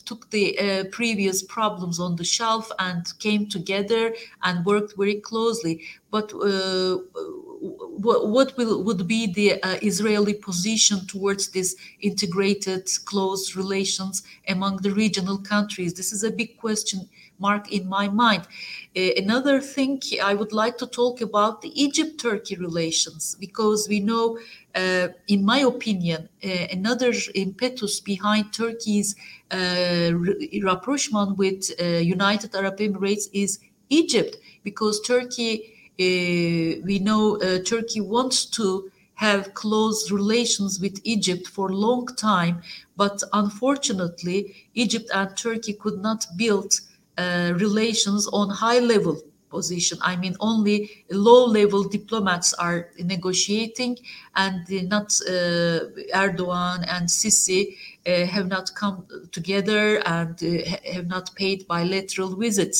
took 0.05 0.29
the 0.31 0.59
uh, 0.59 0.85
previous 0.93 1.43
problems 1.43 1.99
on 1.99 2.17
the 2.17 2.25
shelf 2.25 2.71
and 2.79 3.07
came 3.19 3.49
together 3.49 4.15
and 4.43 4.65
worked 4.67 4.95
very 4.97 5.21
closely. 5.21 5.83
But 6.11 6.35
uh, 6.35 6.99
what, 7.65 8.57
will 8.57 8.83
would 8.83 9.07
be 9.09 9.33
the 9.33 9.63
uh, 9.63 9.79
Israeli 9.81 10.35
position 10.35 11.07
towards 11.07 11.49
this 11.49 11.77
integrated, 12.01 12.89
close 13.05 13.57
relations 13.57 14.23
among 14.49 14.79
the 14.79 14.91
regional 14.91 15.39
countries? 15.39 15.95
This 15.95 16.13
is 16.13 16.23
a 16.25 16.31
big 16.31 16.59
question 16.59 17.09
mark 17.39 17.73
in 17.73 17.89
my 17.89 18.09
mind. 18.09 18.47
Uh, 18.97 19.11
another 19.17 19.61
thing 19.61 20.01
I 20.23 20.35
would 20.35 20.53
like 20.53 20.79
to 20.79 20.87
talk 20.87 21.21
about 21.21 21.63
the 21.63 21.73
Egypt-Turkey 21.83 22.57
relations 22.57 23.35
because 23.41 23.89
we 23.89 23.99
know, 24.01 24.39
uh, 24.75 25.09
in 25.27 25.45
my 25.45 25.61
opinion, 25.61 26.29
uh, 26.45 26.49
another 26.71 27.13
impetus 27.35 28.01
behind 28.01 28.53
Turkey's 28.53 29.17
uh, 29.51 30.13
rapprochement 30.63 31.37
with 31.39 31.71
uh, 31.81 31.85
United 31.85 32.55
Arab 32.55 32.79
Emirates 32.79 33.25
is 33.33 33.59
Egypt 33.89 34.37
because 34.63 35.01
Turkey 35.01 35.74
we 35.99 36.99
know 37.03 37.37
uh, 37.37 37.63
Turkey 37.63 38.01
wants 38.01 38.47
to 38.47 38.91
have 39.15 39.55
close 39.55 40.11
relations 40.11 40.81
with 40.81 41.01
Egypt 41.05 41.47
for 41.47 41.71
a 41.71 41.77
long 41.77 42.07
time, 42.17 42.63
but 42.97 43.23
unfortunately, 43.33 44.69
Egypt 44.75 45.09
and 45.15 45.37
Turkey 45.37 45.75
could 45.75 46.01
not 46.01 46.27
build 46.37 46.73
uh, 47.17 47.53
relations 47.57 48.27
on 48.33 48.51
high 48.51 48.81
level 48.81 49.23
position. 49.51 49.99
I 50.03 50.17
mean, 50.17 50.35
only 50.41 50.77
low 51.11 51.47
level 51.47 51.85
diplomats 51.85 52.53
are 52.55 52.89
negotiating, 52.99 53.99
and 54.35 54.59
not 54.95 55.09
uh, 55.29 55.33
Erdogan 56.23 56.85
and 56.95 57.09
Sisi 57.09 57.61
uh, 58.07 58.27
have 58.27 58.49
not 58.49 58.75
come 58.75 59.07
together 59.31 60.03
and 60.17 60.41
have 60.95 61.07
not 61.07 61.27
paid 61.37 61.69
bilateral 61.69 62.35
visits 62.35 62.79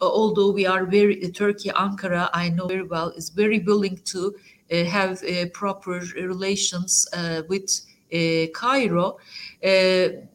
although 0.00 0.50
we 0.50 0.66
are 0.66 0.84
very 0.86 1.24
uh, 1.24 1.30
Turkey, 1.30 1.70
Ankara, 1.70 2.30
I 2.32 2.48
know 2.48 2.66
very 2.66 2.82
well, 2.82 3.10
is 3.10 3.30
very 3.30 3.60
willing 3.60 4.00
to 4.06 4.34
uh, 4.72 4.84
have 4.84 5.22
uh, 5.24 5.46
proper 5.52 6.00
relations 6.14 7.08
uh, 7.12 7.42
with 7.48 7.80
uh, 8.12 8.46
Cairo. 8.54 9.18
Uh, 9.64 10.26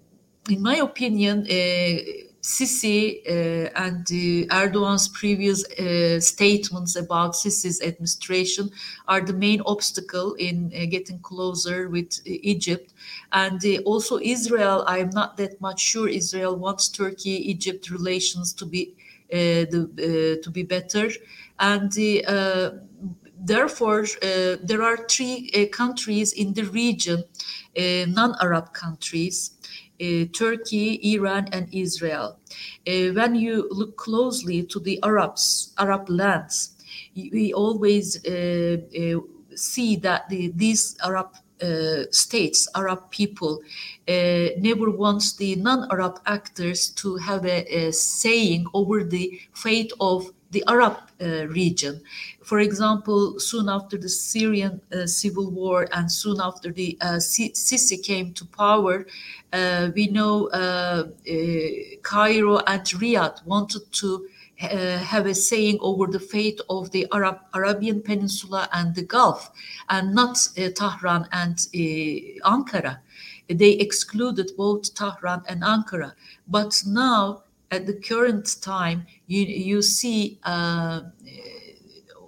in 0.50 0.62
my 0.62 0.76
opinion, 0.76 1.46
Sisi 2.42 3.22
and 3.76 4.06
Erdogan's 4.52 5.08
previous 5.08 5.64
statements 6.24 6.96
about 6.96 7.34
Sisi's 7.34 7.82
administration 7.82 8.70
are 9.08 9.22
the 9.22 9.34
main 9.34 9.62
obstacle 9.66 10.36
in 10.36 10.70
getting 10.92 11.18
closer 11.20 11.90
with 11.90 12.20
Egypt. 12.26 12.94
And 13.32 13.60
also 13.86 14.20
Israel, 14.20 14.84
I 14.86 15.00
am 15.00 15.10
not 15.10 15.36
that 15.38 15.60
much 15.60 15.80
sure 15.80 16.08
Israel 16.08 16.56
wants 16.56 16.90
Turkey-Egypt 16.90 17.90
relations 17.90 18.54
to 18.54 18.68
be 18.68 18.94
uh, 18.94 19.05
Uh, 19.34 19.66
the, 19.72 20.38
uh, 20.38 20.44
to 20.44 20.52
be 20.52 20.62
better. 20.62 21.10
And 21.60 21.92
uh, 22.28 22.70
therefore, 23.40 24.04
uh, 24.04 24.58
there 24.62 24.84
are 24.84 24.98
three 25.10 25.50
uh, 25.56 25.76
countries 25.76 26.32
in 26.34 26.54
the 26.54 26.66
region, 26.66 27.24
non-Arab 27.76 28.72
countries, 28.74 29.58
Turkey, 30.32 31.16
Iran, 31.16 31.48
and 31.54 31.68
Israel. 31.74 32.38
when 32.86 33.34
you 33.34 33.68
look 33.72 33.98
closely 33.98 34.62
to 34.64 34.80
the 34.80 35.00
Arabs, 35.02 35.74
Arab 35.80 36.08
lands, 36.08 36.76
we 37.16 37.52
always 37.52 38.22
see 39.56 39.96
that 39.96 40.30
the, 40.30 40.52
these 40.56 40.96
Arab 41.04 41.30
uh, 41.34 41.40
states, 42.12 42.68
Arab 42.76 43.10
people, 43.12 43.62
uh, 44.08 44.48
never 44.60 44.90
wants 44.90 45.34
the 45.34 45.56
non-Arab 45.56 46.20
actors 46.26 46.90
to 46.90 47.16
have 47.16 47.46
a, 47.46 47.66
a, 47.66 47.92
saying 47.92 48.66
over 48.74 49.04
the 49.04 49.40
fate 49.54 49.92
of 50.00 50.32
the 50.52 50.64
Arab 50.68 50.98
uh, 51.22 51.48
region. 51.48 52.02
For 52.44 52.60
example, 52.60 53.40
soon 53.40 53.68
after 53.68 53.98
the 53.98 54.10
Syrian 54.10 54.80
uh, 54.94 55.08
civil 55.08 55.50
war 55.50 55.88
and 55.92 56.12
soon 56.12 56.40
after 56.40 56.72
the 56.72 56.98
uh, 57.02 57.20
Sisi 57.20 58.02
came 58.04 58.34
to 58.34 58.46
power, 58.46 59.06
uh, 59.52 59.90
we 59.96 60.08
know 60.08 60.48
uh, 60.50 61.08
Cairo 62.04 62.58
and 62.68 62.84
Riyadh 63.02 63.46
wanted 63.46 63.92
to 63.94 64.28
uh, 64.62 64.98
have 64.98 65.26
a 65.26 65.36
saying 65.36 65.78
over 65.82 66.08
the 66.08 66.20
fate 66.20 66.62
of 66.70 66.92
the 66.92 67.08
Arab 67.12 67.40
Arabian 67.54 68.02
Peninsula 68.02 68.70
and 68.74 68.96
the 68.96 69.04
Gulf, 69.04 69.52
and 69.90 70.14
not 70.14 70.38
uh, 70.58 70.70
Tehran 70.76 71.28
and 71.32 71.58
uh, 71.74 72.50
Ankara. 72.50 73.00
They 73.48 73.72
excluded 73.72 74.52
both 74.58 74.94
Tehran 74.96 75.44
and 75.48 75.62
Ankara. 75.62 76.14
But 76.48 76.82
now, 76.88 77.44
at 77.72 77.86
the 77.86 77.94
current 77.94 78.62
time, 78.62 79.06
you, 79.28 79.42
you 79.44 79.82
see 79.82 80.40
uh, 80.44 81.02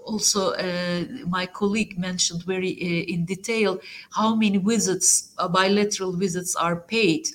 also 0.07 0.53
uh, 0.53 1.03
my 1.27 1.45
colleague 1.45 1.97
mentioned 1.97 2.43
very 2.43 2.73
uh, 2.73 3.13
in 3.13 3.25
detail 3.25 3.79
how 4.11 4.35
many 4.35 4.57
visits, 4.57 5.33
bilateral 5.51 6.13
visits 6.13 6.55
are 6.55 6.77
paid 6.77 7.27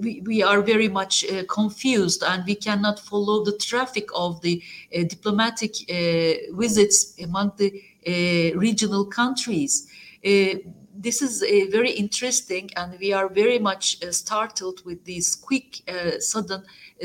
we, 0.00 0.20
we 0.24 0.42
are 0.42 0.62
very 0.62 0.88
much 0.88 1.24
uh, 1.24 1.44
confused 1.48 2.22
and 2.22 2.44
we 2.46 2.54
cannot 2.54 2.98
follow 2.98 3.44
the 3.44 3.56
traffic 3.58 4.08
of 4.14 4.40
the 4.42 4.62
uh, 4.96 5.02
diplomatic 5.04 5.74
uh, 5.90 6.54
visits 6.56 7.18
among 7.22 7.52
the 7.56 7.82
uh, 8.06 8.58
regional 8.58 9.04
countries. 9.04 9.88
Uh, 10.24 10.54
this 10.94 11.22
is 11.22 11.40
very 11.72 11.90
interesting 11.90 12.70
and 12.76 12.98
we 13.00 13.12
are 13.12 13.28
very 13.28 13.58
much 13.58 13.98
startled 14.12 14.84
with 14.84 15.02
these 15.04 15.34
quick, 15.34 15.80
sudden 16.20 16.62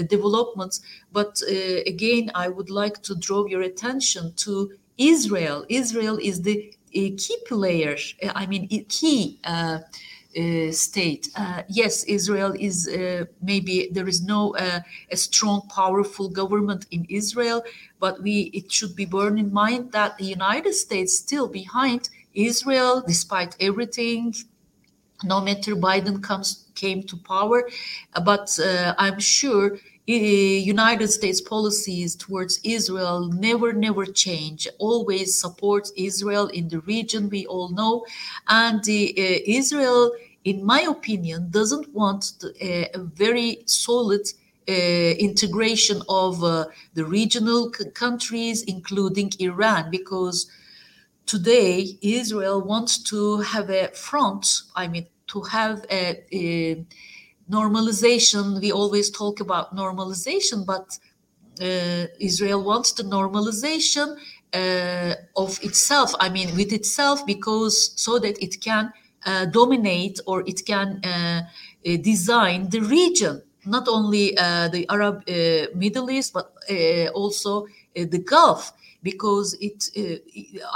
developments. 0.08 0.82
But 1.14 1.42
again, 1.86 2.30
I 2.36 2.50
would 2.50 2.70
like 2.70 3.02
to 3.04 3.16
draw 3.16 3.46
your 3.46 3.62
attention 3.62 4.34
to 4.38 4.74
Israel. 4.98 5.66
Israel 5.70 6.20
is 6.22 6.42
the 6.42 6.76
key 6.92 7.38
player, 7.48 7.96
I 8.36 8.46
mean, 8.46 8.68
key 8.90 9.40
uh, 10.36 10.72
state. 10.72 11.30
Uh, 11.36 11.64
yes, 11.68 12.04
Israel 12.04 12.54
is 12.60 12.88
uh, 12.88 13.26
maybe 13.42 13.90
there 13.92 14.08
is 14.08 14.22
no 14.24 14.56
uh, 14.56 14.80
a 15.12 15.18
strong, 15.18 15.62
powerful 15.70 16.30
government 16.30 16.86
in 16.92 17.06
Israel, 17.10 17.64
but 18.00 18.22
we 18.22 18.52
it 18.54 18.72
should 18.72 18.96
be 18.96 19.06
borne 19.06 19.38
in 19.38 19.52
mind 19.54 19.92
that 19.92 20.18
the 20.18 20.26
United 20.26 20.74
States 20.74 21.18
still 21.18 21.48
behind 21.48 22.10
Israel, 22.34 23.04
despite 23.06 23.56
everything. 23.60 24.34
No 25.24 25.42
matter 25.42 25.76
Biden 25.76 26.22
comes 26.22 26.66
came 26.76 27.02
to 27.04 27.18
power, 27.18 27.68
but 28.24 28.60
uh, 28.60 28.94
I'm 29.00 29.20
sure 29.20 29.80
United 30.14 31.10
States 31.10 31.42
policies 31.42 32.16
towards 32.16 32.60
Israel 32.64 33.28
never, 33.28 33.74
never 33.74 34.06
change. 34.06 34.68
Always 34.80 35.40
support 35.40 35.90
Israel 35.96 36.48
in 36.48 36.70
the 36.70 36.80
region. 36.82 37.30
We 37.30 37.46
all 37.46 37.70
know, 37.70 38.06
and 38.48 38.80
uh, 38.80 38.84
Israel 38.90 40.14
in 40.48 40.64
my 40.64 40.80
opinion, 40.82 41.50
doesn't 41.50 41.94
want 41.94 42.42
a, 42.62 42.90
a 42.94 43.00
very 43.00 43.64
solid 43.66 44.22
uh, 44.70 44.72
integration 44.72 46.02
of 46.08 46.42
uh, 46.42 46.66
the 46.94 47.04
regional 47.04 47.74
c- 47.74 47.90
countries, 47.90 48.64
including 48.64 49.30
Iran, 49.40 49.92
because 49.92 50.50
today 51.26 51.98
Israel 52.02 52.62
wants 52.62 52.98
to 53.12 53.42
have 53.42 53.70
a 53.70 53.90
front, 53.90 54.62
I 54.74 54.88
mean, 54.88 55.08
to 55.28 55.42
have 55.42 55.86
a, 55.92 56.24
a 56.34 56.86
normalization. 57.50 58.62
We 58.62 58.72
always 58.72 59.10
talk 59.10 59.40
about 59.40 59.76
normalization, 59.76 60.66
but 60.66 60.98
uh, 61.62 62.08
Israel 62.20 62.64
wants 62.64 62.94
the 62.94 63.04
normalization 63.04 64.18
uh, 64.54 65.16
of 65.36 65.60
itself, 65.64 66.14
I 66.20 66.30
mean, 66.30 66.56
with 66.56 66.72
itself, 66.72 67.26
because 67.26 67.92
so 67.96 68.20
that 68.20 68.42
it 68.42 68.62
can 68.62 68.94
uh, 69.26 69.46
dominate 69.46 70.20
or 70.26 70.44
it 70.48 70.66
can 70.66 71.02
uh, 71.04 71.10
uh, 71.10 71.98
design 71.98 72.70
the 72.70 72.80
region, 72.80 73.42
not 73.66 73.88
only 73.88 74.32
the 74.36 74.86
Arab 74.90 75.24
Middle 75.76 76.10
East, 76.10 76.34
but 76.34 76.54
also 77.14 77.68
the 77.94 78.20
Gulf 78.20 78.72
because 79.12 79.50
it, 79.70 79.80
uh, 80.04 80.18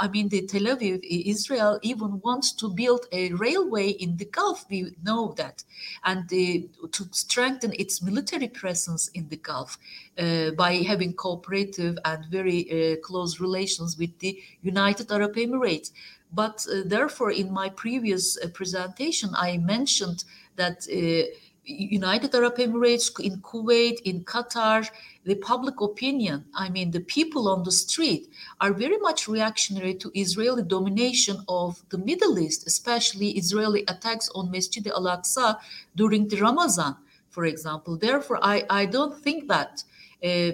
I 0.04 0.06
mean, 0.14 0.26
the 0.34 0.42
Tel 0.52 0.66
Aviv, 0.74 1.00
Israel 1.34 1.74
even 1.82 2.10
wants 2.26 2.48
to 2.60 2.66
build 2.80 3.02
a 3.12 3.22
railway 3.44 3.88
in 4.04 4.10
the 4.20 4.28
Gulf. 4.38 4.58
We 4.70 4.80
know 5.08 5.34
that, 5.40 5.64
and 6.10 6.24
uh, 6.32 6.86
to 6.96 7.02
strengthen 7.24 7.72
its 7.82 7.94
military 8.08 8.50
presence 8.62 9.02
in 9.18 9.24
the 9.32 9.40
Gulf 9.50 9.70
uh, 9.76 10.50
by 10.62 10.72
having 10.90 11.12
cooperative 11.24 11.94
and 12.10 12.20
very 12.38 12.60
close 13.06 13.32
relations 13.46 13.90
with 14.00 14.12
the 14.22 14.32
United 14.72 15.06
Arab 15.16 15.34
Emirates. 15.46 15.90
But 16.32 16.66
uh, 16.66 16.82
therefore, 16.86 17.32
in 17.32 17.48
my 17.52 17.68
previous 17.84 18.24
uh, 18.38 18.48
presentation, 18.48 19.28
I 19.48 19.58
mentioned 19.58 20.24
that 20.56 20.78
uh, 20.88 21.28
United 21.64 22.34
Arab 22.34 22.56
Emirates, 22.56 23.08
in 23.20 23.40
Kuwait, 23.40 24.00
in 24.10 24.24
Qatar, 24.24 24.88
the 25.24 25.36
public 25.36 25.80
opinion, 25.80 26.44
I 26.54 26.68
mean, 26.68 26.90
the 26.90 27.00
people 27.00 27.48
on 27.48 27.62
the 27.62 27.70
street, 27.70 28.28
are 28.60 28.72
very 28.72 28.98
much 28.98 29.28
reactionary 29.28 29.94
to 29.94 30.10
Israeli 30.14 30.64
domination 30.64 31.36
of 31.48 31.82
the 31.90 31.98
Middle 31.98 32.38
East, 32.38 32.66
especially 32.66 33.30
Israeli 33.30 33.84
attacks 33.88 34.28
on 34.34 34.50
Masjid 34.50 34.86
al 34.88 35.04
Aqsa 35.04 35.58
during 35.94 36.28
the 36.28 36.38
Ramadan, 36.38 36.96
for 37.30 37.44
example. 37.44 37.96
Therefore, 37.96 38.38
I, 38.42 38.64
I 38.68 38.86
don't 38.86 39.16
think 39.22 39.48
that. 39.48 39.84
Uh, 40.24 40.52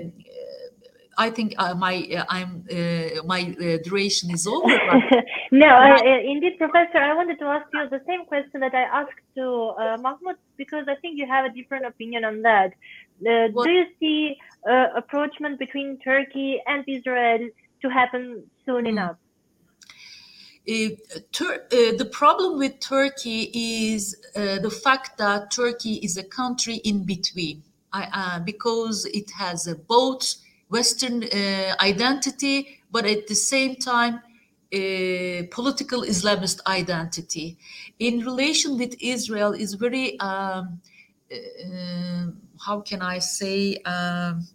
I 1.21 1.31
think 1.31 1.55
uh, 1.59 1.75
my 1.75 2.09
uh, 2.17 2.25
I'm 2.29 2.65
uh, 2.71 3.23
my 3.25 3.43
duration 3.83 4.31
is 4.31 4.47
over. 4.47 4.69
no, 5.51 5.97
indeed, 6.33 6.57
Professor. 6.59 6.99
I 6.99 7.13
wanted 7.13 7.41
to 7.41 7.47
ask 7.47 7.67
you 7.75 7.89
the 7.91 8.01
same 8.07 8.25
question 8.25 8.61
that 8.61 8.73
I 8.73 8.83
asked 9.01 9.27
to 9.35 9.75
Mahmoud 10.01 10.37
because 10.57 10.87
I 10.89 10.95
think 10.95 11.19
you 11.19 11.27
have 11.27 11.45
a 11.45 11.53
different 11.53 11.87
opinion 11.87 12.25
on 12.25 12.43
that. 12.43 12.71
do 13.21 13.71
you 13.79 13.87
see 13.99 14.37
approachment 14.97 15.59
between 15.59 15.99
Turkey 15.99 16.61
and 16.67 16.85
Israel 16.87 17.49
to 17.83 17.89
happen 17.89 18.45
soon 18.65 18.85
mm. 18.85 18.89
enough? 18.89 19.17
Uh, 20.69 20.91
Tur- 21.33 21.67
uh, 21.73 21.97
the 21.97 22.09
problem 22.13 22.59
with 22.59 22.79
Turkey 22.81 23.51
is 23.55 24.15
uh, 24.37 24.59
the 24.59 24.71
fact 24.71 25.17
that 25.17 25.51
Turkey 25.51 25.95
is 25.95 26.19
a 26.19 26.25
country 26.25 26.77
in 26.77 27.05
between, 27.05 27.63
because 28.45 29.07
it 29.07 29.31
has 29.31 29.67
a 29.67 29.75
both 29.75 30.35
Western 30.69 31.25
uh, 31.25 31.75
identity, 31.81 32.81
but 32.91 33.07
at 33.07 33.27
the 33.27 33.35
same 33.35 33.77
time, 33.77 34.17
uh, 34.71 35.49
political 35.51 36.03
Islamist 36.03 36.61
identity. 36.67 37.57
In 37.99 38.21
relation 38.21 38.77
with 38.77 38.95
Israel, 39.01 39.53
is 39.53 39.73
very 39.75 40.21
um, 40.21 40.29
uh, 40.29 40.67
how 42.65 42.81
can 42.81 43.03
I 43.03 43.19
say 43.19 43.77
um, 43.85 44.47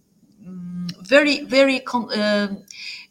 very 1.02 1.44
very 1.46 1.86
um, 1.86 2.64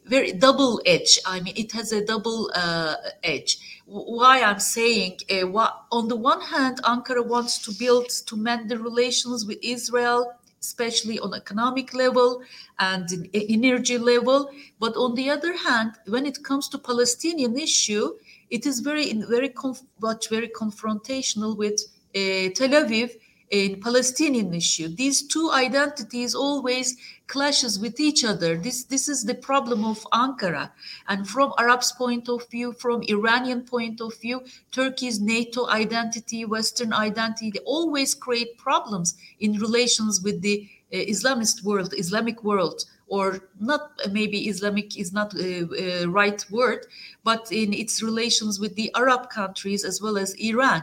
very 0.04 0.32
double 0.32 0.80
edge. 0.84 1.18
I 1.24 1.40
mean, 1.40 1.54
it 1.56 1.70
has 1.72 1.92
a 1.92 2.04
double 2.04 2.50
uh, 2.54 2.96
edge. 3.22 3.80
Why 3.86 4.42
I'm 4.42 4.58
saying, 4.58 5.18
uh, 5.30 5.68
on 5.92 6.08
the 6.08 6.16
one 6.16 6.40
hand, 6.40 6.82
Ankara 6.82 7.24
wants 7.24 7.58
to 7.64 7.72
build 7.72 8.08
to 8.08 8.36
mend 8.36 8.68
the 8.68 8.78
relations 8.78 9.46
with 9.46 9.58
Israel 9.62 10.34
especially 10.62 11.18
on 11.18 11.34
economic 11.34 11.92
level 11.92 12.40
and 12.78 13.28
energy 13.34 13.98
level. 13.98 14.50
But 14.78 14.94
on 14.96 15.14
the 15.14 15.28
other 15.28 15.54
hand, 15.56 15.92
when 16.06 16.24
it 16.24 16.42
comes 16.44 16.68
to 16.68 16.78
Palestinian 16.78 17.58
issue, 17.58 18.14
it 18.50 18.64
is 18.66 18.80
very, 18.80 19.12
very, 19.34 19.52
much 20.00 20.28
very 20.28 20.48
confrontational 20.48 21.56
with 21.56 21.78
uh, 22.14 22.50
Tel 22.56 22.74
Aviv 22.80 23.10
in 23.52 23.78
Palestinian 23.80 24.54
issue. 24.54 24.88
These 24.88 25.28
two 25.28 25.50
identities 25.52 26.34
always 26.34 26.96
clashes 27.26 27.78
with 27.78 28.00
each 28.00 28.24
other. 28.24 28.56
This 28.56 28.84
this 28.84 29.08
is 29.08 29.24
the 29.24 29.34
problem 29.34 29.84
of 29.84 30.06
Ankara. 30.12 30.70
And 31.06 31.28
from 31.28 31.52
Arabs' 31.58 31.92
point 31.92 32.28
of 32.30 32.48
view, 32.50 32.72
from 32.72 33.02
Iranian 33.08 33.62
point 33.62 34.00
of 34.00 34.18
view, 34.20 34.40
Turkey's 34.72 35.20
NATO 35.20 35.68
identity, 35.68 36.46
Western 36.46 36.94
identity, 36.94 37.50
they 37.50 37.60
always 37.66 38.14
create 38.14 38.56
problems 38.56 39.16
in 39.40 39.58
relations 39.58 40.22
with 40.22 40.40
the 40.40 40.66
uh, 40.92 40.96
Islamist 40.96 41.62
world, 41.62 41.92
Islamic 41.96 42.42
world 42.42 42.84
or 43.12 43.40
not 43.60 43.90
maybe 44.10 44.48
islamic 44.48 44.98
is 44.98 45.12
not 45.12 45.34
a, 45.38 46.06
right 46.06 46.46
word 46.50 46.86
but 47.22 47.52
in 47.52 47.74
its 47.74 48.02
relations 48.02 48.58
with 48.58 48.74
the 48.74 48.90
arab 48.96 49.28
countries 49.28 49.84
as 49.84 50.00
well 50.00 50.16
as 50.16 50.32
iran 50.34 50.82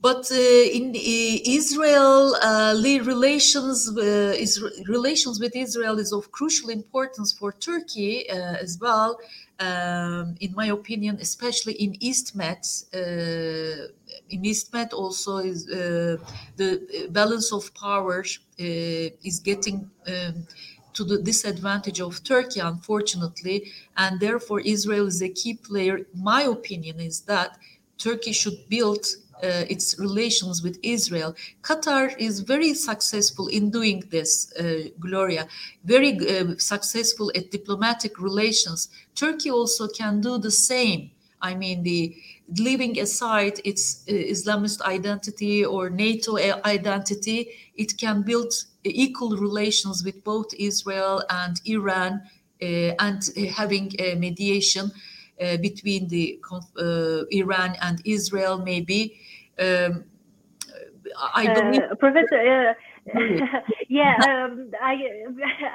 but 0.00 0.30
uh, 0.32 0.34
in 0.34 0.90
uh, 0.96 1.58
Israel, 1.60 2.34
uh, 2.36 2.74
relations 3.04 3.86
is 3.96 4.62
relations 4.88 5.38
with 5.38 5.54
Israel 5.54 5.98
is 5.98 6.12
of 6.12 6.32
crucial 6.32 6.70
importance 6.70 7.32
for 7.32 7.52
Turkey 7.52 8.28
as 8.28 8.78
well. 8.80 9.18
Um, 9.58 10.36
in 10.40 10.54
my 10.54 10.68
opinion, 10.68 11.18
especially 11.20 11.74
in 11.74 11.94
East 12.00 12.34
Med, 12.34 12.64
in 12.94 14.44
East 14.46 14.72
Med 14.72 14.94
also 14.94 15.36
is 15.36 15.66
the 15.66 17.08
balance 17.10 17.52
of 17.52 17.72
power 17.74 18.24
is 18.56 19.40
getting 19.40 19.90
um, 20.06 20.46
to 20.94 21.04
the 21.04 21.18
disadvantage 21.18 22.00
of 22.00 22.24
Turkey, 22.24 22.60
unfortunately, 22.60 23.70
and 23.98 24.18
therefore 24.18 24.60
Israel 24.60 25.06
is 25.06 25.20
a 25.20 25.28
key 25.28 25.54
player. 25.54 26.06
My 26.14 26.42
opinion 26.42 26.98
is 27.00 27.20
that 27.22 27.58
Turkey 27.98 28.32
should 28.32 28.66
build 28.70 29.04
uh, 29.42 29.64
its 29.68 29.98
relations 29.98 30.62
with 30.62 30.78
Israel. 30.82 31.34
Qatar 31.62 32.14
is 32.18 32.40
very 32.40 32.74
successful 32.74 33.48
in 33.48 33.70
doing 33.70 34.04
this, 34.10 34.52
uh, 34.54 34.88
Gloria, 34.98 35.46
very 35.84 36.12
uh, 36.18 36.56
successful 36.58 37.30
at 37.34 37.50
diplomatic 37.50 38.20
relations. 38.20 38.88
Turkey 39.14 39.50
also 39.50 39.88
can 39.88 40.20
do 40.20 40.38
the 40.38 40.50
same. 40.50 41.10
I 41.42 41.54
mean, 41.54 41.82
the 41.82 42.14
leaving 42.58 42.98
aside 42.98 43.60
its 43.64 44.04
uh, 44.08 44.12
Islamist 44.12 44.82
identity 44.82 45.64
or 45.64 45.88
NATO 45.90 46.36
identity, 46.36 47.50
it 47.76 47.96
can 47.96 48.22
build 48.22 48.52
equal 48.84 49.36
relations 49.36 50.04
with 50.04 50.22
both 50.24 50.52
Israel 50.58 51.22
and 51.30 51.60
Iran 51.64 52.22
uh, 52.62 52.92
and 52.98 53.22
having 53.54 53.92
a 53.98 54.14
mediation 54.16 54.90
uh, 55.40 55.56
between 55.58 56.08
the 56.08 56.38
uh, 56.52 57.24
Iran 57.30 57.76
and 57.80 58.02
Israel, 58.04 58.58
maybe. 58.58 59.18
Um, 59.60 60.04
I 61.16 61.46
Uh. 61.46 61.94
Professor, 61.96 62.40
uh, 62.56 62.74
yeah, 63.88 64.14
um, 64.28 64.70
I 64.80 64.94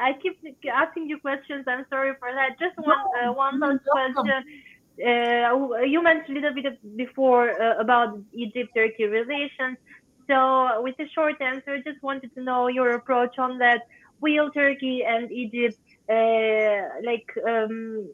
I 0.08 0.14
keep 0.22 0.40
asking 0.72 1.10
you 1.10 1.20
questions. 1.20 1.66
I'm 1.68 1.86
sorry 1.90 2.14
for 2.20 2.32
that. 2.32 2.58
Just 2.60 2.78
one 2.78 2.98
uh, 3.20 3.34
one 3.34 3.60
last 3.60 3.84
question. 3.86 4.44
Uh, 4.98 5.84
you 5.84 6.02
mentioned 6.02 6.38
a 6.38 6.42
little 6.42 6.54
bit 6.54 6.96
before 6.96 7.62
uh, 7.62 7.78
about 7.80 8.18
Egypt-Turkey 8.32 9.06
relations. 9.06 9.78
So, 10.28 10.82
with 10.82 10.98
a 11.00 11.08
short 11.10 11.42
answer, 11.42 11.78
just 11.84 12.02
wanted 12.02 12.34
to 12.36 12.42
know 12.42 12.68
your 12.68 12.92
approach 12.92 13.38
on 13.38 13.58
that. 13.60 13.82
Will 14.22 14.50
Turkey 14.52 15.04
and 15.04 15.30
Egypt 15.32 15.78
uh, 16.10 16.82
like 17.04 17.28
um, 17.46 18.08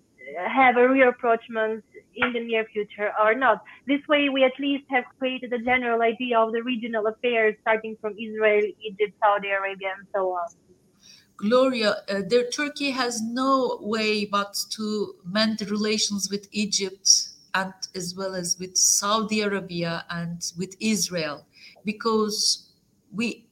have 0.48 0.78
a 0.78 0.82
reapproachment 0.82 1.84
in 2.16 2.34
the 2.34 2.40
near 2.40 2.66
future 2.66 3.12
or 3.22 3.34
not? 3.34 3.64
This 3.88 4.02
way, 4.08 4.30
we 4.30 4.44
at 4.44 4.54
least 4.60 4.86
have 4.90 5.06
created 5.20 5.54
a 5.54 5.60
general 5.60 6.02
idea 6.02 6.40
of 6.40 6.52
the 6.52 6.64
regional 6.64 7.08
affairs, 7.08 7.56
starting 7.62 7.98
from 8.02 8.14
Israel, 8.14 8.64
Egypt, 8.82 9.14
Saudi 9.24 9.50
Arabia, 9.50 9.90
and 9.98 10.08
so 10.14 10.32
on. 10.32 10.48
Gloria, 11.38 11.96
uh, 12.08 12.22
there, 12.28 12.48
Turkey 12.50 12.92
has 12.92 13.22
no 13.22 13.80
way 13.82 14.26
but 14.26 14.56
to 14.70 15.16
mend 15.26 15.58
the 15.58 15.66
relations 15.66 16.30
with 16.30 16.48
Egypt 16.52 17.30
and 17.54 17.74
as 17.96 18.16
well 18.16 18.36
as 18.36 18.58
with 18.60 18.78
Saudi 18.78 19.42
Arabia 19.42 20.06
and 20.10 20.52
with 20.58 20.76
Israel 20.80 21.46
because 21.84 22.72
we 23.12 23.48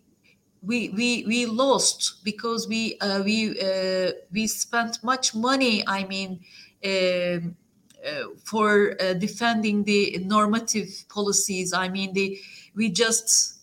we 0.62 0.90
we 0.90 1.26
we 1.26 1.46
lost 1.46 2.24
because 2.24 2.68
we 2.68 2.98
uh, 3.00 3.22
we 3.24 3.60
uh, 3.60 4.12
we 4.32 4.48
spent 4.48 5.04
much 5.04 5.36
money. 5.36 5.84
I 5.88 6.06
mean. 6.06 6.40
Um, 6.86 7.56
uh, 8.00 8.30
for 8.46 8.96
uh, 9.02 9.14
defending 9.14 9.84
the 9.84 10.18
normative 10.24 11.04
policies, 11.10 11.74
I 11.74 11.90
mean, 11.90 12.14
the 12.14 12.40
we 12.74 12.90
just 12.90 13.60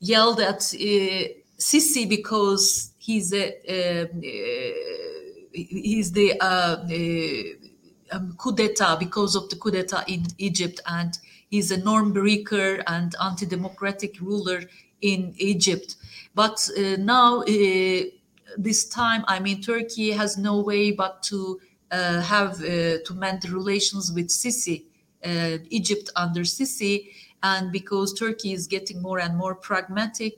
yelled 0.00 0.40
at 0.40 0.74
uh, 0.74 1.28
Sisi 1.56 2.08
because 2.08 2.90
he's 2.98 3.32
a 3.32 3.46
um, 3.68 4.18
uh, 4.18 4.72
he's 5.52 6.10
the 6.12 6.40
um, 8.10 8.34
coup 8.36 8.52
d'état 8.52 8.98
because 8.98 9.36
of 9.36 9.48
the 9.50 9.56
coup 9.56 9.70
d'état 9.70 10.04
in 10.08 10.26
Egypt, 10.38 10.80
and 10.86 11.18
he's 11.48 11.70
a 11.70 11.76
norm 11.76 12.12
breaker 12.12 12.82
and 12.86 13.14
anti-democratic 13.22 14.20
ruler 14.20 14.62
in 15.00 15.34
Egypt. 15.38 15.95
But 16.36 16.68
uh, 16.78 16.96
now, 16.98 17.40
uh, 17.40 18.02
this 18.58 18.84
time, 18.84 19.24
I 19.26 19.40
mean, 19.40 19.62
Turkey 19.62 20.12
has 20.12 20.36
no 20.36 20.60
way 20.60 20.92
but 20.92 21.22
to 21.24 21.58
uh, 21.90 22.20
have 22.20 22.58
to 22.58 23.14
mend 23.14 23.48
relations 23.48 24.12
with 24.12 24.28
Sisi, 24.28 24.84
Egypt 25.70 26.10
under 26.14 26.42
Sisi, 26.42 27.08
and 27.42 27.72
because 27.72 28.12
Turkey 28.12 28.52
is 28.52 28.66
getting 28.66 29.00
more 29.00 29.18
and 29.18 29.34
more 29.36 29.54
pragmatic, 29.54 30.34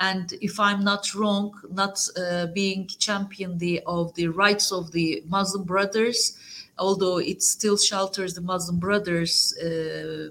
and 0.00 0.32
if 0.40 0.58
I'm 0.58 0.82
not 0.82 1.14
wrong, 1.14 1.52
not 1.70 1.98
uh, 2.16 2.46
being 2.46 2.86
champion 2.86 3.58
the, 3.58 3.82
of 3.86 4.14
the 4.14 4.28
rights 4.28 4.72
of 4.72 4.92
the 4.92 5.22
Muslim 5.28 5.64
brothers, 5.64 6.38
although 6.78 7.18
it 7.18 7.42
still 7.42 7.76
shelters 7.76 8.34
the 8.34 8.40
Muslim 8.40 8.78
brothers 8.78 9.54
uh, 9.58 10.28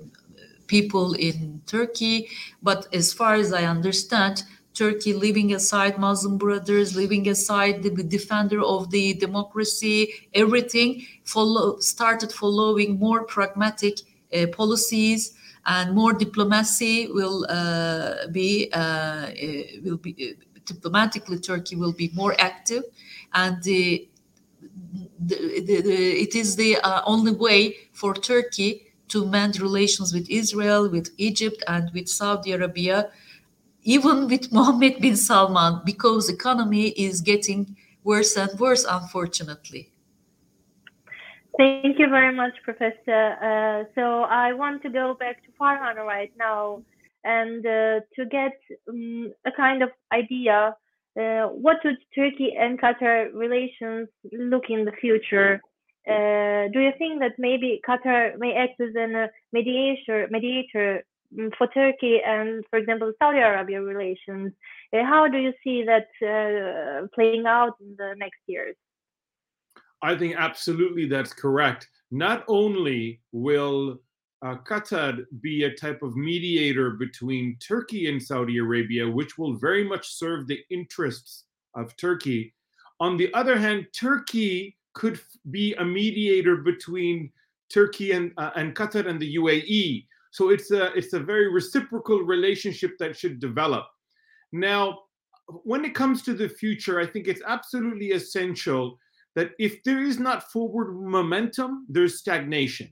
people 0.68 1.14
in 1.14 1.62
Turkey. 1.68 2.30
But 2.62 2.88
as 2.94 3.14
far 3.14 3.36
as 3.36 3.54
I 3.54 3.66
understand, 3.66 4.44
Turkey 4.74 5.14
leaving 5.14 5.54
aside 5.54 5.98
Muslim 5.98 6.38
brothers, 6.38 6.96
leaving 6.96 7.28
aside 7.30 7.84
the 7.84 7.90
defender 7.90 8.62
of 8.62 8.90
the 8.90 9.14
democracy, 9.14 10.14
everything 10.34 11.06
follow 11.24 11.78
started 11.80 12.32
following 12.32 12.98
more 13.00 13.24
pragmatic 13.24 14.00
uh, 14.34 14.48
policies 14.48 15.34
and 15.66 15.96
more 15.96 16.14
diplomacy 16.14 17.08
will 17.08 17.46
uh, 17.50 18.28
be 18.32 18.70
uh, 18.74 18.78
uh 18.78 19.64
will 19.84 19.98
be 19.98 20.36
diplomatically 20.66 21.40
Turkey 21.40 21.76
will 21.76 21.94
be 21.94 22.10
more 22.14 22.36
active 22.40 22.84
and 23.34 23.62
the, 23.64 24.08
the, 25.26 25.62
the, 25.66 25.82
the 25.82 26.22
it 26.22 26.36
is 26.36 26.56
the 26.56 26.78
uh, 26.78 27.02
only 27.06 27.32
way 27.32 27.76
for 27.92 28.14
Turkey 28.14 28.88
to 29.10 29.26
mend 29.26 29.62
relations 29.62 30.14
with 30.14 30.28
Israel, 30.30 30.90
with 30.90 31.12
Egypt, 31.18 31.64
and 31.68 31.92
with 31.94 32.08
Saudi 32.08 32.52
Arabia 32.54 33.12
even 33.84 34.28
with 34.28 34.52
Mohammed 34.52 35.02
bin 35.02 35.16
Salman, 35.16 35.82
because 35.86 36.30
economy 36.30 36.90
is 36.90 37.22
getting 37.22 37.76
worse 38.04 38.36
and 38.38 38.60
worse, 38.60 38.86
unfortunately. 38.90 39.90
Thank 41.58 42.00
you 42.00 42.10
very 42.10 42.34
much, 42.36 42.54
Professor. 42.64 43.38
Uh, 43.40 43.84
so 43.94 44.24
I 44.24 44.54
want 44.54 44.82
to 44.84 44.90
go 44.90 45.16
back 45.20 45.44
to 45.46 45.52
Farhan 45.60 45.98
right 45.98 46.32
now 46.38 46.82
and 47.24 47.66
uh, 47.66 48.00
to 48.16 48.26
get 48.26 48.54
um, 48.90 49.32
a 49.46 49.52
kind 49.52 49.84
of 49.84 49.90
idea. 50.12 50.76
Uh, 51.20 51.48
what 51.50 51.78
would 51.86 51.98
Turkey 52.16 52.56
and 52.60 52.82
Qatar 52.82 53.32
relations 53.34 54.10
look 54.32 54.64
in 54.70 54.84
the 54.84 54.92
future? 54.94 55.62
Uh, 56.10 56.68
do 56.74 56.80
you 56.80 56.92
think 56.98 57.20
that 57.20 57.34
maybe 57.38 57.80
Qatar 57.88 58.38
may 58.40 58.56
act 58.56 58.82
as 58.82 58.96
a 58.96 59.30
mediator, 59.54 60.28
mediator 60.32 61.04
for 61.58 61.68
Turkey 61.68 62.20
and, 62.26 62.64
for 62.70 62.78
example, 62.78 63.12
Saudi 63.20 63.40
Arabia 63.40 63.82
relations. 63.82 64.54
Uh, 64.94 65.04
how 65.04 65.28
do 65.28 65.38
you 65.38 65.54
see 65.64 65.84
that 65.84 66.08
uh, 66.22 67.08
playing 67.16 67.46
out 67.46 67.74
in 67.82 67.96
the 67.98 68.14
next 68.18 68.40
years? 68.48 68.76
I 70.02 70.16
think 70.16 70.36
absolutely 70.38 71.08
that's 71.08 71.34
correct. 71.34 71.88
Not 72.12 72.44
only 72.48 73.22
will 73.32 74.00
uh, 74.44 74.56
Qatar 74.70 75.24
be 75.42 75.64
a 75.64 75.74
type 75.74 76.04
of 76.04 76.18
mediator 76.18 76.92
between 76.92 77.58
Turkey 77.66 78.10
and 78.10 78.22
Saudi 78.22 78.58
Arabia, 78.58 79.10
which 79.10 79.38
will 79.38 79.56
very 79.56 79.84
much 79.84 80.14
serve 80.14 80.48
the 80.48 80.60
interests 80.70 81.46
of 81.76 81.96
Turkey. 81.96 82.54
On 83.00 83.16
the 83.16 83.34
other 83.34 83.58
hand, 83.58 83.88
Turkey 83.94 84.78
could 84.94 85.20
be 85.50 85.74
a 85.76 85.86
mediator 85.86 86.58
between 86.58 87.32
Turkey 87.74 88.12
and, 88.12 88.34
uh, 88.38 88.52
and 88.56 88.76
Qatar 88.76 89.08
and 89.08 89.20
the 89.20 89.36
UAE. 89.36 90.06
So 90.34 90.50
it's 90.50 90.72
a 90.72 90.92
it's 90.94 91.14
a 91.14 91.20
very 91.20 91.48
reciprocal 91.48 92.24
relationship 92.24 92.98
that 92.98 93.16
should 93.16 93.40
develop. 93.40 93.86
Now, 94.52 95.02
when 95.64 95.86
it 95.86 95.94
comes 95.94 96.24
to 96.24 96.34
the 96.34 96.50
future, 96.50 97.00
I 97.00 97.06
think 97.06 97.28
it's 97.28 97.44
absolutely 97.46 98.14
essential 98.14 98.98
that 99.36 99.52
if 99.60 99.84
there 99.84 100.02
is 100.02 100.18
not 100.18 100.52
forward 100.52 100.96
momentum, 100.96 101.86
there's 101.88 102.18
stagnation. 102.18 102.92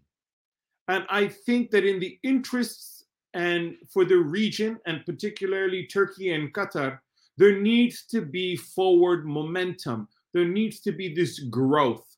And 0.87 1.03
I 1.09 1.27
think 1.27 1.71
that 1.71 1.83
in 1.83 1.99
the 1.99 2.19
interests 2.21 3.05
and 3.33 3.75
for 3.91 4.05
the 4.05 4.17
region, 4.17 4.77
and 4.85 5.03
particularly 5.03 5.87
Turkey 5.87 6.33
and 6.33 6.53
Qatar, 6.53 6.99
there 7.37 7.59
needs 7.59 8.05
to 8.11 8.21
be 8.21 8.55
forward 8.55 9.25
momentum. 9.25 10.07
There 10.33 10.45
needs 10.45 10.79
to 10.81 10.91
be 10.91 11.11
this 11.11 11.39
growth 11.39 12.10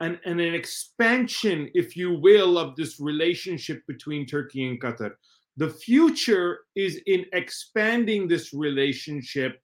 and, 0.00 0.18
an 0.24 0.40
expansion, 0.40 1.70
if 1.74 1.96
you 1.96 2.18
will, 2.18 2.58
of 2.58 2.74
this 2.76 2.98
relationship 3.00 3.82
between 3.86 4.26
Turkey 4.26 4.66
and 4.66 4.80
Qatar. 4.80 5.12
The 5.56 5.68
future 5.68 6.60
is 6.74 7.00
in 7.06 7.26
expanding 7.32 8.26
this 8.26 8.54
relationship 8.54 9.60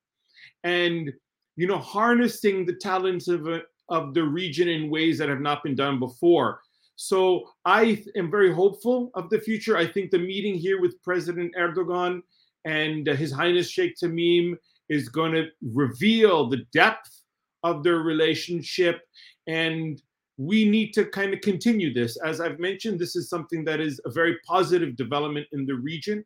and 0.65 1.13
you 1.57 1.67
know 1.67 1.79
harnessing 1.79 2.67
the 2.67 2.75
talents 2.75 3.29
of, 3.29 3.47
a, 3.47 3.63
of 3.89 4.13
the 4.13 4.23
region 4.23 4.69
in 4.69 4.91
ways 4.91 5.19
that 5.19 5.29
have 5.29 5.41
not 5.41 5.63
been 5.63 5.75
done 5.75 5.99
before. 5.99 6.61
So 6.97 7.45
I 7.65 8.03
am 8.17 8.31
very 8.31 8.53
hopeful 8.53 9.11
of 9.15 9.31
the 9.31 9.39
future. 9.39 9.77
I 9.77 9.87
think 9.87 10.11
the 10.11 10.19
meeting 10.19 10.55
here 10.55 10.81
with 10.81 11.03
President 11.03 11.55
Erdogan 11.55 12.23
and 12.65 13.07
His 13.07 13.33
Highness 13.33 13.71
Sheikh 13.71 13.97
Tamim 14.03 14.57
is 14.89 15.09
going 15.09 15.33
to 15.33 15.49
reveal 15.63 16.49
the 16.49 16.65
depth 16.73 17.23
of 17.63 17.83
their 17.83 17.99
relationship 17.99 19.03
and 19.47 20.01
we 20.39 20.69
need 20.69 20.93
to 20.93 21.07
kind 21.07 21.33
of 21.33 21.41
continue 21.41 21.93
this. 21.93 22.17
As 22.19 22.41
I've 22.41 22.59
mentioned, 22.59 22.99
this 22.99 23.17
is 23.17 23.29
something 23.29 23.65
that 23.65 23.81
is 23.81 24.01
a 24.05 24.11
very 24.11 24.37
positive 24.47 24.97
development 24.97 25.47
in 25.53 25.67
the 25.67 25.75
region. 25.75 26.25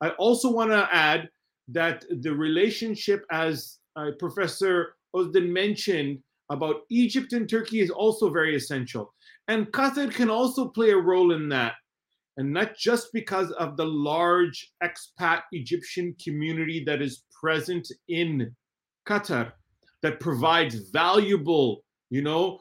I 0.00 0.10
also 0.10 0.50
want 0.50 0.70
to 0.70 0.88
add 0.92 1.28
that 1.68 2.04
the 2.20 2.34
relationship, 2.34 3.24
as 3.30 3.78
uh, 3.96 4.10
Professor 4.18 4.94
Özden 5.14 5.48
mentioned 5.48 6.18
about 6.50 6.82
Egypt 6.90 7.32
and 7.32 7.48
Turkey 7.48 7.80
is 7.80 7.90
also 7.90 8.30
very 8.30 8.54
essential. 8.54 9.14
And 9.48 9.66
Qatar 9.72 10.12
can 10.12 10.30
also 10.30 10.68
play 10.68 10.90
a 10.90 10.96
role 10.96 11.32
in 11.32 11.48
that. 11.48 11.74
And 12.36 12.52
not 12.52 12.76
just 12.76 13.12
because 13.14 13.50
of 13.52 13.76
the 13.76 13.86
large 13.86 14.72
expat 14.82 15.42
Egyptian 15.52 16.14
community 16.22 16.84
that 16.84 17.00
is 17.00 17.24
present 17.40 17.90
in 18.08 18.54
Qatar, 19.08 19.52
that 20.02 20.20
provides 20.20 20.90
valuable, 20.90 21.82
you 22.10 22.22
know, 22.22 22.60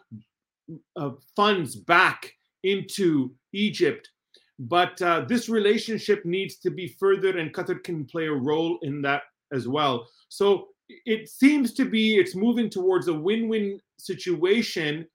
uh, 0.95 1.11
funds 1.35 1.75
back 1.75 2.31
into 2.63 3.33
Egypt. 3.53 4.09
But 4.57 5.01
uh, 5.01 5.25
this 5.27 5.49
relationship 5.49 6.25
needs 6.25 6.57
to 6.57 6.71
be 6.71 6.87
furthered, 6.87 7.35
and 7.35 7.53
Qatar 7.53 7.83
can 7.83 8.05
play 8.05 8.27
a 8.27 8.33
role 8.33 8.79
in 8.83 9.01
that 9.01 9.23
as 9.53 9.67
well. 9.67 10.07
So 10.29 10.69
it 11.05 11.27
seems 11.29 11.73
to 11.73 11.85
be 11.85 12.17
it's 12.17 12.35
moving 12.35 12.69
towards 12.69 13.07
a 13.07 13.13
win-win 13.13 13.79
situation, 13.97 15.05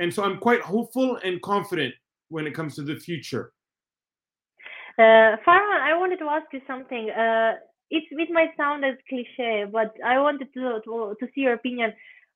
and 0.00 0.12
so 0.12 0.22
I'm 0.22 0.38
quite 0.38 0.60
hopeful 0.60 1.18
and 1.24 1.40
confident 1.40 1.94
when 2.28 2.46
it 2.46 2.54
comes 2.54 2.74
to 2.76 2.82
the 2.82 2.96
future. 2.96 3.52
Uh, 4.98 5.36
Farhan, 5.46 5.80
I 5.80 5.96
wanted 5.96 6.18
to 6.18 6.26
ask 6.26 6.46
you 6.52 6.60
something. 6.66 7.10
Uh, 7.10 7.54
it, 7.90 8.04
it 8.10 8.28
might 8.30 8.50
sound 8.56 8.84
as 8.84 8.94
cliche, 9.08 9.64
but 9.70 9.94
I 10.04 10.18
wanted 10.18 10.52
to, 10.54 10.80
to, 10.84 11.14
to 11.18 11.26
see 11.34 11.42
your 11.42 11.54
opinion. 11.54 11.92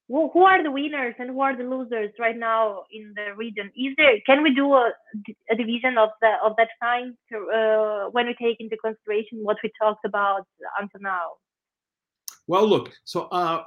Who, 0.08 0.40
are 0.40 0.62
the 0.62 0.70
winners 0.70 1.14
and 1.18 1.30
who 1.30 1.40
are 1.42 1.54
the 1.54 1.64
losers 1.64 2.12
right 2.18 2.36
now 2.36 2.84
in 2.90 3.12
the 3.14 3.34
region? 3.36 3.70
Is 3.76 3.94
there 3.98 4.14
can 4.24 4.42
we 4.42 4.54
do 4.54 4.72
a, 4.72 4.90
a 5.50 5.54
division 5.54 5.98
of 5.98 6.08
that 6.22 6.38
of 6.42 6.54
that 6.56 6.68
kind 6.82 7.14
uh, 7.34 8.08
when 8.10 8.26
we 8.26 8.34
take 8.40 8.56
into 8.58 8.76
consideration 8.78 9.40
what 9.42 9.58
we 9.62 9.70
talked 9.78 10.06
about 10.06 10.46
until 10.80 11.00
now? 11.02 11.32
Well, 12.46 12.66
look, 12.66 12.90
so 13.04 13.24
uh, 13.24 13.62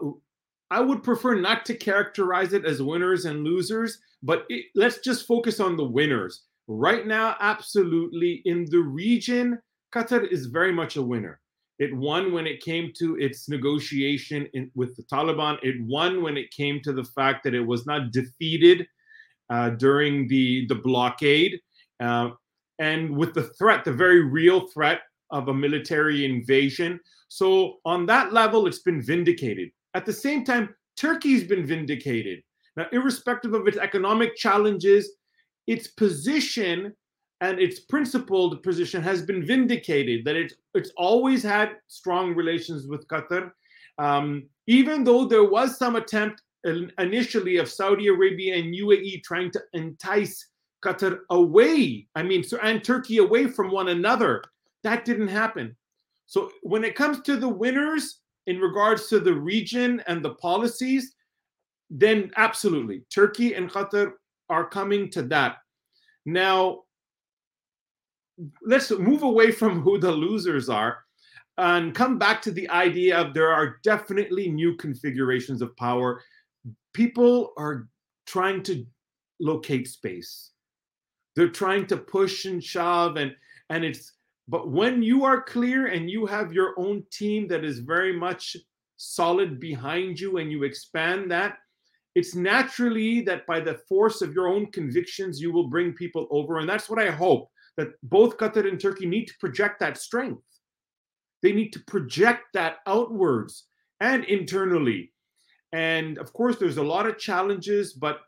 I 0.72 0.80
would 0.80 1.04
prefer 1.04 1.36
not 1.36 1.66
to 1.66 1.76
characterize 1.76 2.54
it 2.54 2.66
as 2.66 2.82
winners 2.82 3.26
and 3.26 3.44
losers, 3.44 4.00
but 4.24 4.46
it, 4.50 4.66
let's 4.74 5.00
just 5.00 5.28
focus 5.28 5.60
on 5.60 5.78
the 5.78 5.86
winners. 5.86 6.46
Right 6.68 7.06
now, 7.06 7.36
absolutely, 7.40 8.42
in 8.46 8.66
the 8.70 8.80
region, 8.80 9.60
Qatar 9.94 10.26
is 10.26 10.46
very 10.46 10.72
much 10.72 10.96
a 10.96 11.02
winner. 11.02 11.41
It 11.82 11.98
won 11.98 12.32
when 12.32 12.46
it 12.46 12.62
came 12.62 12.94
to 13.00 13.18
its 13.18 13.50
negotiation 13.50 14.48
in, 14.54 14.70
with 14.76 14.96
the 14.96 15.02
Taliban. 15.12 15.58
It 15.64 15.78
won 15.82 16.22
when 16.22 16.38
it 16.38 16.52
came 16.52 16.80
to 16.84 16.94
the 16.94 17.04
fact 17.04 17.44
that 17.44 17.56
it 17.56 17.66
was 17.66 17.88
not 17.88 18.12
defeated 18.12 18.86
uh, 19.50 19.72
during 19.72 20.28
the, 20.28 20.68
the 20.68 20.76
blockade. 20.76 21.60
Uh, 22.00 22.30
and 22.78 23.18
with 23.18 23.34
the 23.34 23.46
threat, 23.58 23.84
the 23.84 23.92
very 23.92 24.22
real 24.24 24.68
threat 24.68 25.02
of 25.32 25.48
a 25.48 25.54
military 25.54 26.24
invasion. 26.24 27.00
So, 27.30 27.78
on 27.84 28.06
that 28.06 28.32
level, 28.32 28.68
it's 28.68 28.84
been 28.84 29.02
vindicated. 29.02 29.72
At 29.96 30.06
the 30.06 30.14
same 30.14 30.44
time, 30.44 30.76
Turkey's 30.98 31.44
been 31.44 31.66
vindicated. 31.66 32.44
Now, 32.78 32.86
irrespective 32.92 33.56
of 33.56 33.68
its 33.68 33.78
economic 33.78 34.36
challenges, 34.36 35.14
its 35.66 35.88
position 35.88 36.94
and 37.42 37.60
its 37.60 37.80
principled 37.80 38.62
position 38.62 39.02
has 39.02 39.24
been 39.24 39.44
vindicated 39.44 40.24
that 40.24 40.36
it's 40.36 40.54
it's 40.76 40.92
always 40.96 41.44
had 41.44 41.76
strong 41.88 42.34
relations 42.36 42.88
with 42.88 43.08
Qatar. 43.08 43.52
Um, 43.98 44.44
even 44.68 45.04
though 45.04 45.26
there 45.26 45.44
was 45.44 45.78
some 45.78 45.96
attempt 45.96 46.42
initially 47.00 47.58
of 47.58 47.68
Saudi 47.68 48.08
Arabia 48.08 48.56
and 48.56 48.74
UAE 48.74 49.24
trying 49.24 49.50
to 49.52 49.62
entice 49.74 50.48
Qatar 50.86 51.22
away 51.32 52.08
I 52.16 52.24
mean 52.24 52.44
so 52.44 52.58
and 52.62 52.84
Turkey 52.84 53.18
away 53.18 53.48
from 53.48 53.72
one 53.72 53.90
another 53.90 54.44
that 54.84 55.04
didn't 55.04 55.28
happen. 55.28 55.76
So 56.28 56.52
when 56.62 56.84
it 56.84 56.96
comes 56.96 57.22
to 57.22 57.36
the 57.36 57.50
winners 57.50 58.22
in 58.48 58.60
regards 58.60 59.08
to 59.08 59.20
the 59.20 59.34
region 59.34 60.02
and 60.08 60.24
the 60.24 60.36
policies 60.36 61.16
then 61.90 62.32
absolutely 62.38 63.02
Turkey 63.14 63.56
and 63.56 63.70
Qatar 63.70 64.14
are 64.50 64.70
coming 64.70 65.10
to 65.10 65.24
that. 65.24 65.58
Now 66.26 66.84
let's 68.64 68.92
move 68.92 69.24
away 69.24 69.52
from 69.52 69.82
who 69.82 69.98
the 69.98 70.12
losers 70.12 70.70
are 70.70 71.00
and 71.58 71.94
come 71.94 72.18
back 72.18 72.42
to 72.42 72.52
the 72.52 72.70
idea 72.70 73.18
of 73.18 73.34
there 73.34 73.52
are 73.52 73.78
definitely 73.84 74.50
new 74.50 74.76
configurations 74.76 75.62
of 75.62 75.76
power. 75.78 76.22
People 76.94 77.54
are 77.58 77.88
trying 78.26 78.64
to 78.64 78.86
locate 79.40 79.88
space. 79.88 80.52
They're 81.36 81.50
trying 81.50 81.88
to 81.88 81.98
push 81.98 82.46
and 82.46 82.64
shove 82.64 83.18
and 83.18 83.36
and 83.70 83.86
it's 83.86 84.14
but 84.48 84.70
when 84.70 85.02
you 85.02 85.24
are 85.24 85.42
clear 85.42 85.88
and 85.88 86.10
you 86.10 86.26
have 86.26 86.52
your 86.52 86.74
own 86.78 87.04
team 87.12 87.48
that 87.48 87.64
is 87.64 87.80
very 87.80 88.12
much 88.12 88.58
solid 88.98 89.60
behind 89.60 90.20
you 90.20 90.38
and 90.38 90.52
you 90.52 90.64
expand 90.64 91.32
that, 91.32 91.60
it's 92.16 92.36
naturally 92.36 93.22
that 93.22 93.48
by 93.48 93.60
the 93.60 93.80
force 93.88 94.22
of 94.22 94.34
your 94.34 94.48
own 94.48 94.66
convictions 94.72 95.40
you 95.40 95.54
will 95.54 95.70
bring 95.70 95.94
people 95.94 96.28
over 96.32 96.58
and 96.58 96.68
that's 96.68 96.90
what 96.90 97.00
I 97.00 97.12
hope 97.12 97.51
that 97.78 97.90
both 98.04 98.38
Qatar 98.38 98.68
and 98.68 98.80
Turkey 98.80 99.06
need 99.06 99.26
to 99.26 99.34
project 99.40 99.80
that 99.80 99.98
strength. 99.98 100.44
They 101.42 101.52
need 101.54 101.72
to 101.74 101.80
project 101.86 102.44
that 102.54 102.78
outwards 102.86 103.68
and 104.00 104.24
internally. 104.26 105.12
And 105.72 106.18
of 106.18 106.34
course, 106.34 106.58
there's 106.58 106.78
a 106.78 106.84
lot 106.84 107.08
of 107.08 107.18
challenges, 107.18 107.94
but 107.94 108.20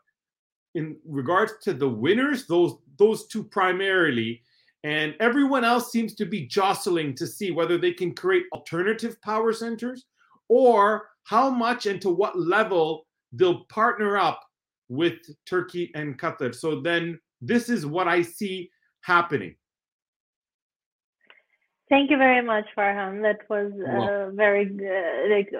in 0.74 0.96
regards 1.06 1.52
to 1.62 1.74
the 1.74 1.88
winners, 1.88 2.46
those 2.46 2.74
those 2.98 3.26
two 3.26 3.44
primarily, 3.44 4.42
and 4.84 5.14
everyone 5.20 5.64
else 5.64 5.90
seems 5.90 6.14
to 6.14 6.24
be 6.24 6.46
jostling 6.46 7.14
to 7.16 7.26
see 7.26 7.50
whether 7.50 7.76
they 7.78 7.92
can 7.92 8.14
create 8.14 8.44
alternative 8.52 9.20
power 9.22 9.52
centers 9.52 10.06
or 10.48 11.08
how 11.24 11.50
much 11.50 11.86
and 11.86 12.00
to 12.02 12.10
what 12.10 12.38
level 12.38 13.06
they'll 13.32 13.64
partner 13.64 14.16
up 14.16 14.40
with 14.88 15.14
Turkey 15.46 15.90
and 15.94 16.18
Qatar. 16.18 16.54
So 16.54 16.80
then 16.80 17.18
this 17.40 17.68
is 17.68 17.86
what 17.86 18.08
I 18.08 18.22
see 18.22 18.70
happening. 19.04 19.54
Thank 21.90 22.10
you 22.10 22.16
very 22.16 22.42
much, 22.42 22.64
Farhan. 22.76 23.22
That 23.22 23.40
was 23.50 23.70
a 23.86 24.34
very 24.34 24.64
good, 24.64 25.30
like, 25.30 25.50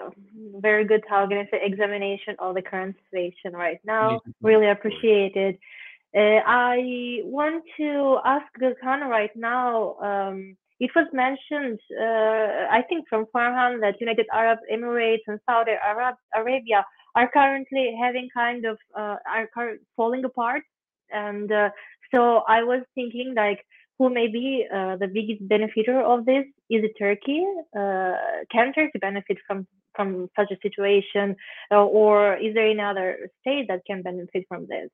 very 0.69 0.85
good 0.85 1.05
talk 1.09 1.31
and 1.31 1.47
examination 1.53 2.35
of 2.39 2.55
the 2.55 2.63
current 2.63 2.97
situation 3.05 3.53
right 3.53 3.79
now. 3.85 4.21
Really 4.43 4.69
appreciate 4.69 5.37
it. 5.37 5.59
Uh, 6.17 6.41
I 6.47 7.21
want 7.25 7.63
to 7.77 8.19
ask 8.25 8.47
Gökhan 8.61 9.01
right 9.09 9.35
now. 9.37 9.97
Um, 10.09 10.57
it 10.81 10.91
was 10.97 11.07
mentioned, 11.13 11.79
uh, 12.01 12.69
I 12.79 12.83
think, 12.89 13.09
from 13.09 13.27
Farhan 13.35 13.81
that 13.83 14.01
United 14.01 14.27
Arab 14.33 14.59
Emirates 14.73 15.27
and 15.27 15.39
Saudi 15.47 15.73
Arab, 15.73 16.15
Arabia 16.35 16.85
are 17.15 17.29
currently 17.31 17.97
having 18.01 18.29
kind 18.33 18.65
of 18.65 18.79
uh, 18.97 19.17
are 19.29 19.49
falling 19.97 20.25
apart, 20.25 20.63
and 21.11 21.53
uh, 21.53 21.71
so 22.13 22.43
I 22.49 22.63
was 22.63 22.83
thinking 22.95 23.35
like 23.37 23.65
who 23.99 24.11
may 24.11 24.27
be 24.27 24.67
uh, 24.73 24.97
the 24.97 25.07
biggest 25.07 25.47
benefiter 25.49 26.01
of 26.01 26.27
this? 26.27 26.45
Is 26.69 26.83
it 26.85 26.93
Turkey? 26.99 27.45
Uh, 27.77 28.15
can 28.51 28.73
Turkey 28.73 28.99
benefit 28.99 29.39
from 29.47 29.67
from 29.95 30.29
such 30.37 30.51
a 30.51 30.57
situation, 30.61 31.37
uh, 31.71 31.85
or 31.85 32.35
is 32.37 32.55
there 32.55 32.69
any 32.69 32.81
other 32.81 33.31
state 33.41 33.67
that 33.69 33.83
can 33.87 34.03
benefit 34.03 34.45
from 34.49 34.67
this? 34.69 34.91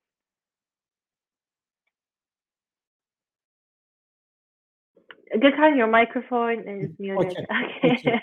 Gökhan, 5.34 5.76
your 5.76 5.86
microphone 5.86 6.68
is 6.68 6.90
muted. 6.98 7.36
Okay. 7.84 7.92
okay. 7.92 8.20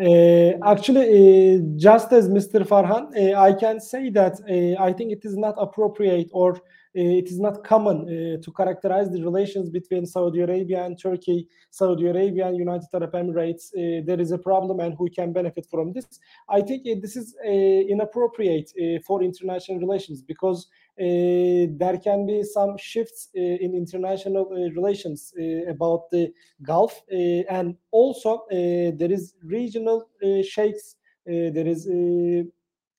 Uh, 0.00 0.56
actually, 0.64 1.58
uh, 1.58 1.60
just 1.76 2.10
as 2.12 2.26
Mr. 2.26 2.66
Farhan, 2.66 3.04
uh, 3.14 3.38
I 3.38 3.52
can 3.52 3.78
say 3.80 4.08
that 4.10 4.40
uh, 4.48 4.82
I 4.82 4.94
think 4.94 5.12
it 5.12 5.26
is 5.26 5.36
not 5.36 5.56
appropriate 5.58 6.30
or 6.32 6.56
uh, 6.56 6.58
it 6.94 7.26
is 7.26 7.38
not 7.38 7.62
common 7.64 7.98
uh, 8.08 8.42
to 8.42 8.52
characterize 8.56 9.10
the 9.10 9.22
relations 9.22 9.68
between 9.68 10.06
Saudi 10.06 10.40
Arabia 10.40 10.84
and 10.84 10.98
Turkey, 10.98 11.46
Saudi 11.68 12.06
Arabia 12.06 12.46
and 12.46 12.56
United 12.56 12.88
Arab 12.94 13.12
Emirates. 13.12 13.72
there 14.06 14.18
is 14.18 14.32
a 14.32 14.38
problem 14.38 14.80
and 14.80 14.94
who 14.96 15.06
can 15.10 15.34
benefit 15.34 15.66
from 15.70 15.92
this. 15.92 16.06
I 16.48 16.62
think 16.62 16.84
this 17.02 17.14
is 17.14 17.36
inappropriate 17.44 18.72
for 19.06 19.22
international 19.22 19.78
relations 19.80 20.22
because 20.22 20.66
there 21.00 21.98
can 21.98 22.26
be 22.26 22.42
some 22.42 22.76
shifts 22.76 23.28
in 23.34 23.74
international 23.74 24.46
relations 24.74 25.32
about 25.68 26.10
the 26.10 26.32
Gulf, 26.62 27.02
and 27.10 27.76
also 27.90 28.44
there 28.50 29.10
is 29.10 29.34
regional 29.42 30.08
shakes. 30.42 30.96
there 31.26 31.66
is 31.66 31.88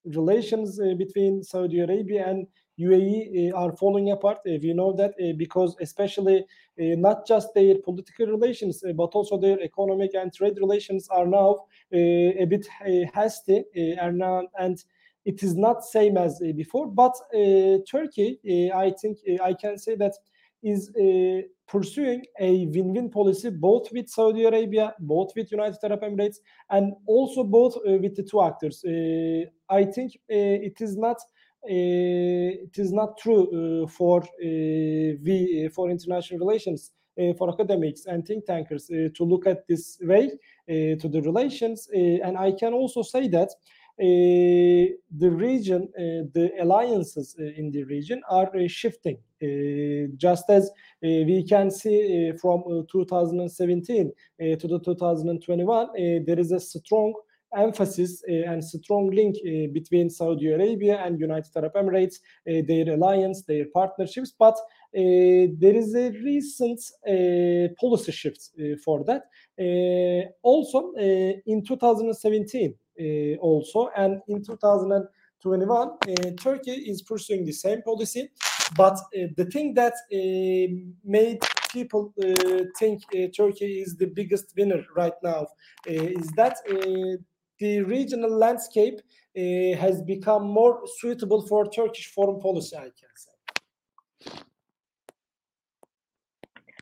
relations 0.05 0.79
between 0.97 1.43
Saudi 1.43 1.79
Arabia 1.79 2.27
and 2.27 2.47
UAE 2.79 3.53
are 3.53 3.71
falling 3.73 4.11
apart. 4.11 4.39
Uh, 4.47 4.57
we 4.63 4.73
know 4.73 4.91
that 4.93 5.13
because 5.37 5.75
especially 5.79 6.45
not 6.77 7.27
just 7.27 7.53
their 7.53 7.75
political 7.75 8.25
relations, 8.25 8.83
but 8.95 9.11
also 9.13 9.37
their 9.37 9.59
economic 9.61 10.15
and 10.15 10.33
trade 10.33 10.57
relations 10.57 11.07
are 11.09 11.27
now 11.27 11.65
a 11.93 12.45
bit 12.45 12.65
hasty 13.13 13.63
are 14.01 14.11
now, 14.11 14.47
and 14.59 14.83
it 15.25 15.43
is 15.43 15.55
not 15.55 15.83
same 15.83 16.17
as 16.17 16.41
before. 16.55 16.87
But 16.87 17.13
Turkey, 17.89 18.39
I 18.73 18.93
think 19.01 19.19
I 19.43 19.53
can 19.53 19.77
say 19.77 19.95
that 19.95 20.13
is 20.63 20.89
uh, 20.95 21.41
pursuing 21.67 22.23
a 22.39 22.65
win-win 22.67 23.09
policy 23.09 23.49
both 23.49 23.91
with 23.91 24.09
Saudi 24.09 24.45
Arabia, 24.45 24.93
both 24.99 25.31
with 25.35 25.51
United 25.51 25.77
Arab 25.83 26.01
Emirates, 26.01 26.37
and 26.69 26.93
also 27.07 27.43
both 27.43 27.75
uh, 27.77 27.97
with 27.97 28.15
the 28.15 28.23
two 28.23 28.41
actors. 28.41 28.83
Uh, 28.85 29.45
I 29.69 29.85
think 29.85 30.13
uh, 30.15 30.67
it 30.67 30.79
is 30.81 30.97
not 30.97 31.17
uh, 31.63 31.69
it 31.69 32.77
is 32.77 32.91
not 32.91 33.17
true 33.17 33.87
for 33.87 34.23
we 34.41 35.69
for 35.73 35.89
international 35.89 36.39
relations 36.39 36.91
for 37.37 37.49
academics 37.49 38.05
and 38.07 38.25
think 38.25 38.45
tankers 38.45 38.87
to 38.87 39.23
look 39.23 39.45
at 39.45 39.67
this 39.67 39.99
way 40.01 40.31
to 40.67 41.07
the 41.07 41.21
relations. 41.21 41.87
and 41.93 42.35
I 42.35 42.51
can 42.53 42.73
also 42.73 43.03
say 43.03 43.27
that 43.27 43.49
uh, 43.49 43.53
Uh, 44.01 44.97
the 45.15 45.29
region, 45.29 45.87
uh, 45.95 46.25
the 46.33 46.51
alliances 46.59 47.35
uh, 47.39 47.43
in 47.43 47.69
the 47.69 47.83
region 47.83 48.19
are 48.31 48.49
uh, 48.55 48.67
shifting. 48.67 49.15
Uh, 49.43 50.09
just 50.17 50.49
as 50.49 50.71
we 51.03 51.45
can 51.47 51.69
see 51.69 52.31
from 52.41 52.63
2017 52.91 54.11
to 54.39 54.67
the 54.67 54.79
2021, 54.79 56.23
there 56.25 56.39
is 56.39 56.51
a 56.51 56.59
strong 56.59 57.13
emphasis 57.55 58.23
uh, 58.29 58.51
and 58.51 58.63
strong 58.63 59.09
link 59.11 59.35
uh, 59.35 59.71
between 59.73 60.09
Saudi 60.09 60.51
Arabia 60.51 61.03
and 61.03 61.19
United 61.19 61.51
Arab 61.55 61.73
Emirates, 61.73 62.15
uh, 62.49 62.61
their 62.67 62.93
alliance, 62.93 63.43
their 63.43 63.65
partnerships. 63.73 64.33
But 64.37 64.57
there 64.93 65.75
is 65.75 65.95
a 65.95 66.11
recent 66.23 66.81
policy 67.79 68.11
shift 68.11 68.49
for 68.83 69.03
that. 69.05 69.23
also, 70.43 70.91
in 70.97 71.63
2017, 71.63 72.75
also, 73.39 73.89
and 73.95 74.21
in 74.27 74.43
2021, 74.43 76.35
Turkey 76.37 76.71
is 76.71 77.01
pursuing 77.01 77.45
the 77.45 77.51
same 77.51 77.81
policy. 77.81 78.29
But 78.77 78.97
the 79.11 79.45
thing 79.51 79.73
that 79.73 79.93
made 81.03 81.39
people 81.71 82.13
uh, 82.21 82.63
think 82.77 83.01
uh, 83.13 83.27
Turkey 83.35 83.81
is 83.81 83.95
the 83.95 84.07
biggest 84.07 84.53
winner 84.57 84.83
right 84.95 85.13
now 85.23 85.41
uh, 85.41 86.19
is 86.21 86.27
that 86.35 86.57
the 87.59 87.81
regional 87.81 88.29
landscape 88.29 88.99
uh, 88.99 89.77
has 89.77 90.01
become 90.01 90.43
more 90.47 90.81
suitable 90.99 91.47
for 91.47 91.69
Turkish 91.69 92.07
foreign 92.11 92.39
policy, 92.41 92.75
I 92.75 92.89
can 92.99 93.13
say. 93.15 93.31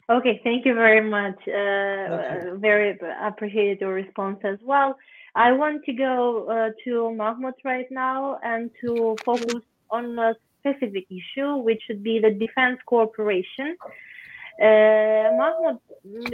Okay, 0.10 0.42
thank 0.44 0.66
you 0.66 0.74
very 0.74 1.08
much. 1.08 1.40
Uh, 1.48 2.56
very 2.58 2.98
appreciated 3.22 3.82
your 3.82 3.94
response 3.94 4.40
as 4.44 4.58
well. 4.64 4.98
I 5.36 5.52
want 5.52 5.86
to 5.86 5.94
go 5.94 6.48
uh, 6.48 6.70
to 6.84 7.14
Mahmoud 7.14 7.56
right 7.64 7.90
now 7.92 8.40
and 8.44 8.72
to 8.82 9.16
focus 9.26 9.62
on 9.90 10.18
a 10.18 10.36
specific 10.60 11.06
issue, 11.10 11.58
which 11.58 11.82
should 11.86 12.04
be 12.04 12.20
the 12.20 12.32
defense 12.32 12.80
cooperation. 12.86 13.76
Uh, 14.62 15.32
Mahmoud, 15.40 15.80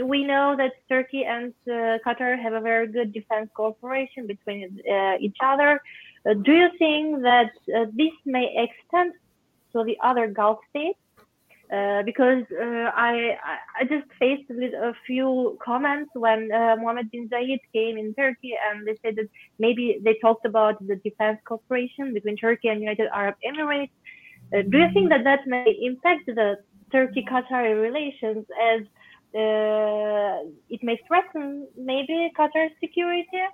we 0.02 0.24
know 0.24 0.56
that 0.56 0.72
Turkey 0.88 1.24
and 1.24 1.54
uh, 1.68 1.98
Qatar 2.04 2.40
have 2.40 2.54
a 2.54 2.60
very 2.60 2.88
good 2.88 3.12
defense 3.12 3.48
cooperation 3.54 4.26
between 4.26 4.80
uh, 4.90 5.16
each 5.20 5.36
other. 5.42 5.80
Uh, 6.28 6.34
do 6.34 6.52
you 6.52 6.68
think 6.78 7.22
that 7.22 7.52
uh, 7.74 7.84
this 7.92 8.12
may 8.24 8.46
extend 8.64 9.12
to 9.72 9.84
the 9.84 9.96
other 10.02 10.26
Gulf 10.26 10.58
states? 10.70 10.98
Uh, 11.72 12.02
because 12.04 12.44
I 12.52 13.36
I 13.80 13.84
just 13.84 14.06
faced 14.20 14.48
with 14.50 14.72
a 14.72 14.92
few 15.04 15.58
comments 15.64 16.10
when 16.14 16.48
Mohammed 16.48 17.10
bin 17.10 17.28
Zayed 17.28 17.58
came 17.72 17.98
in 17.98 18.14
Turkey 18.14 18.54
and 18.68 18.86
they 18.86 18.96
said 19.02 19.16
that 19.16 19.28
maybe 19.58 19.98
they 20.04 20.16
talked 20.22 20.46
about 20.46 20.74
the 20.86 20.96
defense 20.96 21.38
cooperation 21.44 22.14
between 22.14 22.36
Turkey 22.36 22.68
and 22.68 22.80
United 22.80 23.08
Arab 23.12 23.34
Emirates. 23.44 23.90
do 24.70 24.78
you 24.78 24.88
think 24.94 25.08
that 25.10 25.24
that 25.24 25.40
may 25.46 25.76
impact 25.82 26.26
the 26.26 26.56
Turkey-Qatari 26.92 27.74
relations 27.88 28.46
as 28.72 28.82
uh, 29.34 30.48
it 30.70 30.80
may 30.82 30.98
threaten 31.06 31.66
maybe 31.76 32.30
Qatar's 32.38 32.72
security. 32.80 33.44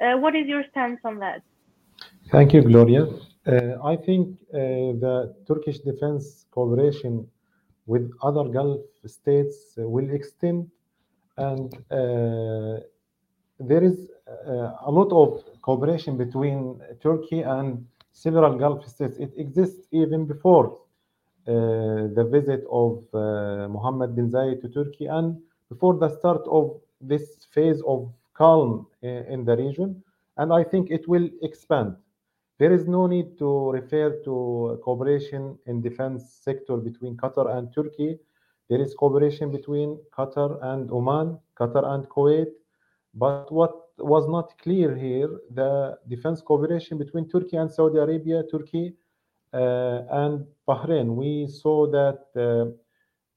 Uh, 0.00 0.18
what 0.18 0.36
is 0.36 0.46
your 0.46 0.62
stance 0.70 1.00
on 1.04 1.18
that? 1.18 1.42
Thank 2.30 2.52
you, 2.52 2.62
Gloria. 2.62 3.06
Uh, 3.46 3.76
I 3.82 3.96
think 3.96 4.36
uh, 4.54 4.58
the 5.04 5.34
Turkish 5.48 5.78
defense 5.78 6.46
cooperation 6.50 7.26
with 7.86 8.10
other 8.22 8.44
Gulf 8.44 8.80
states 9.06 9.74
will 9.76 10.10
extend, 10.10 10.70
and 11.36 11.74
uh, 11.90 12.80
there 13.58 13.82
is 13.82 14.10
uh, 14.28 14.72
a 14.86 14.90
lot 14.90 15.10
of 15.12 15.44
cooperation 15.62 16.16
between 16.16 16.80
Turkey 17.02 17.40
and 17.42 17.86
several 18.12 18.58
Gulf 18.58 18.86
states. 18.88 19.18
It 19.18 19.32
exists 19.36 19.88
even 19.90 20.26
before 20.26 20.78
uh, 21.46 21.52
the 22.14 22.28
visit 22.30 22.64
of 22.70 23.02
uh, 23.14 23.68
Mohammed 23.68 24.14
bin 24.14 24.30
Zayed 24.30 24.60
to 24.62 24.68
Turkey 24.68 25.06
and 25.06 25.40
before 25.68 25.94
the 25.94 26.08
start 26.08 26.42
of 26.48 26.80
this 27.00 27.46
phase 27.52 27.82
of 27.86 28.12
calm 28.34 28.86
in 29.02 29.44
the 29.44 29.56
region. 29.56 30.02
And 30.36 30.52
I 30.52 30.62
think 30.64 30.90
it 30.90 31.08
will 31.08 31.28
expand. 31.42 31.96
There 32.58 32.72
is 32.72 32.86
no 32.86 33.06
need 33.06 33.38
to 33.38 33.70
refer 33.70 34.22
to 34.24 34.80
cooperation 34.84 35.58
in 35.66 35.82
defense 35.82 36.40
sector 36.42 36.76
between 36.76 37.16
Qatar 37.16 37.56
and 37.56 37.72
Turkey. 37.74 38.18
There 38.68 38.80
is 38.80 38.94
cooperation 38.94 39.50
between 39.50 39.98
Qatar 40.16 40.62
and 40.62 40.90
Oman, 40.90 41.38
Qatar 41.58 41.84
and 41.84 42.08
Kuwait. 42.08 42.52
But 43.14 43.52
what 43.52 43.72
was 43.98 44.28
not 44.28 44.56
clear 44.58 44.94
here, 44.94 45.28
the 45.50 45.98
defense 46.08 46.40
cooperation 46.40 46.98
between 46.98 47.28
Turkey 47.28 47.56
and 47.56 47.70
Saudi 47.70 47.98
Arabia, 47.98 48.42
Turkey 48.50 48.94
uh, 49.52 50.02
and 50.10 50.46
Bahrain, 50.66 51.14
we 51.14 51.46
saw 51.46 51.86
that 51.90 52.24
uh, 52.36 52.70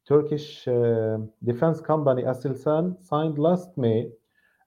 Turkish 0.07 0.68
uh, 0.68 1.18
defense 1.43 1.82
company 1.82 2.24
Aselsan 2.24 3.03
signed 3.03 3.38
last 3.38 3.76
May 3.78 4.09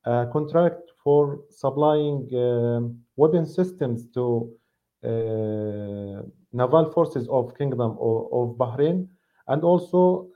contract 0.04 0.90
for 1.02 1.40
supplying 1.50 2.28
um, 2.34 2.98
weapon 3.16 3.46
systems 3.46 4.06
to 4.14 4.50
naval 6.52 6.90
forces 6.92 7.28
of 7.28 7.56
Kingdom 7.56 7.96
of, 8.00 8.26
of 8.32 8.56
Bahrain, 8.56 9.06
and 9.46 9.62
also 9.62 10.28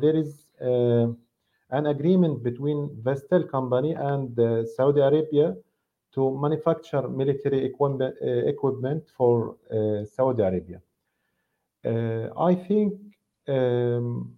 there 0.00 0.16
is 0.16 0.46
an 0.60 1.86
agreement 1.86 2.42
between 2.42 2.88
Vestel 3.02 3.50
company 3.50 3.92
and 3.92 4.36
Saudi 4.76 5.00
Arabia 5.00 5.56
to 6.14 6.38
manufacture 6.40 7.08
military 7.08 7.64
equipment, 7.64 8.14
uh, 8.22 8.26
equipment 8.46 9.02
for 9.16 9.56
uh, 9.70 10.04
Saudi 10.04 10.42
Arabia. 10.42 10.80
Uh, 11.84 12.28
I 12.38 12.54
think, 12.54 12.94
um, 13.48 14.34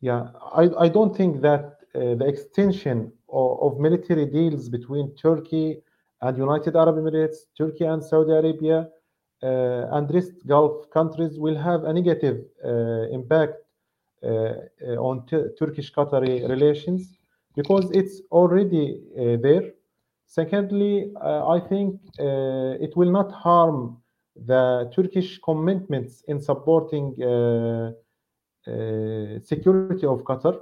yeah, 0.00 0.28
I, 0.52 0.68
I 0.78 0.88
don't 0.88 1.16
think 1.16 1.40
that 1.40 1.72
the 1.94 2.26
extension 2.26 3.10
of, 3.28 3.78
military 3.78 4.26
deals 4.26 4.68
between 4.68 5.14
Turkey 5.16 5.78
and 6.22 6.38
United 6.38 6.76
Arab 6.76 6.96
Emirates, 6.96 7.38
Turkey 7.56 7.84
and 7.84 8.02
Saudi 8.02 8.32
Arabia, 8.32 8.88
uh, 9.42 9.96
and 9.96 10.12
rest 10.14 10.32
Gulf 10.46 10.88
countries 10.90 11.38
will 11.38 11.56
have 11.56 11.84
a 11.84 11.92
negative 11.92 12.44
uh, 12.64 13.08
impact 13.12 13.54
uh, 14.22 14.54
on 14.98 15.26
Turkish-Qatari 15.26 16.48
relations 16.48 17.18
because 17.54 17.90
it's 17.92 18.22
already 18.30 19.00
there 19.42 19.72
Secondly, 20.26 21.12
I 21.22 21.60
think 21.68 22.00
it 22.18 22.96
will 22.96 23.10
not 23.10 23.30
harm 23.32 24.02
the 24.34 24.90
Turkish 24.94 25.38
commitments 25.38 26.22
in 26.26 26.40
supporting 26.40 27.14
security 29.42 30.06
of 30.06 30.24
Qatar. 30.24 30.60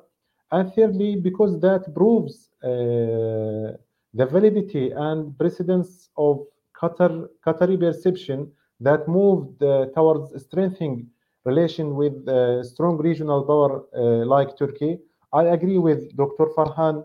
And 0.52 0.72
thirdly, 0.74 1.16
because 1.16 1.60
that 1.60 1.92
proves 1.94 2.50
the 2.62 4.26
validity 4.26 4.90
and 4.92 5.36
precedence 5.38 6.08
of 6.16 6.46
Qatar, 6.80 7.28
Qatari 7.44 7.78
perception 7.78 8.50
that 8.80 9.08
moved 9.08 9.62
uh, 9.62 9.86
towards 9.94 10.40
strengthening 10.42 11.08
relation 11.44 11.94
with 11.94 12.26
uh, 12.28 12.62
strong 12.62 12.96
regional 12.98 13.42
power 13.44 13.84
uh, 13.96 14.24
like 14.26 14.56
Turkey. 14.56 14.98
I 15.32 15.44
agree 15.44 15.78
with 15.78 16.16
Dr. 16.16 16.46
Farhan 16.56 17.04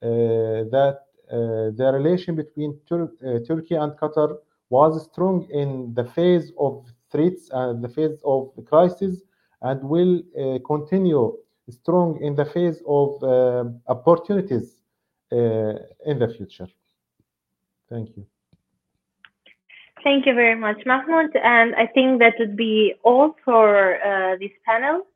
that 0.00 1.00
uh, 1.30 1.70
the 1.74 1.90
relation 1.92 2.36
between 2.36 2.78
Tur 2.88 3.10
uh, 3.24 3.40
Turkey 3.46 3.74
and 3.74 3.92
Qatar 3.92 4.36
was 4.70 5.04
strong 5.10 5.46
in 5.50 5.92
the 5.94 6.04
phase 6.04 6.52
of 6.58 6.84
threats 7.10 7.48
and 7.52 7.82
the 7.82 7.88
phase 7.88 8.20
of 8.24 8.50
the 8.56 8.62
crisis 8.62 9.22
and 9.62 9.82
will 9.82 10.20
uh, 10.38 10.58
continue 10.66 11.36
strong 11.70 12.20
in 12.20 12.34
the 12.34 12.44
phase 12.44 12.82
of 12.86 13.22
opportunities 13.86 14.76
in 15.30 16.18
the 16.18 16.28
future. 16.36 16.68
Thank 17.90 18.16
you. 18.16 18.26
Thank 20.04 20.26
you 20.26 20.34
very 20.34 20.54
much, 20.54 20.78
Mahmoud. 20.86 21.34
And 21.36 21.74
I 21.74 21.86
think 21.86 22.20
that 22.20 22.34
would 22.38 22.56
be 22.56 22.94
all 23.02 23.34
for 23.44 23.96
uh, 24.02 24.36
this 24.38 24.52
panel. 24.64 25.06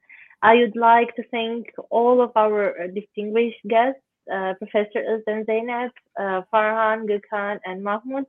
I 0.42 0.56
would 0.56 0.74
like 0.74 1.14
to 1.16 1.22
thank 1.30 1.66
all 1.90 2.20
of 2.20 2.32
our 2.34 2.88
distinguished 2.88 3.62
guests 3.68 4.02
uh, 4.32 4.54
Professor 4.54 5.00
Özlem 5.12 5.44
Zeynep, 5.44 5.90
uh, 6.18 6.42
Farhan, 6.52 7.06
Gökhan, 7.08 7.58
and 7.64 7.82
Mahmoud. 7.82 8.26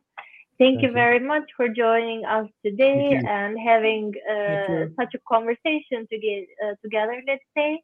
Thank, 0.58 0.58
Thank 0.58 0.82
you, 0.82 0.88
you 0.90 0.94
very 0.94 1.20
much 1.20 1.44
for 1.56 1.68
joining 1.70 2.26
us 2.26 2.48
today 2.66 3.20
and 3.28 3.58
having 3.60 4.14
uh, 4.30 4.86
such 5.00 5.14
a 5.16 5.20
conversation 5.28 6.08
to 6.12 6.18
get, 6.18 6.48
uh, 6.64 6.76
together, 6.84 7.22
let's 7.28 7.44
say. 7.56 7.82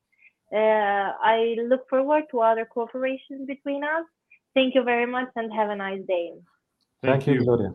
Uh, 0.53 1.11
I 1.21 1.55
look 1.67 1.89
forward 1.89 2.23
to 2.31 2.39
other 2.41 2.65
cooperation 2.65 3.45
between 3.45 3.83
us. 3.83 4.05
Thank 4.53 4.75
you 4.75 4.83
very 4.83 5.05
much 5.05 5.27
and 5.35 5.51
have 5.53 5.69
a 5.69 5.75
nice 5.75 6.01
day. 6.07 6.31
Thank, 7.03 7.27
you, 7.27 7.43
Gloria. 7.43 7.73